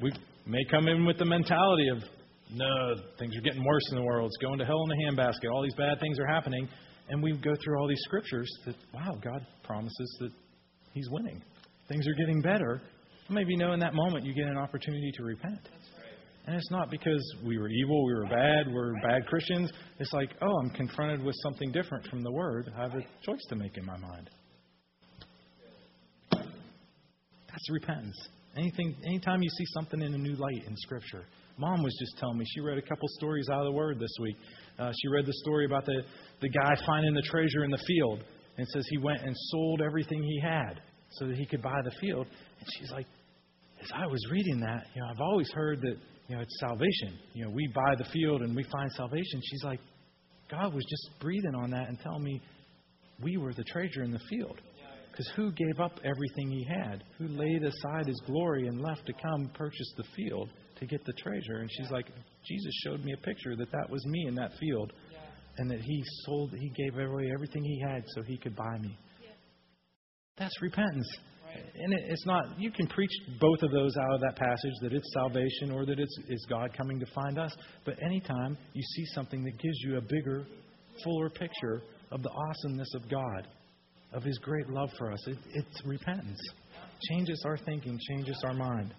We 0.00 0.12
may 0.46 0.64
come 0.70 0.86
in 0.86 1.04
with 1.04 1.18
the 1.18 1.24
mentality 1.24 1.88
of, 1.88 1.98
no, 2.54 2.94
things 3.18 3.36
are 3.36 3.40
getting 3.40 3.64
worse 3.64 3.82
in 3.90 3.96
the 3.96 4.04
world. 4.04 4.26
It's 4.26 4.42
going 4.42 4.58
to 4.58 4.64
hell 4.64 4.82
in 4.84 4.90
a 4.90 5.12
handbasket. 5.12 5.52
All 5.52 5.62
these 5.62 5.74
bad 5.74 6.00
things 6.00 6.18
are 6.18 6.26
happening. 6.26 6.68
And 7.10 7.22
we 7.22 7.32
go 7.32 7.54
through 7.62 7.78
all 7.78 7.88
these 7.88 8.00
scriptures 8.04 8.50
that, 8.66 8.74
wow, 8.92 9.18
God 9.22 9.46
promises 9.64 10.16
that 10.20 10.30
He's 10.92 11.08
winning. 11.10 11.42
Things 11.88 12.06
are 12.06 12.14
getting 12.14 12.40
better. 12.40 12.80
Maybe 13.30 13.52
you 13.52 13.58
know 13.58 13.72
in 13.72 13.80
that 13.80 13.94
moment 13.94 14.24
you 14.24 14.34
get 14.34 14.46
an 14.46 14.56
opportunity 14.56 15.10
to 15.16 15.22
repent. 15.22 15.68
And 16.46 16.56
it's 16.56 16.70
not 16.70 16.90
because 16.90 17.22
we 17.44 17.58
were 17.58 17.68
evil, 17.68 18.06
we 18.06 18.14
were 18.14 18.24
bad, 18.24 18.72
we're 18.72 18.94
bad 19.02 19.26
Christians. 19.26 19.70
It's 19.98 20.12
like, 20.14 20.30
oh, 20.40 20.58
I'm 20.62 20.70
confronted 20.70 21.22
with 21.22 21.34
something 21.42 21.70
different 21.72 22.06
from 22.06 22.22
the 22.22 22.32
Word. 22.32 22.72
I 22.74 22.82
have 22.82 22.94
a 22.94 23.02
choice 23.22 23.44
to 23.50 23.56
make 23.56 23.76
in 23.76 23.84
my 23.84 23.98
mind. 23.98 24.30
That's 26.30 27.70
repentance. 27.70 28.16
Anything, 28.56 28.96
anytime 29.06 29.42
you 29.42 29.50
see 29.50 29.64
something 29.74 30.00
in 30.00 30.14
a 30.14 30.18
new 30.18 30.36
light 30.36 30.64
in 30.66 30.74
Scripture. 30.78 31.24
Mom 31.58 31.82
was 31.82 31.94
just 31.98 32.16
telling 32.18 32.38
me 32.38 32.44
she 32.54 32.60
read 32.60 32.78
a 32.78 32.82
couple 32.82 33.08
stories 33.18 33.48
out 33.50 33.60
of 33.60 33.66
the 33.66 33.72
Word 33.72 33.98
this 33.98 34.14
week. 34.20 34.36
Uh, 34.78 34.92
she 35.02 35.08
read 35.08 35.26
the 35.26 35.32
story 35.42 35.66
about 35.66 35.84
the 35.84 36.02
the 36.40 36.48
guy 36.48 36.74
finding 36.86 37.14
the 37.14 37.22
treasure 37.22 37.64
in 37.64 37.70
the 37.70 37.82
field, 37.86 38.22
and 38.56 38.66
says 38.68 38.86
he 38.90 38.98
went 38.98 39.22
and 39.22 39.34
sold 39.50 39.82
everything 39.82 40.22
he 40.22 40.40
had 40.40 40.80
so 41.10 41.26
that 41.26 41.36
he 41.36 41.46
could 41.46 41.62
buy 41.62 41.80
the 41.84 41.90
field. 42.00 42.26
And 42.26 42.68
she's 42.78 42.90
like, 42.92 43.06
as 43.82 43.90
I 43.92 44.06
was 44.06 44.20
reading 44.30 44.60
that, 44.60 44.86
you 44.94 45.02
know, 45.02 45.08
I've 45.08 45.20
always 45.20 45.50
heard 45.52 45.80
that 45.80 45.96
you 46.28 46.36
know 46.36 46.42
it's 46.42 46.60
salvation. 46.60 47.18
You 47.34 47.44
know, 47.46 47.50
we 47.50 47.66
buy 47.74 47.94
the 47.96 48.06
field 48.12 48.42
and 48.42 48.54
we 48.54 48.64
find 48.64 48.90
salvation. 48.92 49.40
She's 49.50 49.64
like, 49.64 49.80
God 50.50 50.72
was 50.72 50.84
just 50.84 51.20
breathing 51.20 51.54
on 51.56 51.70
that 51.70 51.88
and 51.88 51.98
telling 52.00 52.22
me 52.22 52.40
we 53.20 53.36
were 53.36 53.52
the 53.52 53.64
treasure 53.64 54.04
in 54.04 54.12
the 54.12 54.20
field. 54.30 54.60
Because 55.10 55.32
who 55.34 55.50
gave 55.50 55.80
up 55.80 55.98
everything 56.04 56.48
he 56.48 56.64
had? 56.64 57.02
Who 57.18 57.26
laid 57.26 57.64
aside 57.64 58.06
his 58.06 58.20
glory 58.26 58.68
and 58.68 58.80
left 58.80 59.04
to 59.06 59.12
come 59.12 59.50
purchase 59.52 59.92
the 59.96 60.04
field 60.14 60.48
to 60.78 60.86
get 60.86 61.04
the 61.04 61.12
treasure? 61.14 61.58
And 61.60 61.70
she's 61.70 61.90
like, 61.90 62.06
Jesus 62.46 62.72
showed 62.84 63.04
me 63.04 63.12
a 63.12 63.24
picture 63.24 63.56
that 63.56 63.70
that 63.70 63.90
was 63.90 64.04
me 64.06 64.26
in 64.28 64.34
that 64.36 64.52
field, 64.58 64.92
and 65.58 65.70
that 65.70 65.80
he 65.80 66.02
sold, 66.24 66.52
he 66.52 66.70
gave 66.70 66.96
away 66.98 67.30
everything 67.34 67.64
he 67.64 67.80
had 67.80 68.04
so 68.14 68.22
he 68.22 68.36
could 68.36 68.54
buy 68.54 68.78
me. 68.80 68.96
That's 70.38 70.54
repentance. 70.62 71.08
And 71.74 71.92
it, 71.92 72.00
it's 72.08 72.26
not, 72.26 72.60
you 72.60 72.70
can 72.70 72.86
preach 72.86 73.10
both 73.40 73.62
of 73.62 73.70
those 73.72 73.96
out 73.96 74.14
of 74.14 74.20
that 74.20 74.36
passage 74.36 74.72
that 74.82 74.92
it's 74.92 75.12
salvation 75.12 75.72
or 75.72 75.84
that 75.86 75.98
it's, 75.98 76.18
it's 76.28 76.44
God 76.46 76.70
coming 76.76 77.00
to 77.00 77.06
find 77.06 77.38
us. 77.38 77.52
But 77.84 77.94
anytime 78.02 78.56
you 78.72 78.82
see 78.82 79.04
something 79.14 79.42
that 79.44 79.58
gives 79.58 79.78
you 79.84 79.96
a 79.96 80.00
bigger, 80.00 80.44
fuller 81.02 81.30
picture 81.30 81.82
of 82.12 82.22
the 82.22 82.30
awesomeness 82.30 82.94
of 82.94 83.10
God, 83.10 83.48
of 84.12 84.22
His 84.22 84.38
great 84.38 84.68
love 84.68 84.90
for 84.98 85.12
us. 85.12 85.26
It, 85.26 85.38
it's 85.54 85.82
repentance. 85.84 86.40
Changes 87.10 87.42
our 87.46 87.56
thinking, 87.58 87.98
changes 88.08 88.40
our 88.44 88.54
mind. 88.54 88.94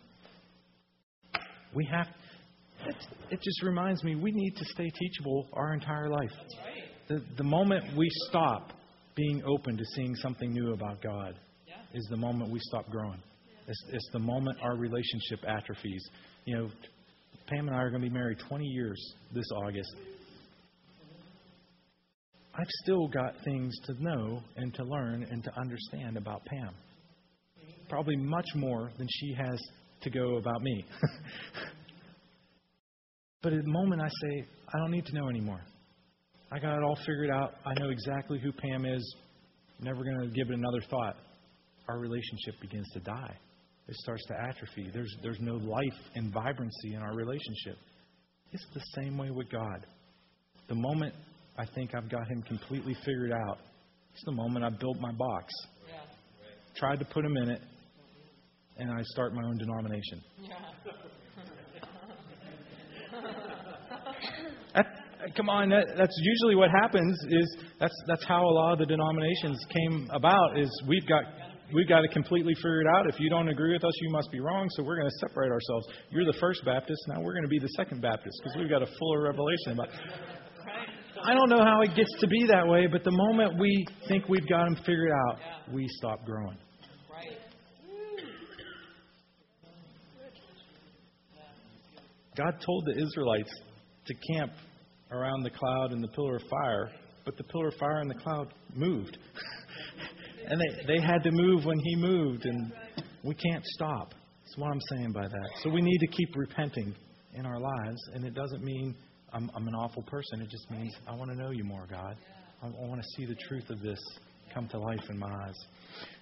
We 1.73 1.85
have. 1.91 2.07
It, 2.85 2.95
it 3.31 3.41
just 3.41 3.61
reminds 3.63 4.03
me 4.03 4.15
we 4.15 4.31
need 4.31 4.55
to 4.55 4.65
stay 4.65 4.89
teachable 4.89 5.47
our 5.53 5.73
entire 5.73 6.09
life. 6.09 6.31
The, 7.07 7.23
the 7.37 7.43
moment 7.43 7.97
we 7.97 8.07
stop 8.29 8.71
being 9.15 9.43
open 9.45 9.77
to 9.77 9.83
seeing 9.95 10.15
something 10.15 10.53
new 10.53 10.73
about 10.73 11.01
God 11.01 11.35
is 11.93 12.07
the 12.09 12.17
moment 12.17 12.51
we 12.51 12.59
stop 12.61 12.89
growing. 12.89 13.21
It's, 13.67 13.83
it's 13.91 14.09
the 14.13 14.19
moment 14.19 14.57
our 14.61 14.75
relationship 14.75 15.39
atrophies. 15.47 16.03
You 16.45 16.55
know, 16.57 16.69
Pam 17.47 17.67
and 17.67 17.75
I 17.75 17.79
are 17.79 17.89
going 17.89 18.01
to 18.01 18.07
be 18.07 18.13
married 18.13 18.37
20 18.47 18.65
years 18.65 19.13
this 19.33 19.45
August. 19.55 19.93
I've 22.55 22.67
still 22.83 23.07
got 23.07 23.35
things 23.43 23.73
to 23.85 24.03
know 24.03 24.41
and 24.55 24.73
to 24.75 24.83
learn 24.83 25.25
and 25.29 25.43
to 25.43 25.59
understand 25.59 26.17
about 26.17 26.45
Pam. 26.45 26.73
Probably 27.89 28.15
much 28.15 28.47
more 28.55 28.91
than 28.97 29.07
she 29.09 29.33
has 29.33 29.59
to 30.01 30.09
go 30.09 30.37
about 30.37 30.61
me. 30.61 30.85
but 33.41 33.53
at 33.53 33.63
the 33.63 33.71
moment 33.71 34.01
I 34.01 34.07
say, 34.07 34.45
I 34.73 34.79
don't 34.79 34.91
need 34.91 35.05
to 35.05 35.15
know 35.15 35.29
anymore. 35.29 35.61
I 36.51 36.59
got 36.59 36.77
it 36.77 36.83
all 36.83 36.97
figured 37.05 37.29
out. 37.29 37.53
I 37.65 37.73
know 37.79 37.89
exactly 37.89 38.39
who 38.39 38.51
Pam 38.51 38.85
is. 38.85 39.15
Never 39.81 40.03
going 40.03 40.19
to 40.21 40.27
give 40.27 40.49
it 40.49 40.55
another 40.55 40.81
thought. 40.89 41.15
Our 41.87 41.99
relationship 41.99 42.55
begins 42.61 42.87
to 42.93 42.99
die. 42.99 43.37
It 43.87 43.95
starts 43.95 44.23
to 44.27 44.35
atrophy. 44.39 44.89
There's, 44.93 45.15
there's 45.23 45.39
no 45.39 45.55
life 45.55 45.99
and 46.15 46.33
vibrancy 46.33 46.93
in 46.93 47.01
our 47.01 47.15
relationship. 47.15 47.77
It's 48.51 48.65
the 48.73 49.01
same 49.01 49.17
way 49.17 49.31
with 49.31 49.49
God. 49.49 49.85
The 50.67 50.75
moment 50.75 51.13
I 51.57 51.65
think 51.75 51.95
I've 51.95 52.09
got 52.09 52.27
him 52.27 52.43
completely 52.43 52.95
figured 53.05 53.31
out. 53.31 53.59
It's 54.13 54.23
the 54.25 54.31
moment 54.31 54.65
I 54.65 54.69
built 54.69 54.99
my 54.99 55.11
box. 55.11 55.53
Yeah. 55.87 55.95
Tried 56.77 56.99
to 56.99 57.05
put 57.05 57.25
him 57.25 57.37
in 57.37 57.49
it, 57.49 57.61
and 58.79 58.91
I 58.91 59.01
start 59.03 59.33
my 59.33 59.43
own 59.43 59.57
denomination. 59.57 60.21
Yeah. 60.41 60.55
That, 64.75 64.85
come 65.35 65.49
on, 65.49 65.69
that, 65.69 65.87
that's 65.97 66.15
usually 66.21 66.55
what 66.55 66.69
happens. 66.71 67.17
Is 67.29 67.57
that's 67.79 67.93
that's 68.07 68.23
how 68.23 68.43
a 68.43 68.53
lot 68.53 68.73
of 68.73 68.79
the 68.79 68.85
denominations 68.85 69.59
came 69.69 70.09
about. 70.11 70.57
Is 70.57 70.69
we've 70.87 71.05
got 71.07 71.23
we've 71.73 71.87
got 71.89 72.01
to 72.01 72.07
completely 72.07 72.53
figure 72.55 72.81
it 72.81 72.87
out. 72.87 73.05
If 73.09 73.19
you 73.19 73.29
don't 73.29 73.49
agree 73.49 73.73
with 73.73 73.83
us, 73.83 73.93
you 74.01 74.11
must 74.11 74.31
be 74.31 74.39
wrong. 74.39 74.67
So 74.71 74.83
we're 74.83 74.97
going 74.97 75.09
to 75.09 75.27
separate 75.27 75.51
ourselves. 75.51 75.87
You're 76.09 76.25
the 76.25 76.37
first 76.39 76.63
Baptist. 76.65 77.01
Now 77.07 77.21
we're 77.21 77.33
going 77.33 77.43
to 77.43 77.49
be 77.49 77.59
the 77.59 77.69
second 77.75 78.01
Baptist 78.01 78.39
because 78.41 78.57
we've 78.57 78.69
got 78.69 78.81
a 78.81 78.87
fuller 78.99 79.23
revelation 79.23 79.73
about. 79.73 79.89
I 81.21 81.33
don't 81.33 81.49
know 81.49 81.63
how 81.63 81.81
it 81.81 81.95
gets 81.95 82.15
to 82.21 82.27
be 82.27 82.45
that 82.47 82.65
way, 82.65 82.87
but 82.87 83.03
the 83.03 83.11
moment 83.11 83.59
we 83.59 83.85
think 84.07 84.29
we've 84.29 84.47
got 84.47 84.65
them 84.65 84.77
figured 84.85 85.11
out, 85.11 85.39
we 85.73 85.85
stop 85.97 86.23
growing. 86.25 86.57
God 92.39 92.55
told 92.65 92.85
the 92.85 92.93
Israelites 92.93 93.51
to 94.05 94.13
camp 94.33 94.53
around 95.11 95.43
the 95.43 95.49
cloud 95.49 95.91
and 95.91 96.01
the 96.01 96.07
pillar 96.07 96.37
of 96.37 96.43
fire, 96.49 96.89
but 97.25 97.35
the 97.35 97.43
pillar 97.43 97.67
of 97.67 97.73
fire 97.73 97.99
and 97.99 98.09
the 98.09 98.15
cloud 98.15 98.53
moved. 98.73 99.17
and 100.47 100.61
they, 100.61 100.95
they 100.95 101.01
had 101.01 101.21
to 101.23 101.31
move 101.31 101.65
when 101.65 101.77
He 101.79 101.97
moved, 101.97 102.45
and 102.45 102.71
we 103.25 103.35
can't 103.35 103.65
stop. 103.65 104.13
That's 104.45 104.57
what 104.57 104.71
I'm 104.71 104.79
saying 104.95 105.11
by 105.11 105.27
that. 105.27 105.49
So 105.63 105.69
we 105.69 105.81
need 105.81 105.97
to 105.97 106.07
keep 106.07 106.29
repenting 106.33 106.95
in 107.33 107.45
our 107.45 107.59
lives, 107.59 107.99
and 108.13 108.23
it 108.23 108.33
doesn't 108.33 108.63
mean 108.63 108.95
I'm, 109.33 109.51
I'm 109.53 109.67
an 109.67 109.75
awful 109.75 110.03
person. 110.03 110.41
It 110.41 110.49
just 110.49 110.71
means 110.71 110.95
I 111.09 111.15
want 111.15 111.31
to 111.31 111.37
know 111.37 111.51
you 111.51 111.65
more, 111.65 111.87
God. 111.91 112.15
I, 112.63 112.67
I 112.67 112.87
want 112.87 113.01
to 113.01 113.07
see 113.17 113.25
the 113.25 113.35
truth 113.49 113.69
of 113.69 113.81
this 113.81 113.99
come 114.53 114.69
to 114.69 114.79
life 114.79 115.03
in 115.09 115.19
my 115.19 115.29
eyes. 115.45 115.57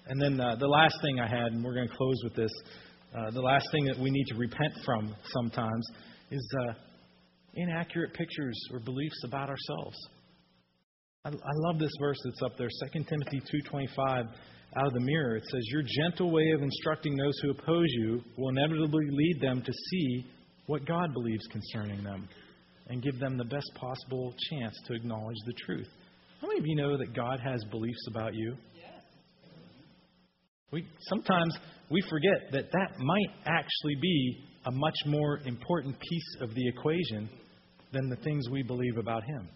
And 0.08 0.20
then 0.20 0.40
uh, 0.40 0.56
the 0.56 0.66
last 0.66 0.96
thing 1.00 1.20
I 1.20 1.28
had, 1.28 1.52
and 1.52 1.62
we're 1.62 1.74
going 1.74 1.88
to 1.88 1.96
close 1.96 2.20
with 2.24 2.34
this, 2.34 2.50
uh, 3.16 3.30
the 3.30 3.40
last 3.40 3.66
thing 3.72 3.84
that 3.86 3.98
we 3.98 4.10
need 4.10 4.26
to 4.26 4.36
repent 4.36 4.72
from 4.84 5.14
sometimes 5.24 5.86
is 6.30 6.54
uh, 6.60 6.72
inaccurate 7.54 8.12
pictures 8.12 8.58
or 8.72 8.80
beliefs 8.80 9.22
about 9.24 9.48
ourselves. 9.48 9.96
I, 11.24 11.30
I 11.30 11.52
love 11.66 11.78
this 11.78 11.92
verse 11.98 12.18
that's 12.24 12.42
up 12.42 12.58
there, 12.58 12.68
2 12.92 13.04
Timothy 13.04 13.40
2.25, 13.72 14.28
out 14.76 14.86
of 14.86 14.92
the 14.92 15.00
mirror. 15.00 15.36
It 15.36 15.44
says, 15.44 15.62
Your 15.68 15.82
gentle 15.82 16.30
way 16.30 16.50
of 16.54 16.62
instructing 16.62 17.16
those 17.16 17.38
who 17.42 17.50
oppose 17.50 17.88
you 17.88 18.22
will 18.36 18.50
inevitably 18.50 19.06
lead 19.10 19.40
them 19.40 19.62
to 19.62 19.72
see 19.72 20.26
what 20.66 20.84
God 20.86 21.14
believes 21.14 21.46
concerning 21.46 22.04
them 22.04 22.28
and 22.88 23.02
give 23.02 23.18
them 23.18 23.38
the 23.38 23.44
best 23.44 23.70
possible 23.74 24.34
chance 24.50 24.78
to 24.86 24.94
acknowledge 24.94 25.36
the 25.46 25.54
truth. 25.64 25.88
How 26.40 26.48
many 26.48 26.60
of 26.60 26.66
you 26.66 26.76
know 26.76 26.96
that 26.98 27.14
God 27.14 27.40
has 27.40 27.64
beliefs 27.70 28.06
about 28.08 28.34
you? 28.34 28.54
We, 30.70 30.86
sometimes 31.00 31.56
we 31.90 32.02
forget 32.08 32.52
that 32.52 32.70
that 32.72 32.98
might 32.98 33.30
actually 33.46 33.96
be 34.00 34.44
a 34.66 34.70
much 34.70 34.96
more 35.06 35.40
important 35.46 35.98
piece 35.98 36.36
of 36.40 36.54
the 36.54 36.68
equation 36.68 37.28
than 37.92 38.08
the 38.08 38.16
things 38.16 38.48
we 38.50 38.62
believe 38.62 38.98
about 38.98 39.24
Him. 39.24 39.48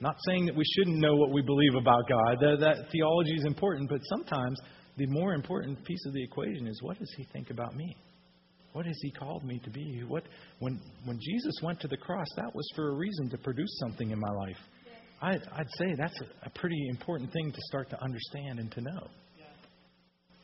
Not 0.00 0.16
saying 0.26 0.46
that 0.46 0.56
we 0.56 0.64
shouldn't 0.76 0.98
know 0.98 1.14
what 1.14 1.30
we 1.30 1.40
believe 1.40 1.74
about 1.76 2.08
God. 2.08 2.36
That, 2.40 2.56
that 2.60 2.90
theology 2.90 3.34
is 3.34 3.44
important, 3.46 3.88
but 3.88 4.00
sometimes 4.04 4.58
the 4.96 5.06
more 5.06 5.34
important 5.34 5.82
piece 5.84 6.04
of 6.06 6.12
the 6.12 6.22
equation 6.22 6.66
is 6.66 6.82
what 6.82 6.98
does 6.98 7.12
He 7.16 7.24
think 7.32 7.50
about 7.50 7.74
me? 7.76 7.96
What 8.72 8.86
has 8.86 8.98
He 9.00 9.12
called 9.12 9.44
me 9.44 9.60
to 9.64 9.70
be? 9.70 10.02
What, 10.06 10.24
when, 10.58 10.80
when 11.04 11.18
Jesus 11.20 11.54
went 11.62 11.80
to 11.80 11.88
the 11.88 11.96
cross, 11.96 12.26
that 12.36 12.54
was 12.54 12.68
for 12.74 12.90
a 12.90 12.96
reason 12.96 13.30
to 13.30 13.38
produce 13.38 13.78
something 13.78 14.10
in 14.10 14.18
my 14.18 14.30
life. 14.30 14.58
I'd, 15.22 15.42
I'd 15.56 15.70
say 15.78 15.94
that's 15.96 16.20
a, 16.20 16.46
a 16.46 16.50
pretty 16.50 16.88
important 16.90 17.32
thing 17.32 17.52
to 17.52 17.60
start 17.68 17.88
to 17.90 18.02
understand 18.02 18.58
and 18.58 18.70
to 18.72 18.80
know. 18.80 19.08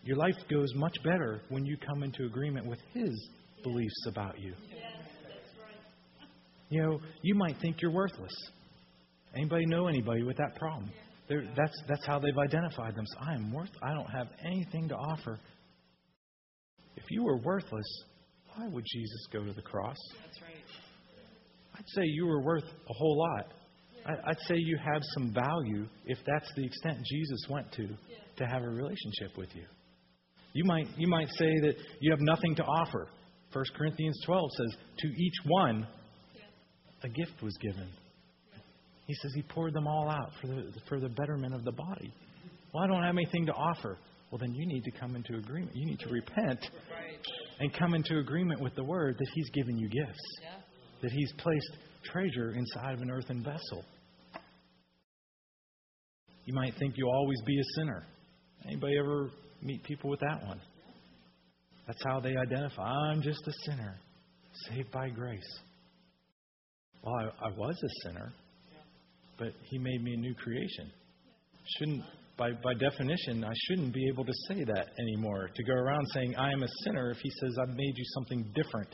Your 0.02 0.16
life 0.16 0.36
goes 0.50 0.72
much 0.74 0.96
better 1.04 1.42
when 1.48 1.64
you 1.66 1.76
come 1.76 2.02
into 2.02 2.24
agreement 2.24 2.66
with 2.66 2.78
His 2.94 3.28
beliefs 3.62 4.06
about 4.06 4.38
you. 4.40 4.54
You 6.70 6.82
know, 6.82 7.00
you 7.22 7.34
might 7.34 7.56
think 7.60 7.82
you're 7.82 7.90
worthless. 7.90 8.32
Anybody 9.34 9.66
know 9.66 9.88
anybody 9.88 10.22
with 10.22 10.36
that 10.36 10.56
problem? 10.56 10.90
They're, 11.28 11.44
that's 11.56 11.74
that's 11.88 12.04
how 12.06 12.18
they've 12.18 12.36
identified 12.38 12.96
them. 12.96 13.04
I 13.20 13.34
am 13.34 13.52
worth. 13.52 13.70
I 13.82 13.94
don't 13.94 14.10
have 14.10 14.28
anything 14.44 14.88
to 14.88 14.94
offer. 14.94 15.38
If 16.96 17.04
you 17.10 17.22
were 17.24 17.38
worthless, 17.38 18.04
why 18.54 18.66
would 18.68 18.84
Jesus 18.84 19.26
go 19.32 19.44
to 19.44 19.52
the 19.52 19.62
cross? 19.62 19.96
That's 20.24 20.42
right. 20.42 20.54
I'd 21.76 21.88
say 21.94 22.02
you 22.04 22.26
were 22.26 22.42
worth 22.42 22.64
a 22.64 22.92
whole 22.92 23.18
lot. 23.18 23.52
I, 24.06 24.30
I'd 24.30 24.40
say 24.48 24.54
you 24.56 24.76
have 24.76 25.02
some 25.14 25.32
value 25.32 25.86
if 26.06 26.18
that's 26.26 26.52
the 26.56 26.64
extent 26.64 26.98
Jesus 27.04 27.46
went 27.48 27.70
to 27.72 27.86
to 27.86 28.46
have 28.46 28.62
a 28.62 28.68
relationship 28.68 29.36
with 29.36 29.54
you. 29.54 29.64
You 30.52 30.64
might 30.64 30.86
you 30.96 31.08
might 31.08 31.28
say 31.38 31.60
that 31.60 31.74
you 32.00 32.10
have 32.10 32.20
nothing 32.20 32.54
to 32.56 32.64
offer. 32.64 33.08
1 33.52 33.64
Corinthians 33.76 34.20
12 34.24 34.50
says, 34.56 34.76
"To 34.98 35.08
each 35.08 35.34
one 35.44 35.86
a 37.02 37.08
gift 37.08 37.42
was 37.42 37.56
given." 37.58 37.88
He 39.06 39.14
says 39.14 39.32
he 39.34 39.42
poured 39.42 39.74
them 39.74 39.86
all 39.86 40.08
out 40.08 40.32
for 40.40 40.46
the 40.46 40.72
for 40.88 41.00
the 41.00 41.08
betterment 41.08 41.54
of 41.54 41.64
the 41.64 41.72
body. 41.72 42.12
Well, 42.72 42.84
I 42.84 42.86
don't 42.86 43.02
have 43.02 43.16
anything 43.16 43.46
to 43.46 43.52
offer. 43.52 43.98
Well, 44.30 44.38
then 44.38 44.54
you 44.54 44.66
need 44.66 44.84
to 44.84 44.92
come 44.92 45.16
into 45.16 45.36
agreement. 45.36 45.74
You 45.74 45.86
need 45.86 45.98
to 46.00 46.08
repent 46.08 46.60
and 47.58 47.72
come 47.74 47.94
into 47.94 48.18
agreement 48.18 48.60
with 48.60 48.74
the 48.76 48.84
word 48.84 49.16
that 49.18 49.28
he's 49.34 49.50
given 49.50 49.76
you 49.76 49.88
gifts, 49.88 50.38
that 51.02 51.10
he's 51.10 51.32
placed 51.38 51.72
treasure 52.04 52.52
inside 52.52 52.94
of 52.94 53.00
an 53.00 53.10
earthen 53.10 53.42
vessel. 53.42 53.84
You 56.44 56.54
might 56.54 56.74
think 56.78 56.94
you'll 56.96 57.10
always 57.10 57.40
be 57.44 57.58
a 57.58 57.64
sinner. 57.76 58.04
Anybody 58.66 58.98
ever 58.98 59.30
meet 59.62 59.82
people 59.84 60.10
with 60.10 60.20
that 60.20 60.46
one? 60.46 60.60
That's 61.86 62.02
how 62.04 62.20
they 62.20 62.36
identify. 62.36 62.82
I'm 62.82 63.22
just 63.22 63.46
a 63.46 63.52
sinner, 63.66 63.98
saved 64.68 64.90
by 64.90 65.08
grace. 65.08 65.58
Well, 67.02 67.14
I, 67.14 67.46
I 67.46 67.50
was 67.56 67.76
a 67.82 68.08
sinner, 68.08 68.32
but 69.38 69.48
he 69.64 69.78
made 69.78 70.02
me 70.02 70.14
a 70.14 70.18
new 70.18 70.34
creation. 70.34 70.90
Shouldn't 71.78 72.02
by, 72.40 72.52
by 72.64 72.72
definition, 72.72 73.44
I 73.44 73.52
shouldn't 73.66 73.92
be 73.92 74.08
able 74.08 74.24
to 74.24 74.32
say 74.48 74.64
that 74.64 74.86
anymore. 74.98 75.50
To 75.54 75.62
go 75.62 75.74
around 75.74 76.06
saying 76.14 76.34
I 76.36 76.50
am 76.50 76.62
a 76.62 76.68
sinner 76.84 77.10
if 77.10 77.18
he 77.18 77.30
says 77.38 77.54
I've 77.60 77.76
made 77.76 77.92
you 77.94 78.04
something 78.14 78.50
different, 78.54 78.88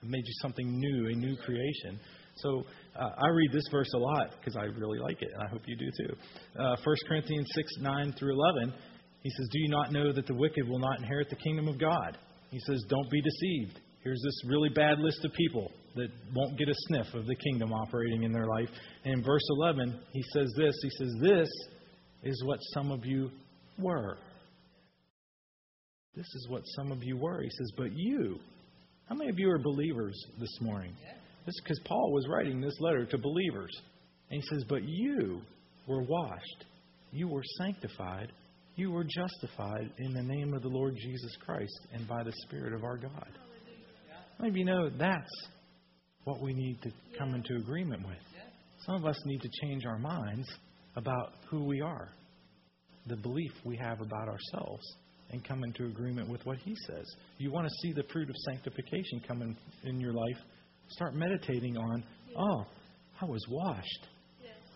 I've 0.00 0.08
made 0.08 0.22
you 0.24 0.34
something 0.40 0.78
new, 0.78 1.08
a 1.08 1.16
new 1.16 1.36
creation. 1.38 1.98
So 2.36 2.62
uh, 2.94 3.08
I 3.18 3.28
read 3.28 3.50
this 3.52 3.64
verse 3.72 3.90
a 3.94 3.98
lot 3.98 4.30
because 4.38 4.56
I 4.56 4.64
really 4.78 5.00
like 5.00 5.22
it, 5.22 5.28
and 5.34 5.42
I 5.42 5.50
hope 5.50 5.62
you 5.66 5.76
do 5.76 5.90
too. 6.06 6.14
Uh, 6.60 6.76
1 6.84 6.96
Corinthians 7.08 7.48
6 7.52 7.72
9 7.80 8.14
through 8.16 8.32
11, 8.32 8.74
he 9.24 9.30
says, 9.30 9.48
Do 9.50 9.58
you 9.58 9.68
not 9.70 9.90
know 9.90 10.12
that 10.12 10.26
the 10.26 10.34
wicked 10.34 10.68
will 10.68 10.78
not 10.78 10.98
inherit 10.98 11.30
the 11.30 11.36
kingdom 11.36 11.66
of 11.66 11.80
God? 11.80 12.18
He 12.50 12.60
says, 12.60 12.84
Don't 12.88 13.10
be 13.10 13.22
deceived. 13.22 13.80
Here's 14.02 14.20
this 14.22 14.42
really 14.46 14.68
bad 14.68 14.98
list 14.98 15.24
of 15.24 15.32
people 15.32 15.72
that 15.96 16.08
won't 16.34 16.58
get 16.58 16.68
a 16.68 16.74
sniff 16.88 17.06
of 17.14 17.26
the 17.26 17.34
kingdom 17.34 17.72
operating 17.72 18.24
in 18.24 18.32
their 18.32 18.46
life. 18.46 18.68
And 19.04 19.14
in 19.14 19.24
verse 19.24 19.46
11, 19.48 19.98
he 20.12 20.22
says 20.34 20.52
this 20.58 20.74
He 20.82 20.90
says, 20.90 21.14
This 21.22 21.48
is 22.22 22.44
what 22.44 22.58
some 22.74 22.92
of 22.92 23.06
you 23.06 23.30
were. 23.78 24.18
This 26.14 26.26
is 26.26 26.46
what 26.50 26.62
some 26.76 26.92
of 26.92 27.02
you 27.02 27.16
were. 27.16 27.40
He 27.40 27.50
says, 27.50 27.72
But 27.78 27.92
you, 27.94 28.38
how 29.08 29.14
many 29.14 29.30
of 29.30 29.38
you 29.38 29.50
are 29.50 29.58
believers 29.58 30.14
this 30.38 30.58
morning? 30.60 30.92
This 31.46 31.54
is 31.54 31.62
because 31.64 31.80
Paul 31.86 32.12
was 32.12 32.28
writing 32.28 32.60
this 32.60 32.78
letter 32.78 33.06
to 33.06 33.16
believers. 33.16 33.74
And 34.30 34.42
he 34.42 34.46
says, 34.48 34.64
But 34.68 34.82
you 34.84 35.40
were 35.86 36.02
washed, 36.02 36.64
you 37.10 37.26
were 37.26 37.42
sanctified, 37.56 38.30
you 38.76 38.90
were 38.90 39.04
justified 39.04 39.90
in 39.98 40.12
the 40.12 40.22
name 40.22 40.52
of 40.54 40.62
the 40.62 40.68
Lord 40.68 40.96
Jesus 40.96 41.36
Christ 41.44 41.86
and 41.92 42.08
by 42.08 42.22
the 42.24 42.32
Spirit 42.46 42.72
of 42.72 42.84
our 42.84 42.96
God. 42.96 43.38
Maybe 44.40 44.60
you 44.60 44.64
know 44.64 44.90
that's 44.90 45.30
what 46.24 46.40
we 46.42 46.52
need 46.54 46.82
to 46.82 46.90
come 47.18 47.34
into 47.34 47.56
agreement 47.56 48.06
with. 48.06 48.18
Some 48.84 48.96
of 48.96 49.06
us 49.06 49.18
need 49.24 49.40
to 49.42 49.48
change 49.62 49.86
our 49.86 49.98
minds 49.98 50.46
about 50.96 51.34
who 51.48 51.64
we 51.64 51.80
are, 51.80 52.10
the 53.06 53.16
belief 53.16 53.52
we 53.64 53.76
have 53.76 54.00
about 54.00 54.28
ourselves, 54.28 54.82
and 55.30 55.46
come 55.46 55.62
into 55.64 55.86
agreement 55.86 56.28
with 56.28 56.44
what 56.44 56.58
He 56.58 56.74
says. 56.86 57.04
You 57.38 57.50
want 57.52 57.66
to 57.66 57.74
see 57.82 57.92
the 57.92 58.04
fruit 58.12 58.28
of 58.28 58.36
sanctification 58.50 59.22
come 59.26 59.42
in, 59.42 59.56
in 59.84 60.00
your 60.00 60.12
life? 60.12 60.36
Start 60.88 61.14
meditating 61.14 61.76
on, 61.76 62.04
oh, 62.36 62.66
I 63.20 63.24
was 63.24 63.44
washed, 63.48 64.08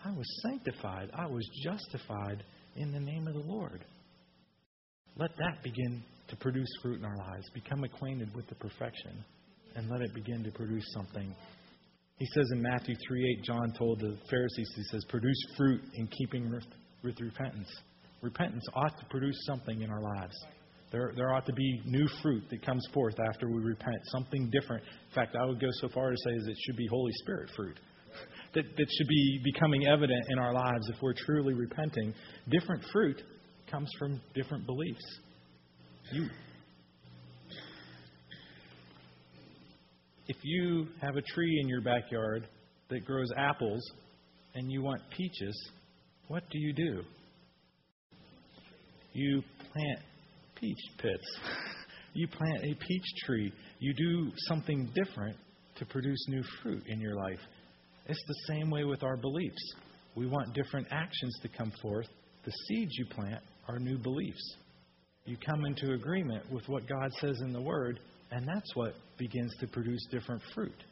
I 0.03 0.11
was 0.11 0.25
sanctified, 0.43 1.11
I 1.13 1.27
was 1.27 1.47
justified 1.63 2.43
in 2.75 2.91
the 2.91 2.99
name 2.99 3.27
of 3.27 3.33
the 3.33 3.39
Lord. 3.41 3.83
Let 5.17 5.31
that 5.37 5.63
begin 5.63 6.03
to 6.29 6.35
produce 6.37 6.69
fruit 6.81 6.99
in 6.99 7.05
our 7.05 7.17
lives. 7.17 7.49
Become 7.53 7.83
acquainted 7.83 8.33
with 8.35 8.47
the 8.47 8.55
perfection 8.55 9.23
and 9.75 9.89
let 9.89 10.01
it 10.01 10.13
begin 10.13 10.43
to 10.43 10.51
produce 10.51 10.85
something. 10.93 11.35
He 12.17 12.25
says 12.33 12.45
in 12.53 12.61
Matthew 12.61 12.95
3 13.07 13.37
8, 13.39 13.43
John 13.45 13.73
told 13.77 13.99
the 13.99 14.17
Pharisees, 14.29 14.71
he 14.75 14.83
says, 14.83 15.03
produce 15.07 15.37
fruit 15.57 15.81
in 15.95 16.07
keeping 16.07 16.51
with, 16.51 16.65
with 17.03 17.19
repentance. 17.19 17.69
Repentance 18.21 18.65
ought 18.73 18.97
to 18.99 19.05
produce 19.09 19.37
something 19.45 19.81
in 19.81 19.89
our 19.89 20.01
lives. 20.01 20.35
There, 20.91 21.13
there 21.15 21.33
ought 21.33 21.45
to 21.45 21.53
be 21.53 21.81
new 21.85 22.07
fruit 22.21 22.43
that 22.49 22.65
comes 22.65 22.85
forth 22.93 23.15
after 23.19 23.47
we 23.47 23.61
repent, 23.61 23.97
something 24.05 24.49
different. 24.49 24.83
In 24.83 25.15
fact, 25.15 25.35
I 25.39 25.45
would 25.45 25.61
go 25.61 25.69
so 25.79 25.87
far 25.89 26.09
to 26.09 26.17
say 26.25 26.33
as 26.35 26.47
it 26.47 26.57
should 26.65 26.75
be 26.75 26.87
Holy 26.87 27.11
Spirit 27.21 27.49
fruit. 27.55 27.79
That, 28.55 28.63
that 28.77 28.87
should 28.97 29.07
be 29.07 29.41
becoming 29.43 29.87
evident 29.87 30.25
in 30.29 30.39
our 30.39 30.53
lives 30.53 30.89
if 30.89 30.95
we're 31.01 31.13
truly 31.13 31.53
repenting. 31.53 32.13
Different 32.49 32.83
fruit 32.91 33.21
comes 33.69 33.89
from 33.99 34.19
different 34.33 34.65
beliefs. 34.65 35.19
You, 36.11 36.27
if 40.27 40.37
you 40.41 40.87
have 41.01 41.15
a 41.15 41.21
tree 41.21 41.59
in 41.61 41.67
your 41.67 41.81
backyard 41.81 42.47
that 42.89 43.05
grows 43.05 43.27
apples 43.37 43.81
and 44.55 44.71
you 44.71 44.81
want 44.81 45.01
peaches, 45.15 45.69
what 46.27 46.43
do 46.49 46.59
you 46.59 46.73
do? 46.73 47.03
You 49.13 49.43
plant 49.71 49.99
peach 50.55 50.77
pits. 50.97 51.39
you 52.13 52.27
plant 52.27 52.63
a 52.63 52.75
peach 52.75 53.05
tree. 53.25 53.51
You 53.79 53.93
do 53.93 54.31
something 54.47 54.91
different 54.95 55.37
to 55.77 55.85
produce 55.85 56.25
new 56.27 56.43
fruit 56.61 56.83
in 56.87 56.99
your 56.99 57.15
life. 57.15 57.39
It's 58.09 58.23
the 58.27 58.53
same 58.53 58.71
way 58.71 58.85
with 58.85 59.03
our 59.03 59.15
beliefs. 59.15 59.75
We 60.15 60.25
want 60.25 60.55
different 60.55 60.87
actions 60.89 61.37
to 61.43 61.47
come 61.47 61.71
forth. 61.79 62.07
The 62.43 62.51
seeds 62.67 62.91
you 62.97 63.05
plant 63.05 63.43
are 63.67 63.77
new 63.77 63.99
beliefs. 63.99 64.55
You 65.25 65.37
come 65.37 65.63
into 65.65 65.93
agreement 65.93 66.51
with 66.51 66.67
what 66.67 66.87
God 66.87 67.11
says 67.19 67.39
in 67.41 67.53
the 67.53 67.61
Word, 67.61 67.99
and 68.31 68.47
that's 68.47 68.75
what 68.75 68.95
begins 69.19 69.55
to 69.59 69.67
produce 69.67 70.03
different 70.09 70.41
fruit. 70.55 70.83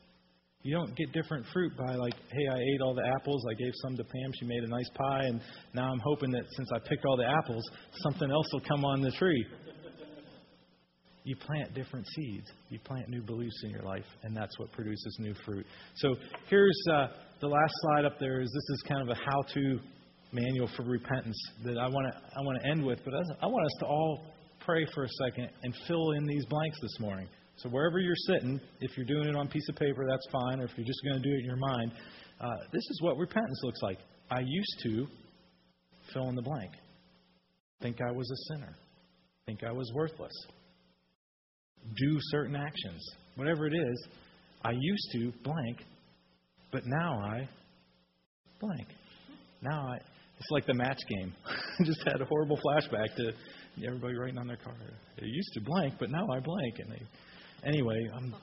You 0.61 0.76
don't 0.76 0.95
get 0.95 1.11
different 1.11 1.43
fruit 1.51 1.72
by, 1.76 1.95
like, 1.95 2.13
hey, 2.13 2.47
I 2.51 2.59
ate 2.59 2.82
all 2.84 2.93
the 2.93 3.07
apples, 3.20 3.43
I 3.49 3.55
gave 3.55 3.74
some 3.82 3.97
to 3.97 4.03
Pam, 4.03 4.32
she 4.39 4.45
made 4.45 4.63
a 4.63 4.68
nice 4.68 4.89
pie, 4.93 5.24
and 5.24 5.41
now 5.74 5.91
I'm 5.91 6.01
hoping 6.03 6.30
that 6.32 6.43
since 6.55 6.70
I 6.72 6.78
picked 6.88 7.03
all 7.05 7.18
the 7.18 7.26
apples, 7.26 7.63
something 8.03 8.30
else 8.30 8.47
will 8.53 8.61
come 8.68 8.86
on 8.86 9.01
the 9.01 9.11
tree. 9.11 9.43
You 11.28 11.36
plant 11.36 11.73
different 11.73 12.07
seeds. 12.15 12.49
You 12.69 12.80
plant 12.80 13.09
new 13.09 13.21
beliefs 13.21 13.61
in 13.65 13.69
your 13.69 13.82
life, 13.82 14.05
and 14.23 14.34
that's 14.34 14.57
what 14.59 14.71
produces 14.71 15.17
new 15.19 15.34
fruit. 15.45 15.65
So 15.97 16.15
here's 16.49 16.82
uh, 16.89 17.07
the 17.41 17.47
last 17.47 17.73
slide 17.82 18.05
up 18.05 18.17
there. 18.17 18.39
Is 18.39 18.49
this 18.49 18.78
is 18.78 18.84
kind 18.88 19.01
of 19.01 19.09
a 19.09 19.15
how-to 19.19 19.78
manual 20.32 20.69
for 20.78 20.84
repentance 20.84 21.38
that 21.65 21.78
I 21.78 21.89
want 21.89 22.07
to 22.07 22.17
I 22.17 22.41
want 22.43 22.61
to 22.61 22.69
end 22.69 22.82
with, 22.82 22.99
but 23.03 23.13
I 23.41 23.45
want 23.45 23.65
us 23.65 23.73
to 23.82 23.86
all 23.88 24.21
pray 24.65 24.86
for 24.95 25.03
a 25.03 25.09
second 25.25 25.49
and 25.63 25.75
fill 25.86 26.11
in 26.11 26.25
these 26.25 26.45
blanks 26.45 26.78
this 26.82 26.97
morning. 27.01 27.28
So 27.57 27.67
wherever 27.67 27.99
you're 27.99 28.15
sitting, 28.28 28.57
if 28.80 28.95
you're 28.95 29.05
doing 29.05 29.28
it 29.28 29.36
on 29.36 29.47
a 29.47 29.49
piece 29.49 29.67
of 29.67 29.75
paper, 29.75 30.05
that's 30.09 30.25
fine, 30.32 30.61
or 30.61 30.63
if 30.63 30.71
you're 30.78 30.88
just 30.88 31.01
going 31.03 31.21
to 31.21 31.30
do 31.30 31.36
it 31.36 31.39
in 31.39 31.45
your 31.45 31.57
mind, 31.57 31.91
uh, 32.39 32.47
this 32.71 32.84
is 32.89 33.01
what 33.01 33.17
repentance 33.17 33.59
looks 33.63 33.82
like. 33.82 33.97
I 34.32 34.39
used 34.39 34.80
to 34.84 35.07
fill 36.13 36.30
in 36.30 36.36
the 36.36 36.41
blank. 36.41 36.71
Think 37.82 37.97
I 38.01 38.13
was 38.13 38.32
a 38.32 38.53
sinner. 38.53 38.78
Think 39.45 39.65
I 39.65 39.73
was 39.73 39.91
worthless. 39.93 40.32
Do 41.96 42.18
certain 42.32 42.56
actions. 42.56 43.04
Whatever 43.36 43.68
it 43.68 43.74
is, 43.74 44.08
I 44.64 44.72
used 44.72 45.10
to 45.14 45.32
blank, 45.44 45.84
but 46.72 46.82
now 46.86 47.20
I 47.20 47.48
blank. 48.60 48.88
Now 49.62 49.88
I, 49.88 49.96
it's 50.40 50.52
like 50.52 50.66
the 50.66 50.74
match 50.74 51.00
game. 51.08 51.34
I 51.46 51.84
just 51.86 52.02
had 52.06 52.22
a 52.22 52.26
horrible 52.26 52.58
flashback 52.58 53.16
to 53.18 53.32
everybody 53.86 54.16
writing 54.16 54.38
on 54.38 54.48
their 54.48 54.58
card. 54.58 54.78
I 55.22 55.26
used 55.26 55.54
to 55.54 55.62
blank, 55.62 55.96
but 56.00 56.10
now 56.10 56.28
I 56.32 56.40
blank. 56.40 56.80
And 56.80 56.92
they, 56.92 57.68
anyway, 57.68 58.00
I'm 58.16 58.36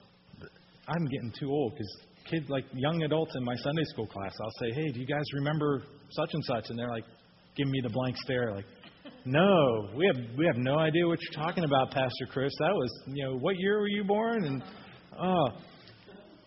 I'm 0.87 1.05
getting 1.07 1.33
too 1.39 1.51
old 1.51 1.73
because 1.73 1.97
kids, 2.31 2.49
like 2.49 2.65
young 2.73 3.03
adults 3.03 3.33
in 3.37 3.45
my 3.45 3.57
Sunday 3.57 3.85
school 3.85 4.07
class, 4.07 4.35
I'll 4.41 4.69
say, 4.69 4.75
"Hey, 4.75 4.93
do 4.93 5.01
you 5.01 5.07
guys 5.07 5.25
remember 5.35 5.83
such 6.11 6.31
and 6.33 6.45
such?" 6.45 6.65
And 6.69 6.79
they're 6.79 6.91
like, 6.91 7.05
giving 7.57 7.73
me 7.73 7.81
the 7.81 7.91
blank 7.91 8.17
stare, 8.19 8.53
like, 8.55 8.65
"No, 9.25 9.89
we 9.97 10.07
have 10.07 10.37
we 10.37 10.47
have 10.47 10.57
no 10.57 10.79
idea 10.79 11.07
what 11.07 11.19
you're 11.23 11.45
talking 11.45 11.65
about, 11.65 11.91
Pastor 11.91 12.27
Chris. 12.31 12.53
That 12.59 12.75
was, 12.75 12.91
you 13.07 13.25
know, 13.25 13.39
what 13.39 13.57
year 13.59 13.81
were 13.81 13.89
you 13.89 14.05
born?" 14.05 14.45
And 14.45 14.63
oh, 15.19 15.49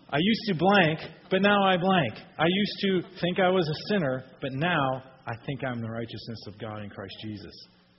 I 0.09 0.17
used 0.19 0.41
to 0.47 0.55
blank, 0.55 0.99
but 1.29 1.41
now 1.41 1.63
I 1.63 1.77
blank. 1.77 2.13
I 2.37 2.45
used 2.47 2.79
to 2.81 3.19
think 3.19 3.39
I 3.39 3.49
was 3.49 3.67
a 3.67 3.93
sinner, 3.93 4.23
but 4.41 4.51
now 4.53 5.03
I 5.25 5.33
think 5.45 5.63
I'm 5.63 5.81
the 5.81 5.89
righteousness 5.89 6.39
of 6.47 6.57
God 6.59 6.83
in 6.83 6.89
Christ 6.89 7.15
Jesus. 7.23 7.53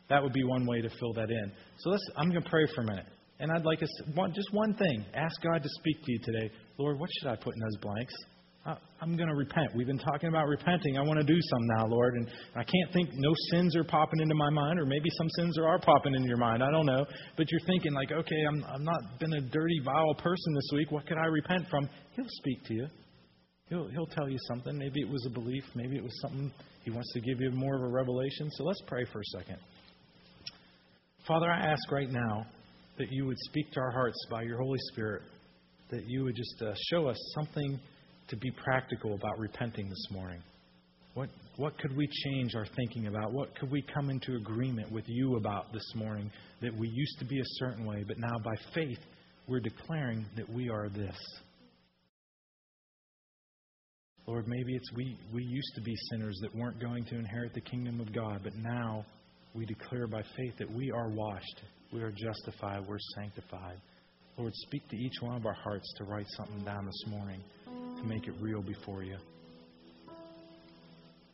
That 0.08 0.22
would 0.22 0.32
be 0.32 0.44
one 0.44 0.66
way 0.66 0.80
to 0.80 0.88
fill 0.88 1.12
that 1.14 1.30
in. 1.30 1.52
So 1.78 1.90
let's. 1.90 2.04
I'm 2.16 2.30
going 2.30 2.42
to 2.42 2.50
pray 2.50 2.66
for 2.74 2.82
a 2.82 2.86
minute. 2.86 3.06
And 3.40 3.52
I'd 3.52 3.64
like 3.64 3.82
us 3.82 3.90
one, 4.14 4.32
just 4.34 4.52
one 4.52 4.74
thing. 4.74 5.04
Ask 5.14 5.40
God 5.42 5.62
to 5.62 5.68
speak 5.78 6.04
to 6.04 6.12
you 6.12 6.18
today. 6.24 6.50
Lord, 6.76 6.98
what 6.98 7.08
should 7.18 7.28
I 7.28 7.36
put 7.36 7.54
in 7.54 7.60
those 7.60 7.76
blanks? 7.80 8.14
I'm 9.00 9.16
going 9.16 9.28
to 9.28 9.34
repent. 9.34 9.70
We've 9.74 9.86
been 9.86 9.98
talking 9.98 10.28
about 10.28 10.46
repenting. 10.46 10.98
I 10.98 11.02
want 11.02 11.18
to 11.18 11.24
do 11.24 11.38
some 11.40 11.66
now, 11.76 11.86
Lord. 11.86 12.14
And 12.14 12.28
I 12.54 12.64
can't 12.64 12.92
think 12.92 13.10
no 13.14 13.32
sins 13.50 13.76
are 13.76 13.84
popping 13.84 14.20
into 14.20 14.34
my 14.34 14.50
mind, 14.50 14.78
or 14.78 14.86
maybe 14.86 15.08
some 15.16 15.28
sins 15.38 15.58
are 15.58 15.66
are 15.66 15.78
popping 15.78 16.14
into 16.14 16.28
your 16.28 16.36
mind. 16.36 16.62
I 16.62 16.70
don't 16.70 16.86
know. 16.86 17.06
But 17.36 17.50
you're 17.50 17.66
thinking, 17.66 17.92
like, 17.92 18.10
okay, 18.12 18.42
I'm, 18.48 18.64
I'm 18.64 18.84
not 18.84 19.00
been 19.20 19.32
a 19.34 19.40
dirty, 19.40 19.80
vile 19.84 20.14
person 20.14 20.54
this 20.54 20.70
week. 20.74 20.90
What 20.90 21.06
could 21.06 21.18
I 21.18 21.26
repent 21.26 21.68
from? 21.70 21.88
He'll 22.16 22.26
speak 22.28 22.64
to 22.64 22.74
you. 22.74 22.86
He'll, 23.68 23.88
he'll 23.88 24.06
tell 24.06 24.28
you 24.28 24.38
something. 24.48 24.76
Maybe 24.76 25.00
it 25.00 25.08
was 25.08 25.24
a 25.26 25.30
belief. 25.30 25.64
Maybe 25.74 25.96
it 25.96 26.02
was 26.02 26.18
something 26.20 26.50
he 26.84 26.90
wants 26.90 27.12
to 27.12 27.20
give 27.20 27.40
you 27.40 27.50
more 27.50 27.76
of 27.76 27.82
a 27.82 27.88
revelation. 27.88 28.50
So 28.52 28.64
let's 28.64 28.82
pray 28.86 29.04
for 29.12 29.20
a 29.20 29.38
second. 29.38 29.58
Father, 31.26 31.50
I 31.50 31.58
ask 31.58 31.92
right 31.92 32.10
now 32.10 32.46
that 32.96 33.08
you 33.10 33.26
would 33.26 33.38
speak 33.40 33.70
to 33.72 33.80
our 33.80 33.90
hearts 33.90 34.18
by 34.30 34.42
your 34.42 34.58
Holy 34.58 34.78
Spirit, 34.92 35.22
that 35.90 36.04
you 36.06 36.24
would 36.24 36.34
just 36.34 36.62
uh, 36.62 36.72
show 36.90 37.06
us 37.06 37.18
something 37.34 37.78
to 38.28 38.36
be 38.36 38.50
practical 38.62 39.14
about 39.14 39.38
repenting 39.38 39.88
this 39.88 40.06
morning. 40.10 40.42
What, 41.14 41.30
what 41.56 41.78
could 41.78 41.96
we 41.96 42.06
change 42.24 42.54
our 42.54 42.66
thinking 42.76 43.06
about? 43.06 43.32
What 43.32 43.54
could 43.58 43.70
we 43.70 43.82
come 43.94 44.10
into 44.10 44.36
agreement 44.36 44.92
with 44.92 45.04
you 45.08 45.36
about 45.36 45.72
this 45.72 45.92
morning 45.94 46.30
that 46.60 46.76
we 46.76 46.88
used 46.88 47.18
to 47.18 47.24
be 47.24 47.40
a 47.40 47.44
certain 47.58 47.84
way, 47.84 48.04
but 48.06 48.18
now 48.18 48.38
by 48.44 48.54
faith 48.74 48.98
we're 49.48 49.60
declaring 49.60 50.26
that 50.36 50.48
we 50.48 50.68
are 50.68 50.88
this? 50.88 51.16
Lord, 54.26 54.46
maybe 54.46 54.76
it's 54.76 54.92
we, 54.94 55.16
we 55.32 55.42
used 55.42 55.74
to 55.76 55.80
be 55.80 55.96
sinners 56.10 56.38
that 56.42 56.54
weren't 56.54 56.78
going 56.80 57.04
to 57.06 57.16
inherit 57.16 57.54
the 57.54 57.62
kingdom 57.62 57.98
of 57.98 58.12
God, 58.12 58.42
but 58.44 58.54
now 58.56 59.06
we 59.54 59.64
declare 59.64 60.06
by 60.06 60.22
faith 60.36 60.52
that 60.58 60.70
we 60.70 60.90
are 60.90 61.08
washed, 61.08 61.62
we 61.92 62.02
are 62.02 62.12
justified, 62.12 62.86
we're 62.86 62.98
sanctified. 63.16 63.80
Lord, 64.36 64.52
speak 64.54 64.86
to 64.90 64.96
each 64.96 65.14
one 65.20 65.34
of 65.34 65.46
our 65.46 65.54
hearts 65.54 65.90
to 65.96 66.04
write 66.04 66.26
something 66.36 66.62
down 66.62 66.84
this 66.84 67.04
morning 67.08 67.40
to 67.98 68.06
make 68.06 68.28
it 68.28 68.34
real 68.40 68.62
before 68.62 69.02
you. 69.02 69.16